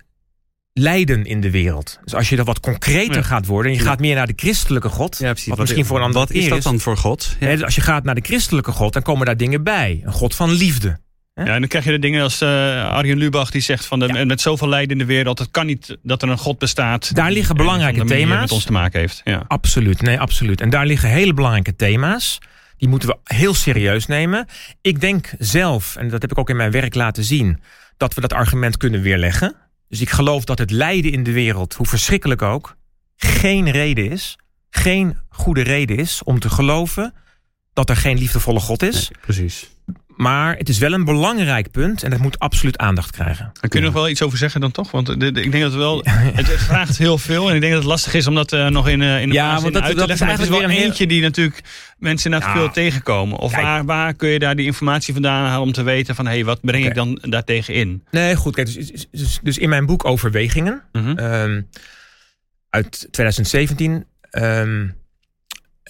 lijden 0.73 1.25
in 1.25 1.41
de 1.41 1.51
wereld. 1.51 1.99
Dus 2.05 2.15
als 2.15 2.29
je 2.29 2.37
dat 2.37 2.47
wat 2.47 2.61
concreter 2.61 3.25
gaat 3.25 3.47
worden... 3.47 3.73
en 3.73 3.79
je 3.79 3.85
gaat 3.85 4.01
meer 4.01 4.15
naar 4.15 4.27
de 4.27 4.33
christelijke 4.37 4.89
God... 4.89 5.19
Ja, 5.19 5.31
precies. 5.31 5.49
Wat, 5.49 5.59
misschien 5.59 5.85
voor 5.85 5.97
een 5.97 6.03
ander 6.03 6.21
wat 6.21 6.31
is 6.31 6.49
dat 6.49 6.63
dan 6.63 6.81
voor 6.81 6.97
God? 6.97 7.37
Ja. 7.41 7.51
Dus 7.51 7.63
als 7.63 7.75
je 7.75 7.81
gaat 7.81 8.05
naar 8.05 8.15
de 8.15 8.21
christelijke 8.25 8.73
God... 8.73 8.93
dan 8.93 9.03
komen 9.03 9.27
daar 9.27 9.37
dingen 9.37 9.63
bij. 9.63 10.01
Een 10.05 10.13
God 10.13 10.35
van 10.35 10.51
liefde. 10.51 10.99
Ja, 11.35 11.55
en 11.55 11.61
dan 11.61 11.69
krijg 11.69 11.85
je 11.85 11.91
de 11.91 11.99
dingen 11.99 12.23
als 12.23 12.43
uh, 12.43 12.49
Arjen 12.91 13.19
Lubach 13.19 13.51
die 13.51 13.61
zegt 13.61 13.87
van 13.87 13.99
de, 13.99 14.25
met 14.25 14.41
zoveel 14.41 14.69
lijden 14.69 14.91
in 14.91 14.99
de 14.99 15.05
wereld, 15.05 15.39
het 15.39 15.51
kan 15.51 15.67
niet 15.67 15.97
dat 16.03 16.23
er 16.23 16.29
een 16.29 16.39
God 16.39 16.59
bestaat. 16.59 17.15
Daar 17.15 17.31
liggen 17.31 17.57
belangrijke 17.57 18.05
thema's. 18.05 18.41
Met 18.41 18.53
ons 18.53 18.65
te 18.65 18.73
maken 18.73 19.01
heeft. 19.01 19.21
Ja. 19.25 19.45
Absoluut, 19.49 20.03
nee, 20.03 20.21
absoluut. 20.21 20.61
En 20.61 20.71
daar 20.71 20.87
liggen 20.87 21.09
hele 21.09 21.35
belangrijke 21.35 21.77
thema's. 21.77 22.39
Die 22.77 22.89
moeten 22.89 23.09
we 23.09 23.17
heel 23.25 23.55
serieus 23.55 24.07
nemen. 24.07 24.47
Ik 24.81 25.01
denk 25.01 25.33
zelf, 25.39 25.97
en 25.97 26.09
dat 26.09 26.23
heb 26.23 26.31
ik 26.31 26.39
ook 26.39 26.51
in 26.51 26.57
mijn 26.57 26.71
werk 26.71 26.95
laten 26.95 27.25
zien, 27.25 27.61
dat 27.97 28.15
we 28.15 28.21
dat 28.21 28.33
argument 28.33 28.77
kunnen 28.77 29.03
weerleggen. 29.03 29.55
Dus 29.91 30.01
ik 30.01 30.11
geloof 30.11 30.45
dat 30.45 30.59
het 30.59 30.71
lijden 30.71 31.13
in 31.13 31.23
de 31.23 31.33
wereld, 31.33 31.75
hoe 31.75 31.87
verschrikkelijk 31.87 32.43
ook, 32.43 32.77
geen 33.17 33.71
reden 33.71 34.11
is, 34.11 34.39
geen 34.71 35.19
goede 35.29 35.63
reden 35.63 35.97
is 35.97 36.23
om 36.23 36.39
te 36.39 36.51
geloven 36.51 37.15
dat 37.73 37.91
er 37.91 37.97
geen 37.97 38.19
liefdevolle 38.19 38.61
God 38.61 38.83
is. 38.83 39.11
precies. 39.21 39.71
Maar 40.21 40.57
het 40.57 40.69
is 40.69 40.79
wel 40.79 40.93
een 40.93 41.05
belangrijk 41.05 41.71
punt 41.71 42.03
en 42.03 42.11
dat 42.11 42.19
moet 42.19 42.39
absoluut 42.39 42.79
aandacht 42.79 43.11
krijgen. 43.11 43.53
Kun 43.61 43.81
je 43.81 43.87
nog 43.87 43.95
wel 43.95 44.09
iets 44.09 44.23
over 44.23 44.39
zeggen 44.39 44.61
dan 44.61 44.71
toch? 44.71 44.91
Want 44.91 45.09
ik 45.09 45.35
denk 45.35 45.53
dat 45.53 45.63
het 45.63 45.75
wel. 45.75 46.03
Het 46.41 46.49
vraagt 46.49 46.99
heel 46.99 47.19
veel. 47.19 47.49
En 47.49 47.55
ik 47.55 47.61
denk 47.61 47.73
dat 47.73 47.83
het 47.83 47.91
lastig 47.91 48.15
is 48.15 48.27
om 48.27 48.35
dat 48.35 48.53
uh, 48.53 48.67
nog 48.67 48.89
in, 48.89 49.01
uh, 49.01 49.21
in 49.21 49.29
de 49.29 49.35
ja, 49.35 49.61
want 49.61 49.75
dat, 49.75 49.83
uit 49.83 49.91
te 49.93 50.07
leggen. 50.07 50.15
is 50.15 50.21
eigenlijk 50.21 50.61
wel 50.61 50.71
een 50.71 50.77
eentje 50.77 51.07
die 51.07 51.23
natuurlijk 51.23 51.61
mensen 51.99 52.31
ja. 52.31 52.53
veel 52.53 52.71
tegenkomen. 52.71 53.39
Of 53.39 53.55
waar, 53.55 53.85
waar 53.85 54.15
kun 54.15 54.29
je 54.29 54.39
daar 54.39 54.57
die 54.57 54.67
informatie 54.67 55.13
vandaan 55.13 55.47
halen 55.47 55.67
om 55.67 55.73
te 55.73 55.83
weten 55.83 56.15
van 56.15 56.27
hé, 56.27 56.33
hey, 56.33 56.45
wat 56.45 56.61
breng 56.61 56.87
okay. 56.87 56.89
ik 56.89 56.95
dan 56.95 57.31
daartegen 57.31 57.75
in? 57.75 58.05
Nee, 58.11 58.37
goed. 58.37 58.55
Kijk, 58.55 58.75
dus, 58.75 59.07
dus, 59.11 59.39
dus 59.43 59.59
in 59.59 59.69
mijn 59.69 59.87
boek 59.87 60.05
Overwegingen 60.05 60.83
mm 60.93 61.03
-hmm. 61.03 61.19
um, 61.19 61.69
uit 62.71 63.09
2017. 63.11 64.05
Um, 64.31 64.95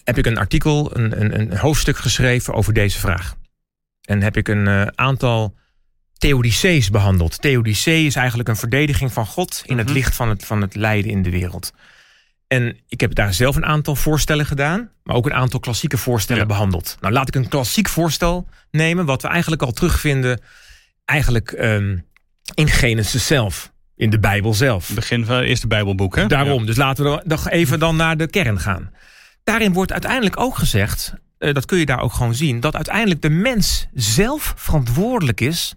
heb 0.04 0.18
ik 0.18 0.26
een 0.26 0.38
artikel, 0.38 0.96
een, 0.96 1.20
een, 1.20 1.40
een 1.40 1.56
hoofdstuk 1.56 1.96
geschreven 1.96 2.54
over 2.54 2.72
deze 2.72 2.98
vraag. 2.98 3.38
En 4.10 4.22
heb 4.22 4.36
ik 4.36 4.48
een 4.48 4.66
uh, 4.66 4.86
aantal 4.94 5.56
theodicées 6.18 6.90
behandeld. 6.90 7.40
Theodicee 7.40 8.06
is 8.06 8.14
eigenlijk 8.14 8.48
een 8.48 8.56
verdediging 8.56 9.12
van 9.12 9.26
God 9.26 9.62
in 9.66 9.78
het 9.78 9.86
mhm. 9.86 9.96
licht 9.96 10.14
van 10.16 10.28
het, 10.28 10.44
van 10.44 10.60
het 10.60 10.74
lijden 10.74 11.10
in 11.10 11.22
de 11.22 11.30
wereld. 11.30 11.72
En 12.46 12.76
ik 12.88 13.00
heb 13.00 13.14
daar 13.14 13.34
zelf 13.34 13.56
een 13.56 13.64
aantal 13.64 13.96
voorstellen 13.96 14.46
gedaan, 14.46 14.90
maar 15.02 15.16
ook 15.16 15.26
een 15.26 15.34
aantal 15.34 15.60
klassieke 15.60 15.98
voorstellen 15.98 16.46
behandeld. 16.46 16.96
Nou, 17.00 17.12
laat 17.12 17.28
ik 17.28 17.34
een 17.34 17.48
klassiek 17.48 17.88
voorstel 17.88 18.48
nemen, 18.70 19.04
wat 19.04 19.22
we 19.22 19.28
eigenlijk 19.28 19.62
al 19.62 19.72
terugvinden, 19.72 20.40
eigenlijk 21.04 21.52
um, 21.52 22.06
in 22.54 22.68
Genesis 22.68 23.26
zelf, 23.26 23.72
in 23.96 24.10
de 24.10 24.18
Bijbel 24.18 24.54
zelf. 24.54 24.90
Begin 24.94 25.24
van 25.24 25.36
het 25.36 25.44
eerste 25.44 25.66
Bijbelboek, 25.66 26.16
hè? 26.16 26.26
Daarom, 26.26 26.66
dus 26.66 26.76
laten 26.76 27.04
we 27.04 27.22
nog 27.24 27.48
even 27.48 27.78
dan 27.78 27.96
naar 27.96 28.16
de 28.16 28.26
kern 28.26 28.60
gaan. 28.60 28.92
Daarin 29.44 29.72
wordt 29.72 29.92
uiteindelijk 29.92 30.40
ook 30.40 30.56
gezegd 30.56 31.14
uh, 31.40 31.54
dat 31.54 31.64
kun 31.64 31.78
je 31.78 31.86
daar 31.86 32.00
ook 32.00 32.12
gewoon 32.12 32.34
zien, 32.34 32.60
dat 32.60 32.74
uiteindelijk 32.74 33.22
de 33.22 33.30
mens 33.30 33.86
zelf 33.94 34.52
verantwoordelijk 34.56 35.40
is 35.40 35.74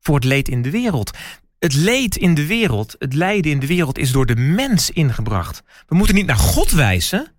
voor 0.00 0.14
het 0.14 0.24
leed 0.24 0.48
in 0.48 0.62
de 0.62 0.70
wereld. 0.70 1.16
Het 1.58 1.74
leed 1.74 2.16
in 2.16 2.34
de 2.34 2.46
wereld, 2.46 2.96
het 2.98 3.14
lijden 3.14 3.50
in 3.50 3.60
de 3.60 3.66
wereld 3.66 3.98
is 3.98 4.12
door 4.12 4.26
de 4.26 4.36
mens 4.36 4.90
ingebracht. 4.90 5.62
We 5.86 5.94
moeten 5.94 6.14
niet 6.14 6.26
naar 6.26 6.36
God 6.36 6.70
wijzen, 6.70 7.34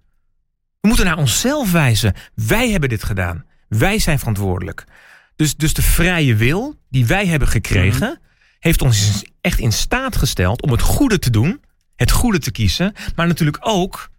we 0.85 0.91
moeten 0.91 1.09
naar 1.09 1.17
onszelf 1.17 1.71
wijzen. 1.71 2.13
Wij 2.33 2.69
hebben 2.69 2.89
dit 2.89 3.03
gedaan. 3.03 3.45
Wij 3.67 3.99
zijn 3.99 4.19
verantwoordelijk. 4.19 4.85
Dus, 5.35 5.55
dus 5.55 5.73
de 5.73 5.81
vrije 5.81 6.35
wil 6.35 6.79
die 6.89 7.05
wij 7.05 7.25
hebben 7.27 7.47
gekregen, 7.47 8.07
mhm. 8.07 8.17
heeft 8.59 8.81
ons 8.81 9.23
echt 9.41 9.59
in 9.59 9.71
staat 9.71 10.15
gesteld 10.15 10.61
om 10.61 10.71
het 10.71 10.81
goede 10.81 11.19
te 11.19 11.29
doen, 11.29 11.61
het 11.95 12.11
goede 12.11 12.39
te 12.39 12.51
kiezen, 12.51 12.93
maar 13.15 13.27
natuurlijk 13.27 13.57
ook 13.59 14.09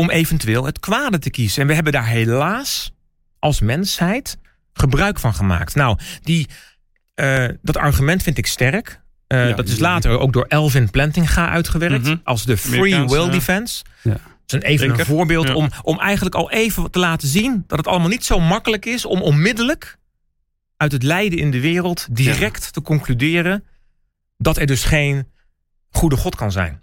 om 0.00 0.10
eventueel 0.10 0.64
het 0.64 0.80
kwade 0.80 1.18
te 1.18 1.30
kiezen. 1.30 1.62
En 1.62 1.68
we 1.68 1.74
hebben 1.74 1.92
daar 1.92 2.06
helaas 2.06 2.92
als 3.38 3.60
mensheid 3.60 4.38
gebruik 4.72 5.18
van 5.18 5.34
gemaakt. 5.34 5.74
Nou, 5.74 5.98
die, 6.22 6.48
eh, 7.14 7.44
dat 7.62 7.76
argument 7.76 8.22
vind 8.22 8.38
ik 8.38 8.46
sterk. 8.46 9.00
Eh, 9.26 9.48
Ja, 9.48 9.54
dat 9.54 9.68
is 9.68 9.78
later 9.78 10.18
ook 10.18 10.32
door 10.32 10.44
Elvin 10.48 10.90
Plantinga 10.90 11.48
uitgewerkt 11.50 12.04
Mhm. 12.06 12.16
als 12.24 12.44
de 12.44 12.56
free 12.56 13.04
will 13.06 13.24
ja. 13.24 13.30
defense. 13.30 13.84
Ja. 14.02 14.10
Dat 14.10 14.20
is 14.46 14.52
een, 14.54 14.62
even 14.62 14.98
een 14.98 15.04
voorbeeld 15.06 15.46
Ja. 15.48 15.54
om, 15.54 15.68
om 15.82 15.98
eigenlijk 16.00 16.34
al 16.34 16.50
even 16.50 16.90
te 16.90 16.98
laten 16.98 17.28
zien 17.28 17.64
dat 17.66 17.78
het 17.78 17.86
allemaal 17.86 18.08
niet 18.08 18.24
zo 18.24 18.40
makkelijk 18.40 18.86
is 18.86 19.04
om 19.04 19.22
onmiddellijk 19.22 19.98
uit 20.76 20.92
het 20.92 21.02
lijden 21.02 21.38
in 21.38 21.50
de 21.50 21.60
wereld 21.60 22.06
direct 22.10 22.72
te 22.72 22.82
concluderen 22.82 23.64
dat 24.36 24.56
er 24.58 24.66
dus 24.66 24.84
geen 24.84 25.26
goede 25.90 26.16
God 26.16 26.34
kan 26.34 26.52
zijn. 26.52 26.82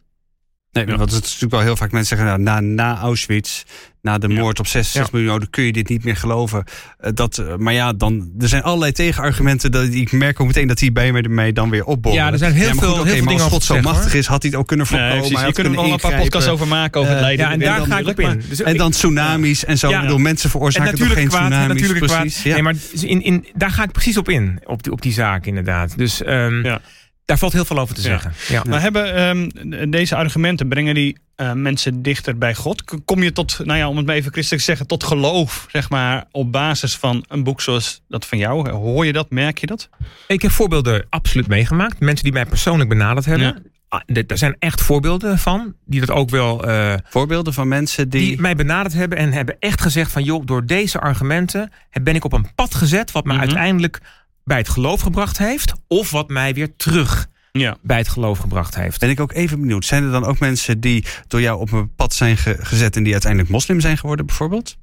Nee, 0.77 0.87
Ja. 0.87 0.97
want 0.97 1.11
het 1.11 1.19
is 1.23 1.27
natuurlijk 1.27 1.51
wel 1.51 1.61
heel 1.61 1.75
vaak 1.75 1.91
mensen 1.91 2.17
zeggen, 2.17 2.41
nou, 2.43 2.63
na, 2.63 2.83
na 2.93 2.99
Auschwitz, 2.99 3.63
na 4.01 4.17
de 4.17 4.27
Ja. 4.27 4.39
moord 4.39 4.59
op 4.59 4.67
66 4.67 5.11
miljoen 5.13 5.31
Joden, 5.31 5.49
kun 5.49 5.63
je 5.63 5.73
dit 5.73 5.89
niet 5.89 6.03
meer 6.03 6.15
geloven. 6.15 6.63
Eh, 6.97 7.11
dat, 7.13 7.37
eh, 7.37 7.55
maar 7.55 7.73
ja, 7.73 7.93
dan, 7.93 8.31
er 8.39 8.47
zijn 8.47 8.63
allerlei 8.63 8.91
tegenargumenten. 8.91 9.71
Dat, 9.71 9.83
ik 9.93 10.11
merk 10.11 10.39
ook 10.39 10.47
meteen 10.47 10.67
dat 10.67 10.77
die 10.77 10.91
bij 10.91 11.11
me 11.11 11.21
ermee 11.21 11.53
dan 11.53 11.69
weer 11.69 11.83
opborren. 11.85 12.21
Ja, 12.21 12.31
er 12.31 12.37
zijn 12.37 12.53
heel 12.53 12.67
maar 12.73 12.75
veel- 12.83 12.95
heel 13.03 13.15
veel 13.15 13.25
dingen 13.25 13.43
als 13.43 13.51
God 13.51 13.63
zo 13.63 13.73
zeggen, 13.73 13.91
machtig 13.93 14.13
is, 14.13 14.27
had 14.27 14.41
hij 14.41 14.51
het 14.51 14.59
ook 14.59 14.67
kunnen 14.67 14.87
Nee, 14.89 14.99
voorkomen. 14.99 15.19
precies. 15.21 15.37
hij 15.39 15.47
Je 15.47 15.53
kunt 15.53 15.67
er 15.67 15.73
wel 15.83 15.91
een 15.93 15.99
paar 15.99 16.19
podcasts 16.21 16.49
over 16.49 16.67
maken 16.67 16.99
over 17.01 17.11
het 17.13 17.21
Eh, 17.21 17.25
lijden. 17.27 17.45
Ja, 17.45 17.51
en 17.51 17.59
daar 17.59 17.85
ga 17.85 17.99
ik 17.99 18.07
op 18.07 18.19
in. 18.19 18.41
Dus 18.49 18.61
En 18.61 18.77
dan 18.77 18.91
tsunamis 18.91 19.65
en 19.65 19.77
zo. 19.77 19.89
Ja. 19.89 19.95
Ik 19.95 20.01
bedoel, 20.01 20.17
mensen 20.17 20.45
En 20.45 20.51
veroorzaken 20.51 20.89
toch 20.91 20.99
natuurlijk 20.99 21.19
geen 21.19 21.29
kwaad, 21.39 21.51
en 21.51 21.57
tsunamis. 21.57 21.81
natuurlijk 21.81 22.05
kwaad. 22.11 22.21
precies. 22.21 22.43
Ja. 22.43 22.53
Nee, 22.53 22.61
maar 22.63 22.75
in, 23.01 23.21
in, 23.23 23.45
daar 23.53 23.71
ga 23.71 23.83
ik 23.83 23.91
precies 23.91 24.17
op 24.17 24.29
in, 24.29 24.59
op 24.63 24.83
die, 24.83 24.91
op 24.91 25.01
die 25.01 25.13
zaak 25.13 25.45
inderdaad. 25.45 25.97
Dus 25.97 26.23
ehm, 26.23 26.63
Ja. 26.65 26.79
Daar 27.27 27.37
valt 27.37 27.53
heel 27.53 27.65
veel 27.65 27.79
over 27.79 27.95
te 27.95 28.01
zeggen. 28.01 28.33
Ja. 28.47 28.63
Maar 28.69 28.81
hebben 28.81 29.15
ehm, 29.15 29.89
deze 29.89 30.15
argumenten, 30.15 30.67
brengen 30.67 30.93
die 30.95 31.17
eh, 31.35 31.51
mensen 31.53 32.01
dichter 32.01 32.37
bij 32.37 32.55
God? 32.55 32.83
Kom 33.05 33.23
je 33.23 33.31
tot, 33.31 33.59
nou 33.63 33.77
ja, 33.79 33.89
om 33.89 33.97
het 33.97 34.05
maar 34.05 34.15
even 34.15 34.31
christelijk 34.31 34.63
te 34.63 34.69
zeggen, 34.69 34.87
tot 34.87 35.03
geloof, 35.03 35.65
zeg 35.71 35.89
maar, 35.89 36.25
op 36.31 36.51
basis 36.51 36.95
van 36.95 37.25
een 37.27 37.43
boek 37.43 37.61
zoals 37.61 38.01
dat 38.07 38.25
van 38.25 38.37
jou? 38.37 38.69
Hoor 38.69 39.05
je 39.05 39.13
dat, 39.13 39.29
merk 39.29 39.57
je 39.57 39.67
dat? 39.67 39.89
Ik 40.27 40.41
heb 40.41 40.51
voorbeelden 40.51 41.05
absoluut 41.09 41.47
meegemaakt. 41.47 41.99
Mensen 41.99 42.23
die 42.23 42.33
mij 42.33 42.45
persoonlijk 42.45 42.89
benaderd 42.89 43.25
hebben. 43.25 43.47
Ja. 43.47 43.55
Ah, 43.89 43.99
d- 44.13 44.27
Daar 44.29 44.37
zijn 44.37 44.55
echt 44.59 44.81
voorbeelden 44.81 45.37
van. 45.39 45.73
Die 45.85 45.99
dat 45.99 46.11
ook 46.11 46.29
wel. 46.29 46.67
eh, 46.67 46.93
Voorbeelden 47.09 47.53
van 47.53 47.67
mensen 47.67 48.09
die... 48.09 48.21
die 48.21 48.41
mij 48.41 48.55
benaderd 48.55 48.93
hebben 48.93 49.17
en 49.17 49.31
hebben 49.33 49.55
echt 49.59 49.81
gezegd 49.81 50.11
van 50.11 50.23
joh, 50.23 50.45
door 50.45 50.65
deze 50.65 50.99
argumenten 50.99 51.71
heb- 51.89 52.03
ben 52.03 52.15
ik 52.15 52.23
op 52.25 52.33
een 52.33 52.53
pad 52.55 52.75
gezet 52.75 53.11
wat 53.11 53.25
mij 53.25 53.35
Mhm. 53.35 53.43
uiteindelijk 53.45 53.99
bij 54.47 54.57
het 54.57 54.69
geloof 54.69 55.01
gebracht 55.01 55.37
heeft, 55.37 55.73
of 55.87 56.11
wat 56.11 56.29
mij 56.29 56.53
weer 56.53 56.75
terug 56.75 57.27
Ja. 57.51 57.77
bij 57.81 57.97
het 57.97 58.07
geloof 58.07 58.37
gebracht 58.39 58.75
heeft. 58.75 58.99
Ben 58.99 59.09
ik 59.09 59.19
ook 59.19 59.31
even 59.33 59.59
benieuwd. 59.59 59.85
Zijn 59.85 60.03
er 60.03 60.11
dan 60.11 60.25
ook 60.25 60.39
mensen 60.39 60.79
die 60.79 61.05
door 61.27 61.41
jou 61.41 61.59
op 61.59 61.71
een 61.71 61.95
pad 61.95 62.13
zijn 62.13 62.37
ge- 62.37 62.57
gezet 62.59 62.95
en 62.95 63.03
die 63.03 63.11
uiteindelijk 63.11 63.51
moslim 63.51 63.79
zijn 63.79 63.97
geworden, 63.97 64.25
bijvoorbeeld? 64.25 64.77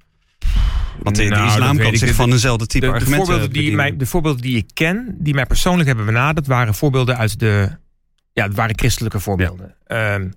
Want 1.03 1.17
de, 1.17 1.23
de 1.23 1.29
Nou, 1.29 1.47
islam 1.47 1.77
kan 1.79 1.97
zich 1.97 2.15
van 2.15 2.31
eenzelfde 2.33 2.67
type 2.67 2.85
de, 2.87 2.91
de, 2.93 2.99
argumenten 2.99 3.27
voorbeelden 3.27 3.53
die 3.53 3.75
mij, 3.75 3.97
de 3.97 4.07
voorbeelden 4.07 4.43
die 4.43 4.57
ik 4.57 4.71
ken, 4.75 5.17
die 5.19 5.35
mij 5.35 5.47
persoonlijk 5.47 5.87
hebben 5.87 6.07
benaderd, 6.07 6.47
waren 6.47 6.75
voorbeelden 6.75 7.17
uit 7.17 7.39
de. 7.39 7.71
Ja, 8.33 8.45
het 8.45 8.55
waren 8.55 8.79
christelijke 8.79 9.21
voorbeelden. 9.21 9.75
Ehm, 9.87 10.29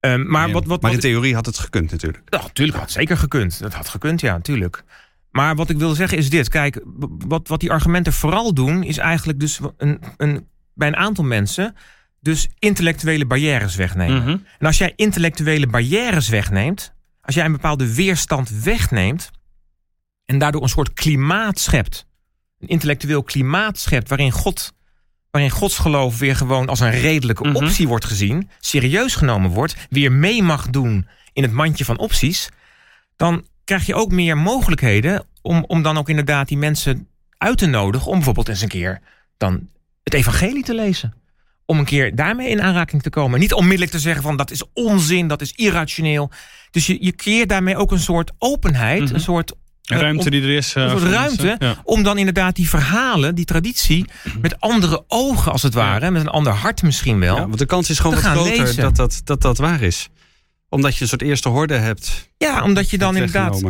ehm, 0.00 0.26
maar 0.30 0.46
Ja, 0.46 0.52
wat, 0.52 0.66
wat, 0.66 0.82
maar 0.82 0.90
in 0.90 0.96
wat, 0.96 1.06
theorie 1.06 1.34
had 1.34 1.46
het 1.46 1.58
gekund 1.58 1.90
natuurlijk. 1.90 2.22
Ja, 2.28 2.40
natuurlijk 2.42 2.78
had 2.78 2.90
zeker 2.90 3.16
gekund. 3.16 3.58
Dat 3.60 3.74
had 3.74 3.88
gekund, 3.88 4.20
ja, 4.20 4.32
natuurlijk. 4.32 4.84
Maar 5.32 5.54
wat 5.54 5.70
ik 5.70 5.78
wil 5.78 5.94
zeggen 5.94 6.18
is 6.18 6.30
dit. 6.30 6.48
Kijk, 6.48 6.80
wat, 7.26 7.48
wat 7.48 7.60
die 7.60 7.70
argumenten 7.70 8.12
vooral 8.12 8.54
doen, 8.54 8.82
is 8.82 8.98
eigenlijk 8.98 9.40
dus 9.40 9.60
een, 9.76 10.02
een, 10.16 10.46
bij 10.74 10.88
een 10.88 10.96
aantal 10.96 11.24
mensen 11.24 11.74
dus 12.20 12.48
intellectuele 12.58 13.26
barrières 13.26 13.74
wegnemen. 13.76 14.22
Mhm. 14.22 14.36
En 14.58 14.66
als 14.66 14.78
jij 14.78 14.92
intellectuele 14.96 15.66
barrières 15.66 16.28
wegneemt, 16.28 16.92
als 17.20 17.34
jij 17.34 17.44
een 17.44 17.52
bepaalde 17.52 17.94
weerstand 17.94 18.50
wegneemt 18.62 19.30
en 20.24 20.38
daardoor 20.38 20.62
een 20.62 20.68
soort 20.68 20.92
klimaat 20.92 21.58
schept, 21.58 22.06
een 22.58 22.68
intellectueel 22.68 23.22
klimaat 23.22 23.78
schept 23.78 24.08
waarin 24.08 24.30
God, 24.30 24.72
waarin 25.30 25.50
godsgeloof 25.50 26.18
weer 26.18 26.36
gewoon 26.36 26.68
als 26.68 26.80
een 26.80 26.90
redelijke 26.90 27.48
Mhm. 27.48 27.56
optie 27.56 27.88
wordt 27.88 28.04
gezien, 28.04 28.50
serieus 28.60 29.14
genomen 29.14 29.50
wordt, 29.50 29.76
weer 29.90 30.12
mee 30.12 30.42
mag 30.42 30.70
doen 30.70 31.06
in 31.32 31.42
het 31.42 31.52
mandje 31.52 31.84
van 31.84 31.98
opties, 31.98 32.48
dan 33.16 33.44
krijg 33.64 33.86
je 33.86 33.94
ook 33.94 34.10
meer 34.10 34.36
mogelijkheden 34.38 35.24
om, 35.42 35.64
om 35.66 35.82
dan 35.82 35.98
ook 35.98 36.08
inderdaad 36.08 36.48
die 36.48 36.56
mensen 36.58 37.06
uit 37.38 37.58
te 37.58 37.66
nodigen 37.66 38.06
om 38.08 38.14
bijvoorbeeld 38.14 38.48
eens 38.48 38.62
een 38.62 38.68
keer 38.68 39.00
dan 39.36 39.68
het 40.02 40.14
evangelie 40.14 40.62
te 40.64 40.74
lezen 40.74 41.14
om 41.66 41.78
een 41.78 41.84
keer 41.84 42.14
daarmee 42.16 42.48
in 42.48 42.62
aanraking 42.62 43.02
te 43.02 43.10
komen. 43.10 43.40
Niet 43.40 43.52
onmiddellijk 43.52 43.90
te 43.90 43.98
zeggen 43.98 44.22
van 44.22 44.36
dat 44.36 44.50
is 44.50 44.62
onzin, 44.74 45.26
dat 45.28 45.40
is 45.40 45.52
irrationeel. 45.52 46.30
Dus 46.70 46.86
je, 46.86 46.96
je 47.04 47.12
creëert 47.14 47.48
daarmee 47.48 47.76
ook 47.76 47.90
een 47.92 47.98
soort 47.98 48.30
openheid, 48.38 49.02
Mhm. 49.02 49.14
een 49.14 49.20
soort 49.20 49.52
eh, 49.82 49.98
Ruimte 49.98 50.24
om- 50.24 50.30
die 50.30 50.42
er 50.42 50.50
is. 50.56 50.74
een 50.74 50.88
soort 50.90 51.00
voor 51.02 51.10
ruimte. 51.10 51.56
Ja. 51.58 51.74
om 51.84 52.02
dan 52.02 52.18
inderdaad 52.18 52.56
die 52.56 52.68
verhalen, 52.68 53.34
die 53.34 53.44
traditie, 53.44 54.04
met 54.40 54.60
andere 54.60 55.04
ogen 55.08 55.52
als 55.52 55.62
het 55.62 55.74
ware, 55.74 56.10
met 56.10 56.22
een 56.22 56.28
ander 56.28 56.52
hart 56.52 56.82
misschien 56.82 57.18
wel. 57.20 57.36
Ja, 57.36 57.42
want 57.46 57.58
de 57.58 57.66
kans 57.66 57.90
is 57.90 57.98
gewoon 57.98 58.16
te 58.16 58.22
wat 58.22 58.32
groter 58.32 58.58
lezen. 58.64 58.82
dat 58.82 58.96
dat, 58.96 59.20
dat 59.24 59.40
dat 59.42 59.58
waar 59.58 59.82
is. 59.82 60.08
Omdat 60.72 60.94
je 60.96 61.02
een 61.02 61.08
soort 61.08 61.22
eerste 61.22 61.48
horde 61.48 61.74
hebt. 61.74 62.28
Ja, 62.36 62.62
omdat 62.62 62.90
je 62.90 62.98
dan 62.98 63.16
inderdaad. 63.16 63.62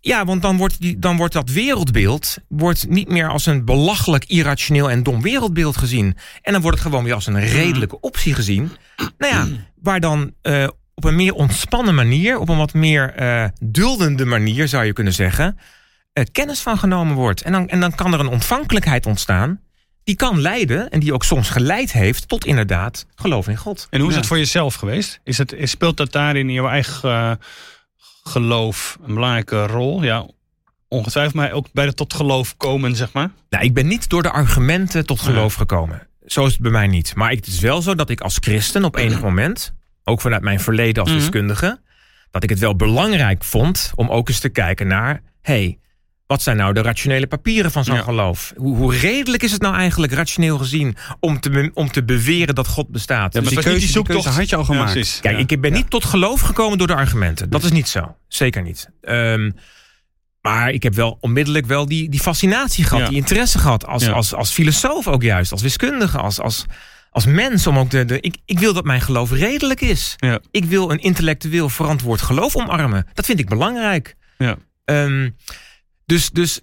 Ja, 0.00 0.24
want 0.24 0.42
dan 0.42 0.56
wordt, 0.56 0.80
die, 0.80 0.98
dan 0.98 1.16
wordt 1.16 1.32
dat 1.32 1.50
wereldbeeld 1.50 2.36
wordt 2.48 2.88
niet 2.88 3.08
meer 3.08 3.28
als 3.28 3.46
een 3.46 3.64
belachelijk 3.64 4.24
irrationeel 4.24 4.90
en 4.90 5.02
dom 5.02 5.22
wereldbeeld 5.22 5.76
gezien. 5.76 6.16
En 6.42 6.52
dan 6.52 6.62
wordt 6.62 6.78
het 6.78 6.86
gewoon 6.86 7.04
weer 7.04 7.14
als 7.14 7.26
een 7.26 7.40
redelijke 7.40 8.00
optie 8.00 8.34
gezien. 8.34 8.70
Nou 9.18 9.34
ja, 9.34 9.46
waar 9.82 10.00
dan 10.00 10.32
eh, 10.42 10.68
op 10.94 11.04
een 11.04 11.16
meer 11.16 11.32
ontspannen 11.32 11.94
manier, 11.94 12.38
op 12.38 12.48
een 12.48 12.56
wat 12.56 12.74
meer 12.74 13.14
eh, 13.14 13.44
duldende 13.60 14.24
manier 14.24 14.68
zou 14.68 14.84
je 14.84 14.92
kunnen 14.92 15.12
zeggen, 15.12 15.58
eh, 16.12 16.24
kennis 16.32 16.60
van 16.60 16.78
genomen 16.78 17.14
wordt. 17.14 17.42
En 17.42 17.52
dan, 17.52 17.68
en 17.68 17.80
dan 17.80 17.94
kan 17.94 18.12
er 18.12 18.20
een 18.20 18.28
ontvankelijkheid 18.28 19.06
ontstaan. 19.06 19.60
Die 20.08 20.16
kan 20.16 20.40
leiden, 20.40 20.90
en 20.90 21.00
die 21.00 21.12
ook 21.12 21.24
soms 21.24 21.50
geleid 21.50 21.92
heeft, 21.92 22.28
tot 22.28 22.44
inderdaad 22.44 23.06
geloof 23.14 23.48
in 23.48 23.56
God. 23.56 23.86
En 23.90 24.00
hoe 24.00 24.10
is 24.10 24.16
het 24.16 24.26
voor 24.26 24.38
jezelf 24.38 24.74
geweest? 24.74 25.20
Is 25.24 25.38
het, 25.38 25.54
speelt 25.62 25.96
dat 25.96 26.12
daarin 26.12 26.48
in 26.48 26.54
jouw 26.54 26.68
eigen 26.68 27.10
eh, 27.10 27.32
geloof 28.22 28.98
een 29.06 29.14
belangrijke 29.14 29.66
rol? 29.66 30.02
Ja, 30.02 30.26
ongetwijfeld, 30.88 31.34
maar 31.34 31.52
ook 31.52 31.66
bij 31.72 31.84
het 31.86 31.96
tot 31.96 32.14
geloof 32.14 32.56
komen, 32.56 32.96
zeg 32.96 33.12
maar. 33.12 33.30
Nou, 33.50 33.64
ik 33.64 33.74
ben 33.74 33.86
niet 33.86 34.08
door 34.08 34.22
de 34.22 34.30
argumenten 34.30 35.06
tot 35.06 35.20
geloof 35.20 35.54
gekomen. 35.54 36.06
Zo 36.26 36.46
is 36.46 36.52
het 36.52 36.60
bij 36.60 36.70
mij 36.70 36.86
niet. 36.86 37.14
Maar 37.14 37.30
het 37.30 37.46
is 37.46 37.60
wel 37.60 37.82
zo 37.82 37.94
dat 37.94 38.10
ik 38.10 38.20
als 38.20 38.36
christen 38.40 38.84
op 38.84 38.96
enig 38.96 39.20
moment, 39.20 39.74
ook 40.04 40.20
vanuit 40.20 40.42
mijn 40.42 40.60
verleden 40.60 41.02
als 41.02 41.12
Mhm. 41.12 41.20
wiskundige, 41.20 41.80
dat 42.30 42.42
ik 42.42 42.50
het 42.50 42.58
wel 42.58 42.76
belangrijk 42.76 43.44
vond 43.44 43.92
om 43.94 44.08
ook 44.10 44.28
eens 44.28 44.40
te 44.40 44.48
kijken 44.48 44.86
naar, 44.86 45.22
hey, 45.42 45.78
wat 46.28 46.42
zijn 46.42 46.56
nou 46.56 46.72
de 46.72 46.82
rationele 46.82 47.26
papieren 47.26 47.70
van 47.70 47.84
zo'n 47.84 47.94
Ja. 47.94 48.02
geloof? 48.02 48.52
Hoe, 48.56 48.76
hoe 48.76 48.96
redelijk 48.96 49.42
is 49.42 49.52
het 49.52 49.60
nou 49.60 49.74
eigenlijk 49.74 50.12
rationeel 50.12 50.58
gezien 50.58 50.96
om 51.20 51.40
te, 51.40 51.70
om 51.74 51.90
te 51.90 52.04
beweren 52.04 52.54
dat 52.54 52.66
God 52.66 52.88
bestaat? 52.88 53.34
Ja, 53.34 53.40
Dus 53.40 53.48
die 53.48 53.58
keuze, 53.58 53.70
die 53.70 53.86
die 53.86 53.94
zoektocht. 53.94 54.26
had 54.26 54.48
je 54.48 54.56
al 54.56 54.64
gemaakt. 54.64 55.20
Ja. 55.22 55.30
Kijk, 55.30 55.50
ik 55.50 55.60
ben 55.60 55.72
niet 55.72 55.90
tot 55.90 56.04
geloof 56.04 56.40
gekomen 56.40 56.78
door 56.78 56.86
de 56.86 56.94
argumenten. 56.94 57.50
Dat 57.50 57.62
is 57.62 57.70
niet 57.70 57.88
zo. 57.88 58.16
Zeker 58.28 58.62
niet. 58.62 58.90
Ehm, 59.00 59.50
maar 60.40 60.70
ik 60.70 60.82
heb 60.82 60.94
wel 60.94 61.18
onmiddellijk 61.20 61.66
wel 61.66 61.86
die, 61.86 62.08
die 62.08 62.20
fascinatie 62.20 62.84
gehad, 62.84 63.08
die 63.08 63.16
interesse 63.16 63.58
gehad. 63.58 63.86
Als, 63.86 64.08
als, 64.08 64.34
als 64.34 64.50
filosoof 64.50 65.06
ook 65.08 65.22
juist, 65.22 65.52
als 65.52 65.62
wiskundige, 65.62 66.18
als, 66.18 66.40
als, 66.40 66.64
als 67.10 67.26
mens. 67.26 67.66
Om 67.66 67.78
ook 67.78 67.90
de, 67.90 68.04
de, 68.04 68.20
ik, 68.20 68.36
ik 68.44 68.58
wil 68.58 68.72
dat 68.72 68.84
mijn 68.84 69.00
geloof 69.00 69.30
redelijk 69.30 69.80
is. 69.80 70.16
Ik 70.50 70.64
wil 70.64 70.90
een 70.90 70.98
intellectueel 71.00 71.68
verantwoord 71.68 72.20
geloof 72.22 72.56
omarmen. 72.56 73.06
Dat 73.14 73.24
vind 73.26 73.38
ik 73.38 73.48
belangrijk. 73.48 74.16
Ja. 74.38 74.56
Ehm, 74.84 75.30
dus, 76.08 76.30
dus 76.30 76.60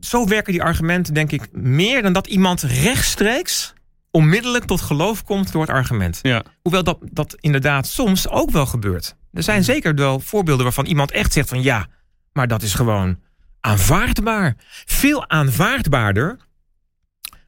zo 0.00 0.26
werken 0.26 0.52
die 0.52 0.62
argumenten, 0.62 1.14
denk 1.14 1.32
ik, 1.32 1.48
meer 1.52 2.02
dan 2.02 2.12
dat 2.12 2.26
iemand 2.26 2.62
rechtstreeks 2.62 3.74
onmiddellijk 4.10 4.64
tot 4.64 4.80
geloof 4.80 5.24
komt 5.24 5.52
door 5.52 5.60
het 5.60 5.70
argument. 5.70 6.18
Ja. 6.22 6.42
Hoewel 6.62 6.84
dat, 6.84 6.98
dat 7.00 7.36
inderdaad 7.40 7.86
soms 7.86 8.28
ook 8.28 8.50
wel 8.50 8.66
gebeurt. 8.66 9.16
Er 9.32 9.42
zijn 9.42 9.64
zeker 9.64 9.94
wel 9.94 10.20
voorbeelden 10.20 10.64
waarvan 10.64 10.86
iemand 10.86 11.10
echt 11.10 11.32
zegt 11.32 11.48
van 11.48 11.62
ja, 11.62 11.86
maar 12.32 12.48
dat 12.48 12.62
is 12.62 12.74
gewoon 12.74 13.18
aanvaardbaar. 13.60 14.56
Veel 14.84 15.28
aanvaardbaarder, 15.28 16.36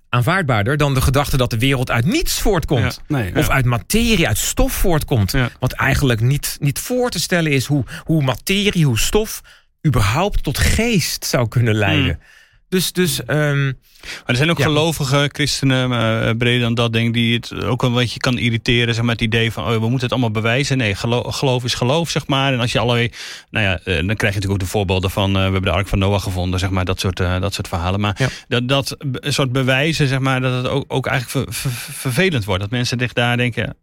aanvaardbaarder 0.09 0.77
dan 0.77 0.95
de 0.95 1.01
gedachte 1.01 1.37
dat 1.37 1.51
de 1.51 1.59
wereld 1.59 1.91
uit 1.91 2.05
niets 2.05 2.41
voortkomt. 2.41 3.01
Nee, 3.09 3.37
Of 3.37 3.49
uit 3.49 3.65
materie, 3.65 4.27
uit 4.27 4.39
stof 4.39 4.73
voortkomt. 4.73 5.35
Wat 5.59 5.73
eigenlijk 5.73 6.21
niet, 6.21 6.57
niet 6.61 6.79
voor 6.79 7.11
te 7.11 7.21
stellen 7.21 7.53
is 7.53 7.67
hoe, 7.67 7.85
hoe 8.05 8.23
materie, 8.23 8.85
hoe 8.85 8.99
stof 8.99 9.41
überhaupt 9.87 10.43
tot 10.43 10.59
geest 10.59 11.25
zou 11.25 11.49
kunnen 11.49 11.75
leiden. 11.75 12.21
Dus, 12.69 12.93
dus 12.93 13.25
ehm, 13.25 13.65
Maar 14.01 14.23
er 14.27 14.37
zijn 14.37 14.51
ook 14.51 14.59
Ja. 14.59 14.65
gelovige 14.65 15.29
christenen, 15.33 15.93
eh, 15.93 16.31
breder 16.39 16.61
dan 16.61 16.75
dat, 16.75 16.93
denk 16.93 17.07
ik, 17.07 17.13
die 17.13 17.35
het 17.37 17.65
ook 17.65 17.81
wel 17.81 17.91
een 17.91 17.97
beetje 17.97 18.21
kan 18.21 18.39
irriteren. 18.39 18.95
Zeg 18.95 19.03
maar, 19.05 19.13
het 19.13 19.23
idee 19.23 19.53
van, 19.53 19.65
oh, 19.65 19.71
we 19.71 19.79
moeten 19.81 20.01
het 20.01 20.11
allemaal 20.11 20.31
bewijzen. 20.31 20.77
Nee, 20.79 20.95
gelo- 20.95 21.23
geloof 21.31 21.65
is 21.65 21.75
geloof, 21.75 22.11
zeg 22.11 22.27
maar. 22.27 22.53
En 22.53 22.61
als 22.61 22.73
je 22.73 22.79
allerlei, 22.79 23.11
nou 23.51 23.65
ja, 23.67 23.79
eh, 23.79 23.85
dan 23.85 23.95
krijg 23.95 24.07
je 24.07 24.25
natuurlijk 24.25 24.53
ook 24.53 24.59
de 24.59 24.67
voorbeelden 24.67 25.11
van, 25.11 25.29
eh, 25.31 25.35
we 25.37 25.41
hebben 25.43 25.63
de 25.63 25.71
Ark 25.71 25.89
van 25.89 25.99
Noach 25.99 26.23
gevonden, 26.23 26.61
zeg 26.61 26.71
maar, 26.71 26.85
dat 26.85 27.01
soort, 27.01 27.17
dat 27.17 27.55
soort 27.55 27.69
verhalen. 27.69 28.01
Maar 28.01 28.15
Ja. 28.19 28.29
dat, 28.49 28.69
dat 28.69 28.97
soort 29.21 29.53
bewijzen, 29.53 30.09
zeg 30.09 30.19
maar, 30.19 30.41
dat 30.41 30.63
het 30.63 30.73
ook, 30.73 30.85
ook 30.89 31.07
eigenlijk 31.07 31.49
ver- 31.49 31.55
ver- 31.71 31.95
vervelend 31.95 32.45
wordt. 32.45 32.61
Dat 32.63 32.71
mensen 32.71 32.99
zich 32.99 33.13
daar 33.13 33.37
denken, 33.37 33.77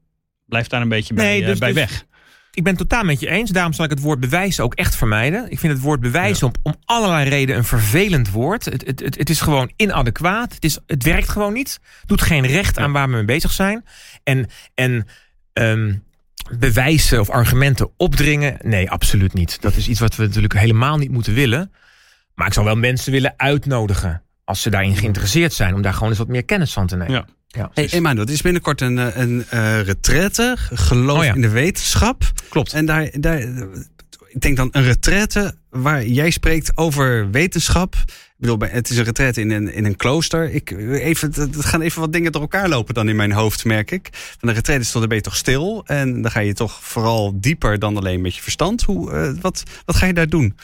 blijf 0.46 0.68
daar 0.68 0.82
een 0.82 0.90
beetje 0.90 1.14
bij, 1.14 1.26
Nee, 1.26 1.46
dus- 1.46 1.60
bij 1.60 1.74
dus- 1.74 1.78
weg. 1.78 2.04
Ik 2.58 2.64
ben 2.64 2.76
totaal 2.76 3.04
met 3.04 3.20
je 3.20 3.30
eens. 3.30 3.50
Daarom 3.50 3.74
zal 3.74 3.86
ik 3.86 3.92
het 3.92 4.00
woord 4.00 4.20
bewijzen 4.20 4.64
ook 4.64 4.74
echt 4.74 4.96
vermijden. 4.96 5.52
Ik 5.52 5.60
vind 5.60 5.74
het 5.74 5.82
woord 5.82 6.00
bewijzen 6.00 6.48
om, 6.48 6.54
om 6.64 6.76
allerlei 6.86 7.30
redenen 7.30 7.58
een 7.58 7.64
vervelend 7.64 8.32
woord. 8.32 8.66
Het, 8.66 8.86
het, 8.86 9.00
het, 9.00 9.18
het 9.18 9.30
is 9.30 9.42
gewoon 9.42 9.72
inadequaat. 9.76 10.54
Het, 10.54 10.64
is, 10.64 10.80
het 10.86 11.04
werkt 11.04 11.30
gewoon 11.30 11.54
niet. 11.54 11.80
Doet 12.06 12.22
geen 12.22 12.48
recht 12.48 12.78
aan 12.78 12.92
waar 12.92 13.08
we 13.08 13.14
mee 13.14 13.26
bezig 13.26 13.52
zijn. 13.52 13.86
En, 14.24 14.48
en 14.74 15.08
ehm, 15.54 15.96
bewijzen 16.60 17.20
of 17.20 17.30
argumenten 17.30 17.90
opdringen? 17.98 18.58
Nee, 18.62 18.92
absoluut 18.92 19.34
niet. 19.34 19.62
Dat 19.62 19.76
is 19.76 19.88
iets 19.88 20.00
wat 20.00 20.16
we 20.16 20.24
natuurlijk 20.24 20.60
helemaal 20.60 20.98
niet 20.98 21.12
moeten 21.12 21.34
willen. 21.34 21.72
Maar 22.36 22.48
ik 22.48 22.54
zou 22.54 22.66
wel 22.66 22.76
mensen 22.76 23.12
willen 23.12 23.34
uitnodigen. 23.38 24.22
Als 24.44 24.62
ze 24.62 24.70
daarin 24.70 24.96
geïnteresseerd 24.96 25.54
zijn. 25.54 25.74
Om 25.74 25.82
daar 25.82 25.94
gewoon 25.94 26.10
eens 26.10 26.18
wat 26.18 26.28
meer 26.28 26.46
kennis 26.46 26.74
van 26.74 26.88
te 26.88 26.96
nemen. 26.96 27.14
Ja. 27.14 27.26
Ja, 27.58 27.72
Hey, 27.74 27.90
Emmanuel, 27.90 28.26
het 28.26 28.34
is 28.34 28.42
binnenkort 28.42 28.82
een, 28.82 28.98
eh, 28.98 29.16
een 29.16 29.46
uh, 29.54 29.82
retraite, 29.82 30.56
geloof 30.74 31.18
Oh 31.18 31.24
ja. 31.26 31.34
in 31.34 31.42
de 31.42 31.50
wetenschap. 31.50 32.32
Klopt. 32.50 32.74
En 32.74 32.86
daar, 32.86 33.10
daar, 33.20 33.40
ik 34.28 34.42
denk 34.42 34.58
dan 34.58 34.70
een 34.72 34.84
retraite 34.84 35.56
waar 35.70 36.06
jij 36.06 36.30
spreekt 36.30 36.72
over 36.76 37.30
wetenschap. 37.32 37.96
Ik 37.96 38.34
bedoel, 38.38 38.58
het 38.60 38.90
is 38.90 38.98
een 38.98 39.04
retraite 39.04 39.42
in 39.42 39.52
een, 39.52 39.74
in 39.74 39.86
een 39.86 39.96
klooster. 39.96 40.52
Ik, 40.52 40.72
even, 40.72 41.34
het 41.34 41.66
gaan 41.66 41.82
even 41.82 42.02
wat 42.02 42.14
dingen 42.14 42.32
door 42.32 42.42
elkaar 42.42 42.70
lopen 42.70 42.94
dan 42.94 43.10
in 43.10 43.16
mijn 43.16 43.32
hoofd, 43.32 43.66
merk 43.66 43.92
ik. 43.92 44.10
Van 44.12 44.50
een 44.50 44.56
retraite 44.56 44.86
is 44.86 44.92
dan 44.92 45.08
ben 45.08 45.18
je 45.18 45.24
toch 45.24 45.36
stil. 45.36 45.84
En 45.86 46.22
dan 46.22 46.32
ga 46.32 46.40
je 46.40 46.54
toch 46.54 46.80
vooral 46.82 47.40
dieper 47.40 47.80
dan 47.80 47.98
alleen 47.98 48.22
met 48.22 48.36
je 48.36 48.42
verstand. 48.42 48.84
Hoe, 48.84 49.12
eh, 49.12 49.32
wat, 49.42 49.64
wat 49.86 49.96
ga 49.96 50.06
je 50.06 50.14
daar 50.14 50.30
doen? 50.30 50.56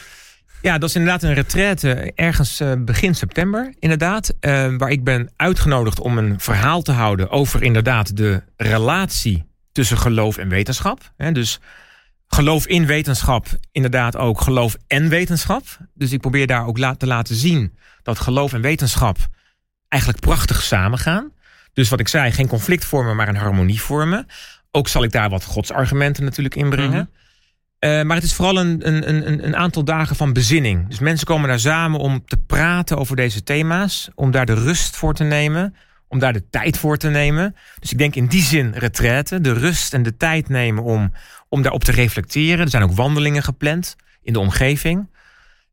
Ja, 0.64 0.78
dat 0.78 0.90
is 0.90 0.96
inderdaad 0.96 1.24
een 1.24 1.34
retraite 1.34 2.12
ergens 2.16 2.60
eh, 2.60 2.72
begin 2.78 3.16
september, 3.16 3.74
inderdaad. 3.80 4.34
eh, 4.40 4.76
waar 4.78 4.90
ik 4.90 5.04
ben 5.04 5.30
uitgenodigd 5.36 6.00
om 6.00 6.18
een 6.18 6.40
verhaal 6.40 6.82
te 6.82 6.92
houden 6.92 7.30
over 7.30 7.64
inderdaad 7.64 8.18
de 8.18 8.44
relatie 8.58 9.46
tussen 9.72 9.98
geloof 9.98 10.38
en 10.38 10.50
wetenschap. 10.50 11.12
Dus 11.32 11.60
geloof 12.28 12.68
in 12.68 12.86
wetenschap, 12.86 13.48
inderdaad 13.72 14.18
ook 14.18 14.42
geloof 14.42 14.76
en 14.88 15.10
wetenschap. 15.10 15.64
Dus 15.94 16.12
ik 16.12 16.22
probeer 16.22 16.48
daar 16.48 16.66
ook 16.66 16.78
te 16.98 17.08
laten 17.08 17.36
zien 17.36 17.78
dat 18.04 18.20
geloof 18.20 18.54
en 18.54 18.62
wetenschap 18.62 19.18
eigenlijk 19.88 20.22
prachtig 20.22 20.62
samengaan. 20.62 21.32
Dus 21.74 21.90
wat 21.90 22.00
ik 22.00 22.08
zei, 22.08 22.32
geen 22.32 22.48
conflict 22.48 22.86
vormen, 22.86 23.16
maar 23.16 23.28
een 23.28 23.36
harmonie 23.36 23.82
vormen. 23.82 24.26
Ook 24.72 24.88
zal 24.88 25.04
ik 25.04 25.12
daar 25.12 25.30
wat 25.30 25.44
godsargumenten 25.44 26.24
natuurlijk 26.24 26.56
inbrengen. 26.56 27.10
Eh, 27.84 28.02
maar 28.02 28.16
het 28.16 28.26
is 28.26 28.34
vooral 28.34 28.58
een, 28.58 28.88
een, 28.88 29.46
een, 29.46 29.56
aantal 29.56 29.84
dagen 29.84 30.16
van 30.16 30.34
bezinning. 30.34 30.88
Dus 30.88 31.00
mensen 31.00 31.28
komen 31.28 31.50
daar 31.50 31.60
samen 31.60 32.00
om 32.00 32.26
te 32.26 32.38
praten 32.38 32.98
over 32.98 33.16
deze 33.16 33.44
thema's. 33.44 34.10
Om 34.16 34.32
daar 34.32 34.46
de 34.46 34.54
rust 34.54 34.96
voor 34.96 35.14
te 35.14 35.24
nemen. 35.24 35.76
Om 36.08 36.20
daar 36.20 36.34
de 36.34 36.50
tijd 36.50 36.78
voor 36.78 36.98
te 36.98 37.10
nemen. 37.10 37.56
Dus 37.80 37.92
ik 37.92 37.98
denk 37.98 38.16
in 38.16 38.28
die 38.28 38.42
zin 38.42 38.72
retraite. 38.76 39.42
De 39.42 39.54
rust 39.54 39.94
en 39.94 40.04
de 40.04 40.18
tijd 40.18 40.50
nemen 40.50 40.84
om, 40.84 41.12
om 41.50 41.62
daarop 41.62 41.84
te 41.84 41.92
reflecteren. 41.92 42.60
Er 42.60 42.70
zijn 42.70 42.84
ook 42.84 42.96
wandelingen 42.96 43.44
gepland 43.44 43.96
in 44.22 44.34
de 44.34 44.40
omgeving. 44.40 45.10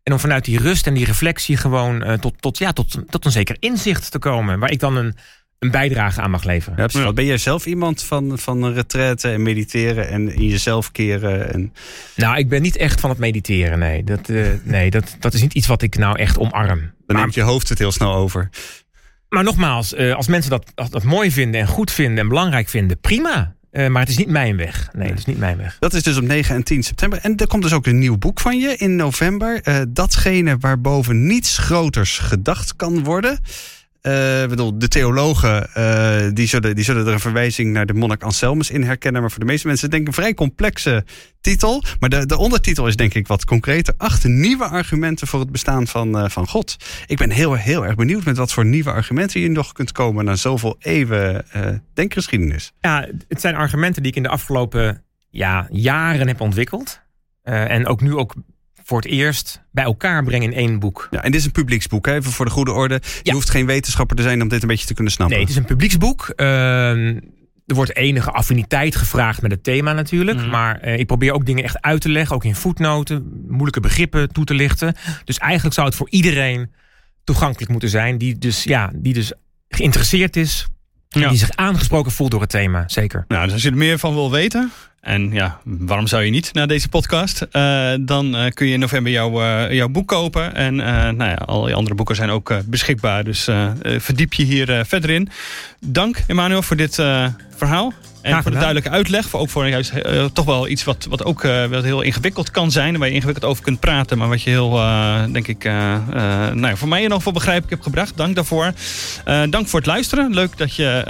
En 0.03 0.13
om 0.13 0.19
vanuit 0.19 0.45
die 0.45 0.59
rust 0.59 0.87
en 0.87 0.95
die 0.95 1.07
reflectie 1.07 1.57
gewoon 1.57 2.03
eh, 2.03 2.19
tot, 2.19 2.43
tot, 2.43 2.59
ja, 2.59 2.73
tot, 2.73 2.99
tot 3.11 3.25
een 3.25 3.31
zeker 3.31 3.57
inzicht 3.59 4.11
te 4.11 4.19
komen. 4.19 4.59
Waar 4.59 4.71
ik 4.71 4.81
dan 4.81 4.97
een, 4.97 5.17
een 5.61 5.71
bijdrage 5.71 6.21
aan 6.21 6.31
mag 6.31 6.45
leveren. 6.45 6.89
Ja. 6.93 7.13
Ben 7.13 7.25
jij 7.25 7.39
zelf 7.39 7.67
iemand 7.67 8.03
van, 8.03 8.39
van 8.39 8.63
een 8.63 8.75
retraite 8.75 9.31
en 9.31 9.43
mediteren 9.43 10.09
en 10.09 10.35
in 10.35 10.49
jezelf 10.49 10.93
keren? 10.93 11.53
En... 11.53 11.73
Nou, 12.17 12.39
ik 12.39 12.49
ben 12.49 12.63
niet 12.63 12.77
echt 12.77 13.01
van 13.01 13.11
het 13.11 13.19
mediteren. 13.19 13.79
Nee, 13.79 14.05
dat, 14.05 14.29
eh, 14.29 14.47
nee 14.63 14.91
dat, 14.91 15.17
dat 15.19 15.35
is 15.35 15.41
niet 15.41 15.55
iets 15.55 15.67
wat 15.67 15.83
ik 15.83 15.97
nou 15.97 16.19
echt 16.19 16.39
omarm. 16.39 16.79
Dan 16.81 16.91
Maar- 17.07 17.17
neemt 17.17 17.35
je 17.35 17.43
hoofd 17.43 17.69
het 17.69 17.79
heel 17.79 17.93
snel 17.93 18.15
over. 18.15 18.49
Maar 19.29 19.45
nogmaals, 19.45 19.95
eh, 19.95 20.15
als 20.15 20.27
mensen 20.27 20.51
dat, 20.51 20.73
dat, 20.75 20.91
dat 20.91 21.03
mooi 21.03 21.31
vinden 21.31 21.61
en 21.61 21.67
goed 21.67 21.91
vinden 21.93 22.19
en 22.19 22.29
belangrijk 22.29 22.69
vinden, 22.69 23.01
prima. 23.01 23.55
Eh, 23.71 23.89
maar 23.89 24.01
het 24.01 24.11
is 24.11 24.17
niet 24.17 24.29
mijn 24.29 24.57
weg. 24.57 24.89
Nee, 24.93 25.09
het 25.09 25.19
is 25.19 25.25
niet 25.25 25.39
mijn 25.39 25.57
weg. 25.57 25.77
Dat 25.79 25.95
is 25.95 26.03
dus 26.03 26.17
op 26.17 26.23
9 26.25 26.55
en 26.55 26.63
10 26.63 26.83
september. 26.83 27.19
En 27.19 27.37
er 27.37 27.47
komt 27.47 27.63
dus 27.63 27.73
ook 27.73 27.87
een 27.87 27.99
nieuw 27.99 28.19
boek 28.19 28.41
van 28.41 28.59
je 28.59 28.77
in 28.77 28.97
november. 28.97 29.61
Eh, 29.63 29.81
datgene 29.89 30.57
waarboven 30.59 31.27
niets 31.27 31.59
groters 31.59 32.19
gedacht 32.19 32.77
kan 32.77 33.05
worden. 33.05 33.39
Ik 34.03 34.49
bedoel, 34.49 34.79
de 34.79 34.89
theologen 34.89 35.75
eh, 35.75 36.31
die 36.33 36.47
zullen, 36.47 36.75
die 36.75 36.85
zullen 36.85 37.07
er 37.07 37.13
een 37.13 37.21
verwijzing 37.21 37.73
naar 37.73 37.87
de 37.87 37.93
monnik 37.93 38.23
Anselmus 38.23 38.71
in 38.71 38.83
herkennen. 38.83 39.21
Maar 39.21 39.31
voor 39.31 39.41
de 39.41 39.47
meeste 39.47 39.67
mensen 39.67 39.91
denk 39.91 40.03
ik 40.03 40.09
een 40.09 40.15
vrij 40.15 40.35
complexe 40.35 41.05
titel. 41.41 41.83
Maar 42.01 42.09
de, 42.09 42.27
de 42.27 42.39
ondertitel 42.39 42.87
is 42.87 42.97
denk 42.97 43.15
ik 43.15 43.27
wat 43.27 43.45
concreter. 43.45 43.95
Acht 43.97 44.25
nieuwe 44.25 44.65
argumenten 44.65 45.27
voor 45.27 45.41
het 45.41 45.53
bestaan 45.53 45.87
van, 45.87 46.19
eh, 46.19 46.29
van 46.29 46.49
God. 46.49 46.77
Ik 47.07 47.17
ben 47.17 47.31
heel, 47.31 47.55
heel 47.55 47.87
erg 47.87 47.95
benieuwd 47.95 48.25
met 48.25 48.37
wat 48.37 48.53
voor 48.53 48.65
nieuwe 48.65 48.91
argumenten 48.91 49.41
je 49.41 49.51
nog 49.51 49.73
kunt 49.73 49.93
komen 49.93 50.25
na 50.25 50.37
zoveel 50.37 50.77
eeuwen 50.79 51.45
denkgeschiedenis. 51.95 52.73
Ja, 52.81 53.09
het 53.29 53.41
zijn 53.41 53.55
argumenten 53.55 54.03
die 54.03 54.11
ik 54.11 54.17
in 54.17 54.23
de 54.23 54.29
afgelopen 54.29 55.05
ja, 55.31 55.67
jaren 55.71 56.27
heb 56.27 56.41
ontwikkeld. 56.41 57.01
En 57.43 57.87
ook 57.87 58.01
nu 58.01 58.15
ook 58.15 58.35
voor 58.91 59.01
het 59.01 59.11
eerst 59.11 59.63
bij 59.73 59.85
elkaar 59.85 60.25
breng 60.25 60.43
in 60.43 60.53
één 60.53 60.79
boek. 60.79 61.09
Ja, 61.11 61.23
en 61.23 61.31
dit 61.31 61.41
is 61.41 61.47
een 61.47 61.53
publieksboek, 61.53 62.07
hè? 62.07 62.15
even 62.15 62.33
voor 62.33 62.45
de 62.45 62.51
goede 62.51 62.73
orde. 62.73 62.95
Je 63.03 63.21
Ja. 63.23 63.33
hoeft 63.33 63.51
geen 63.51 63.67
wetenschapper 63.67 64.17
te 64.17 64.23
zijn 64.23 64.43
om 64.43 64.49
dit 64.49 64.63
een 64.63 64.69
beetje 64.69 64.87
te 64.87 64.95
kunnen 64.95 65.13
snappen. 65.13 65.37
Nee, 65.37 65.47
het 65.47 65.55
is 65.55 65.61
een 65.61 65.69
publieksboek. 65.69 66.29
Ehm, 66.37 67.19
er 67.67 67.75
wordt 67.75 67.97
enige 67.97 68.31
affiniteit 68.31 68.97
gevraagd 68.97 69.43
met 69.43 69.51
het 69.51 69.63
thema 69.65 69.93
natuurlijk. 69.93 70.39
Mhm. 70.39 70.49
Maar 70.49 70.81
eh, 70.81 70.99
ik 70.99 71.07
probeer 71.07 71.33
ook 71.33 71.47
dingen 71.47 71.65
echt 71.65 71.81
uit 71.83 72.01
te 72.01 72.09
leggen. 72.09 72.37
Ook 72.37 72.45
in 72.45 72.55
voetnoten. 72.55 73.45
Moeilijke 73.49 73.81
begrippen 73.81 74.33
toe 74.33 74.45
te 74.45 74.55
lichten. 74.55 74.95
Dus 75.25 75.39
eigenlijk 75.39 75.75
zou 75.75 75.87
het 75.87 75.97
voor 75.97 76.11
iedereen 76.11 76.73
toegankelijk 77.25 77.71
moeten 77.71 77.89
zijn. 77.89 78.19
Die 78.19 78.39
dus, 78.39 78.65
ja, 78.65 78.91
die 78.95 79.15
dus 79.15 79.33
geïnteresseerd 79.69 80.37
is. 80.37 80.67
Ja. 81.09 81.29
Die 81.29 81.39
zich 81.39 81.51
aangesproken 81.51 82.13
voelt 82.13 82.31
door 82.31 82.41
het 82.41 82.51
thema. 82.51 82.85
Zeker. 82.87 83.25
Nou, 83.29 83.45
dus 83.45 83.53
als 83.53 83.63
je 83.63 83.71
er 83.71 83.77
meer 83.77 83.99
van 83.99 84.15
wil 84.15 84.31
weten, 84.31 84.71
en 85.01 85.33
ja, 85.33 85.61
waarom 85.65 86.07
zou 86.07 86.23
je 86.23 86.31
niet 86.31 86.53
na 86.53 86.67
deze 86.67 86.89
podcast? 86.89 87.47
Eh, 87.51 87.93
dan 88.01 88.37
eh, 88.37 88.51
kun 88.51 88.67
je 88.67 88.73
in 88.73 88.81
november 88.81 89.13
jouw, 89.13 89.43
eh, 89.43 89.73
jouw 89.73 89.89
boek 89.89 90.09
kopen. 90.09 90.55
En 90.55 90.75
nou 90.75 91.25
ja, 91.25 91.35
al 91.35 91.65
die 91.65 91.75
andere 91.75 91.95
boeken 91.95 92.17
zijn 92.17 92.31
ook 92.31 92.55
beschikbaar. 92.67 93.25
Dus 93.25 93.49
verdiep 93.83 94.33
je 94.33 94.45
hier 94.45 94.85
verder 94.87 95.11
in. 95.11 95.29
Dank, 95.81 96.23
Emmanuel, 96.27 96.63
voor 96.63 96.77
dit 96.77 96.95
verhaal. 97.57 97.93
En 98.23 98.43
voor 98.43 98.51
de 98.51 98.57
duidelijke 98.57 98.91
uitleg. 98.91 99.29
Voor 99.29 99.41
ook 99.41 99.51
voor 99.51 99.69
juist 99.69 99.91
eh, 99.91 100.25
toch 100.25 100.45
wel 100.45 100.69
iets 100.69 100.85
wat, 100.85 101.07
wat 101.09 101.25
ook 101.25 101.45
eh, 101.45 101.67
wat 101.67 101.85
heel 101.85 102.01
ingewikkeld 102.01 102.51
kan 102.51 102.71
zijn. 102.71 102.99
Waar 102.99 103.09
je 103.09 103.15
ingewikkeld 103.15 103.51
over 103.51 103.63
kunt 103.63 103.81
praten. 103.81 104.19
Maar 104.19 104.29
wat 104.29 104.43
je 104.43 104.51
heel, 104.51 104.79
eh, 104.79 105.23
denk 105.33 105.47
ik, 105.49 105.65
nou 105.65 106.61
ja, 106.61 106.77
voor 106.77 106.89
mij 106.89 106.99
in 106.99 107.03
ieder 107.03 107.17
geval 107.17 107.33
begrijpelijk 107.33 107.71
hebt 107.71 107.83
gebracht. 107.83 108.17
Dank 108.17 108.35
daarvoor. 108.35 108.73
Dank 109.51 109.69
voor 109.69 109.79
het 109.79 109.89
luisteren. 109.89 110.35
Leuk 110.35 110.59
dat 110.59 110.77
je 110.77 111.03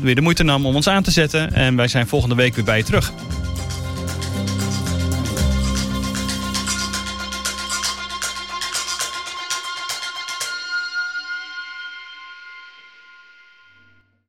weer 0.00 0.14
de 0.14 0.20
moeite 0.20 0.42
nam 0.42 0.66
om 0.66 0.74
ons 0.74 0.88
aan 0.88 1.02
te 1.02 1.10
zetten. 1.10 1.52
En 1.52 1.76
wij 1.76 1.88
zijn 1.88 2.06
volgende 2.06 2.34
week 2.34 2.54
weer 2.54 2.64
bij 2.64 2.76
je 2.76 2.84
terug. 2.84 3.12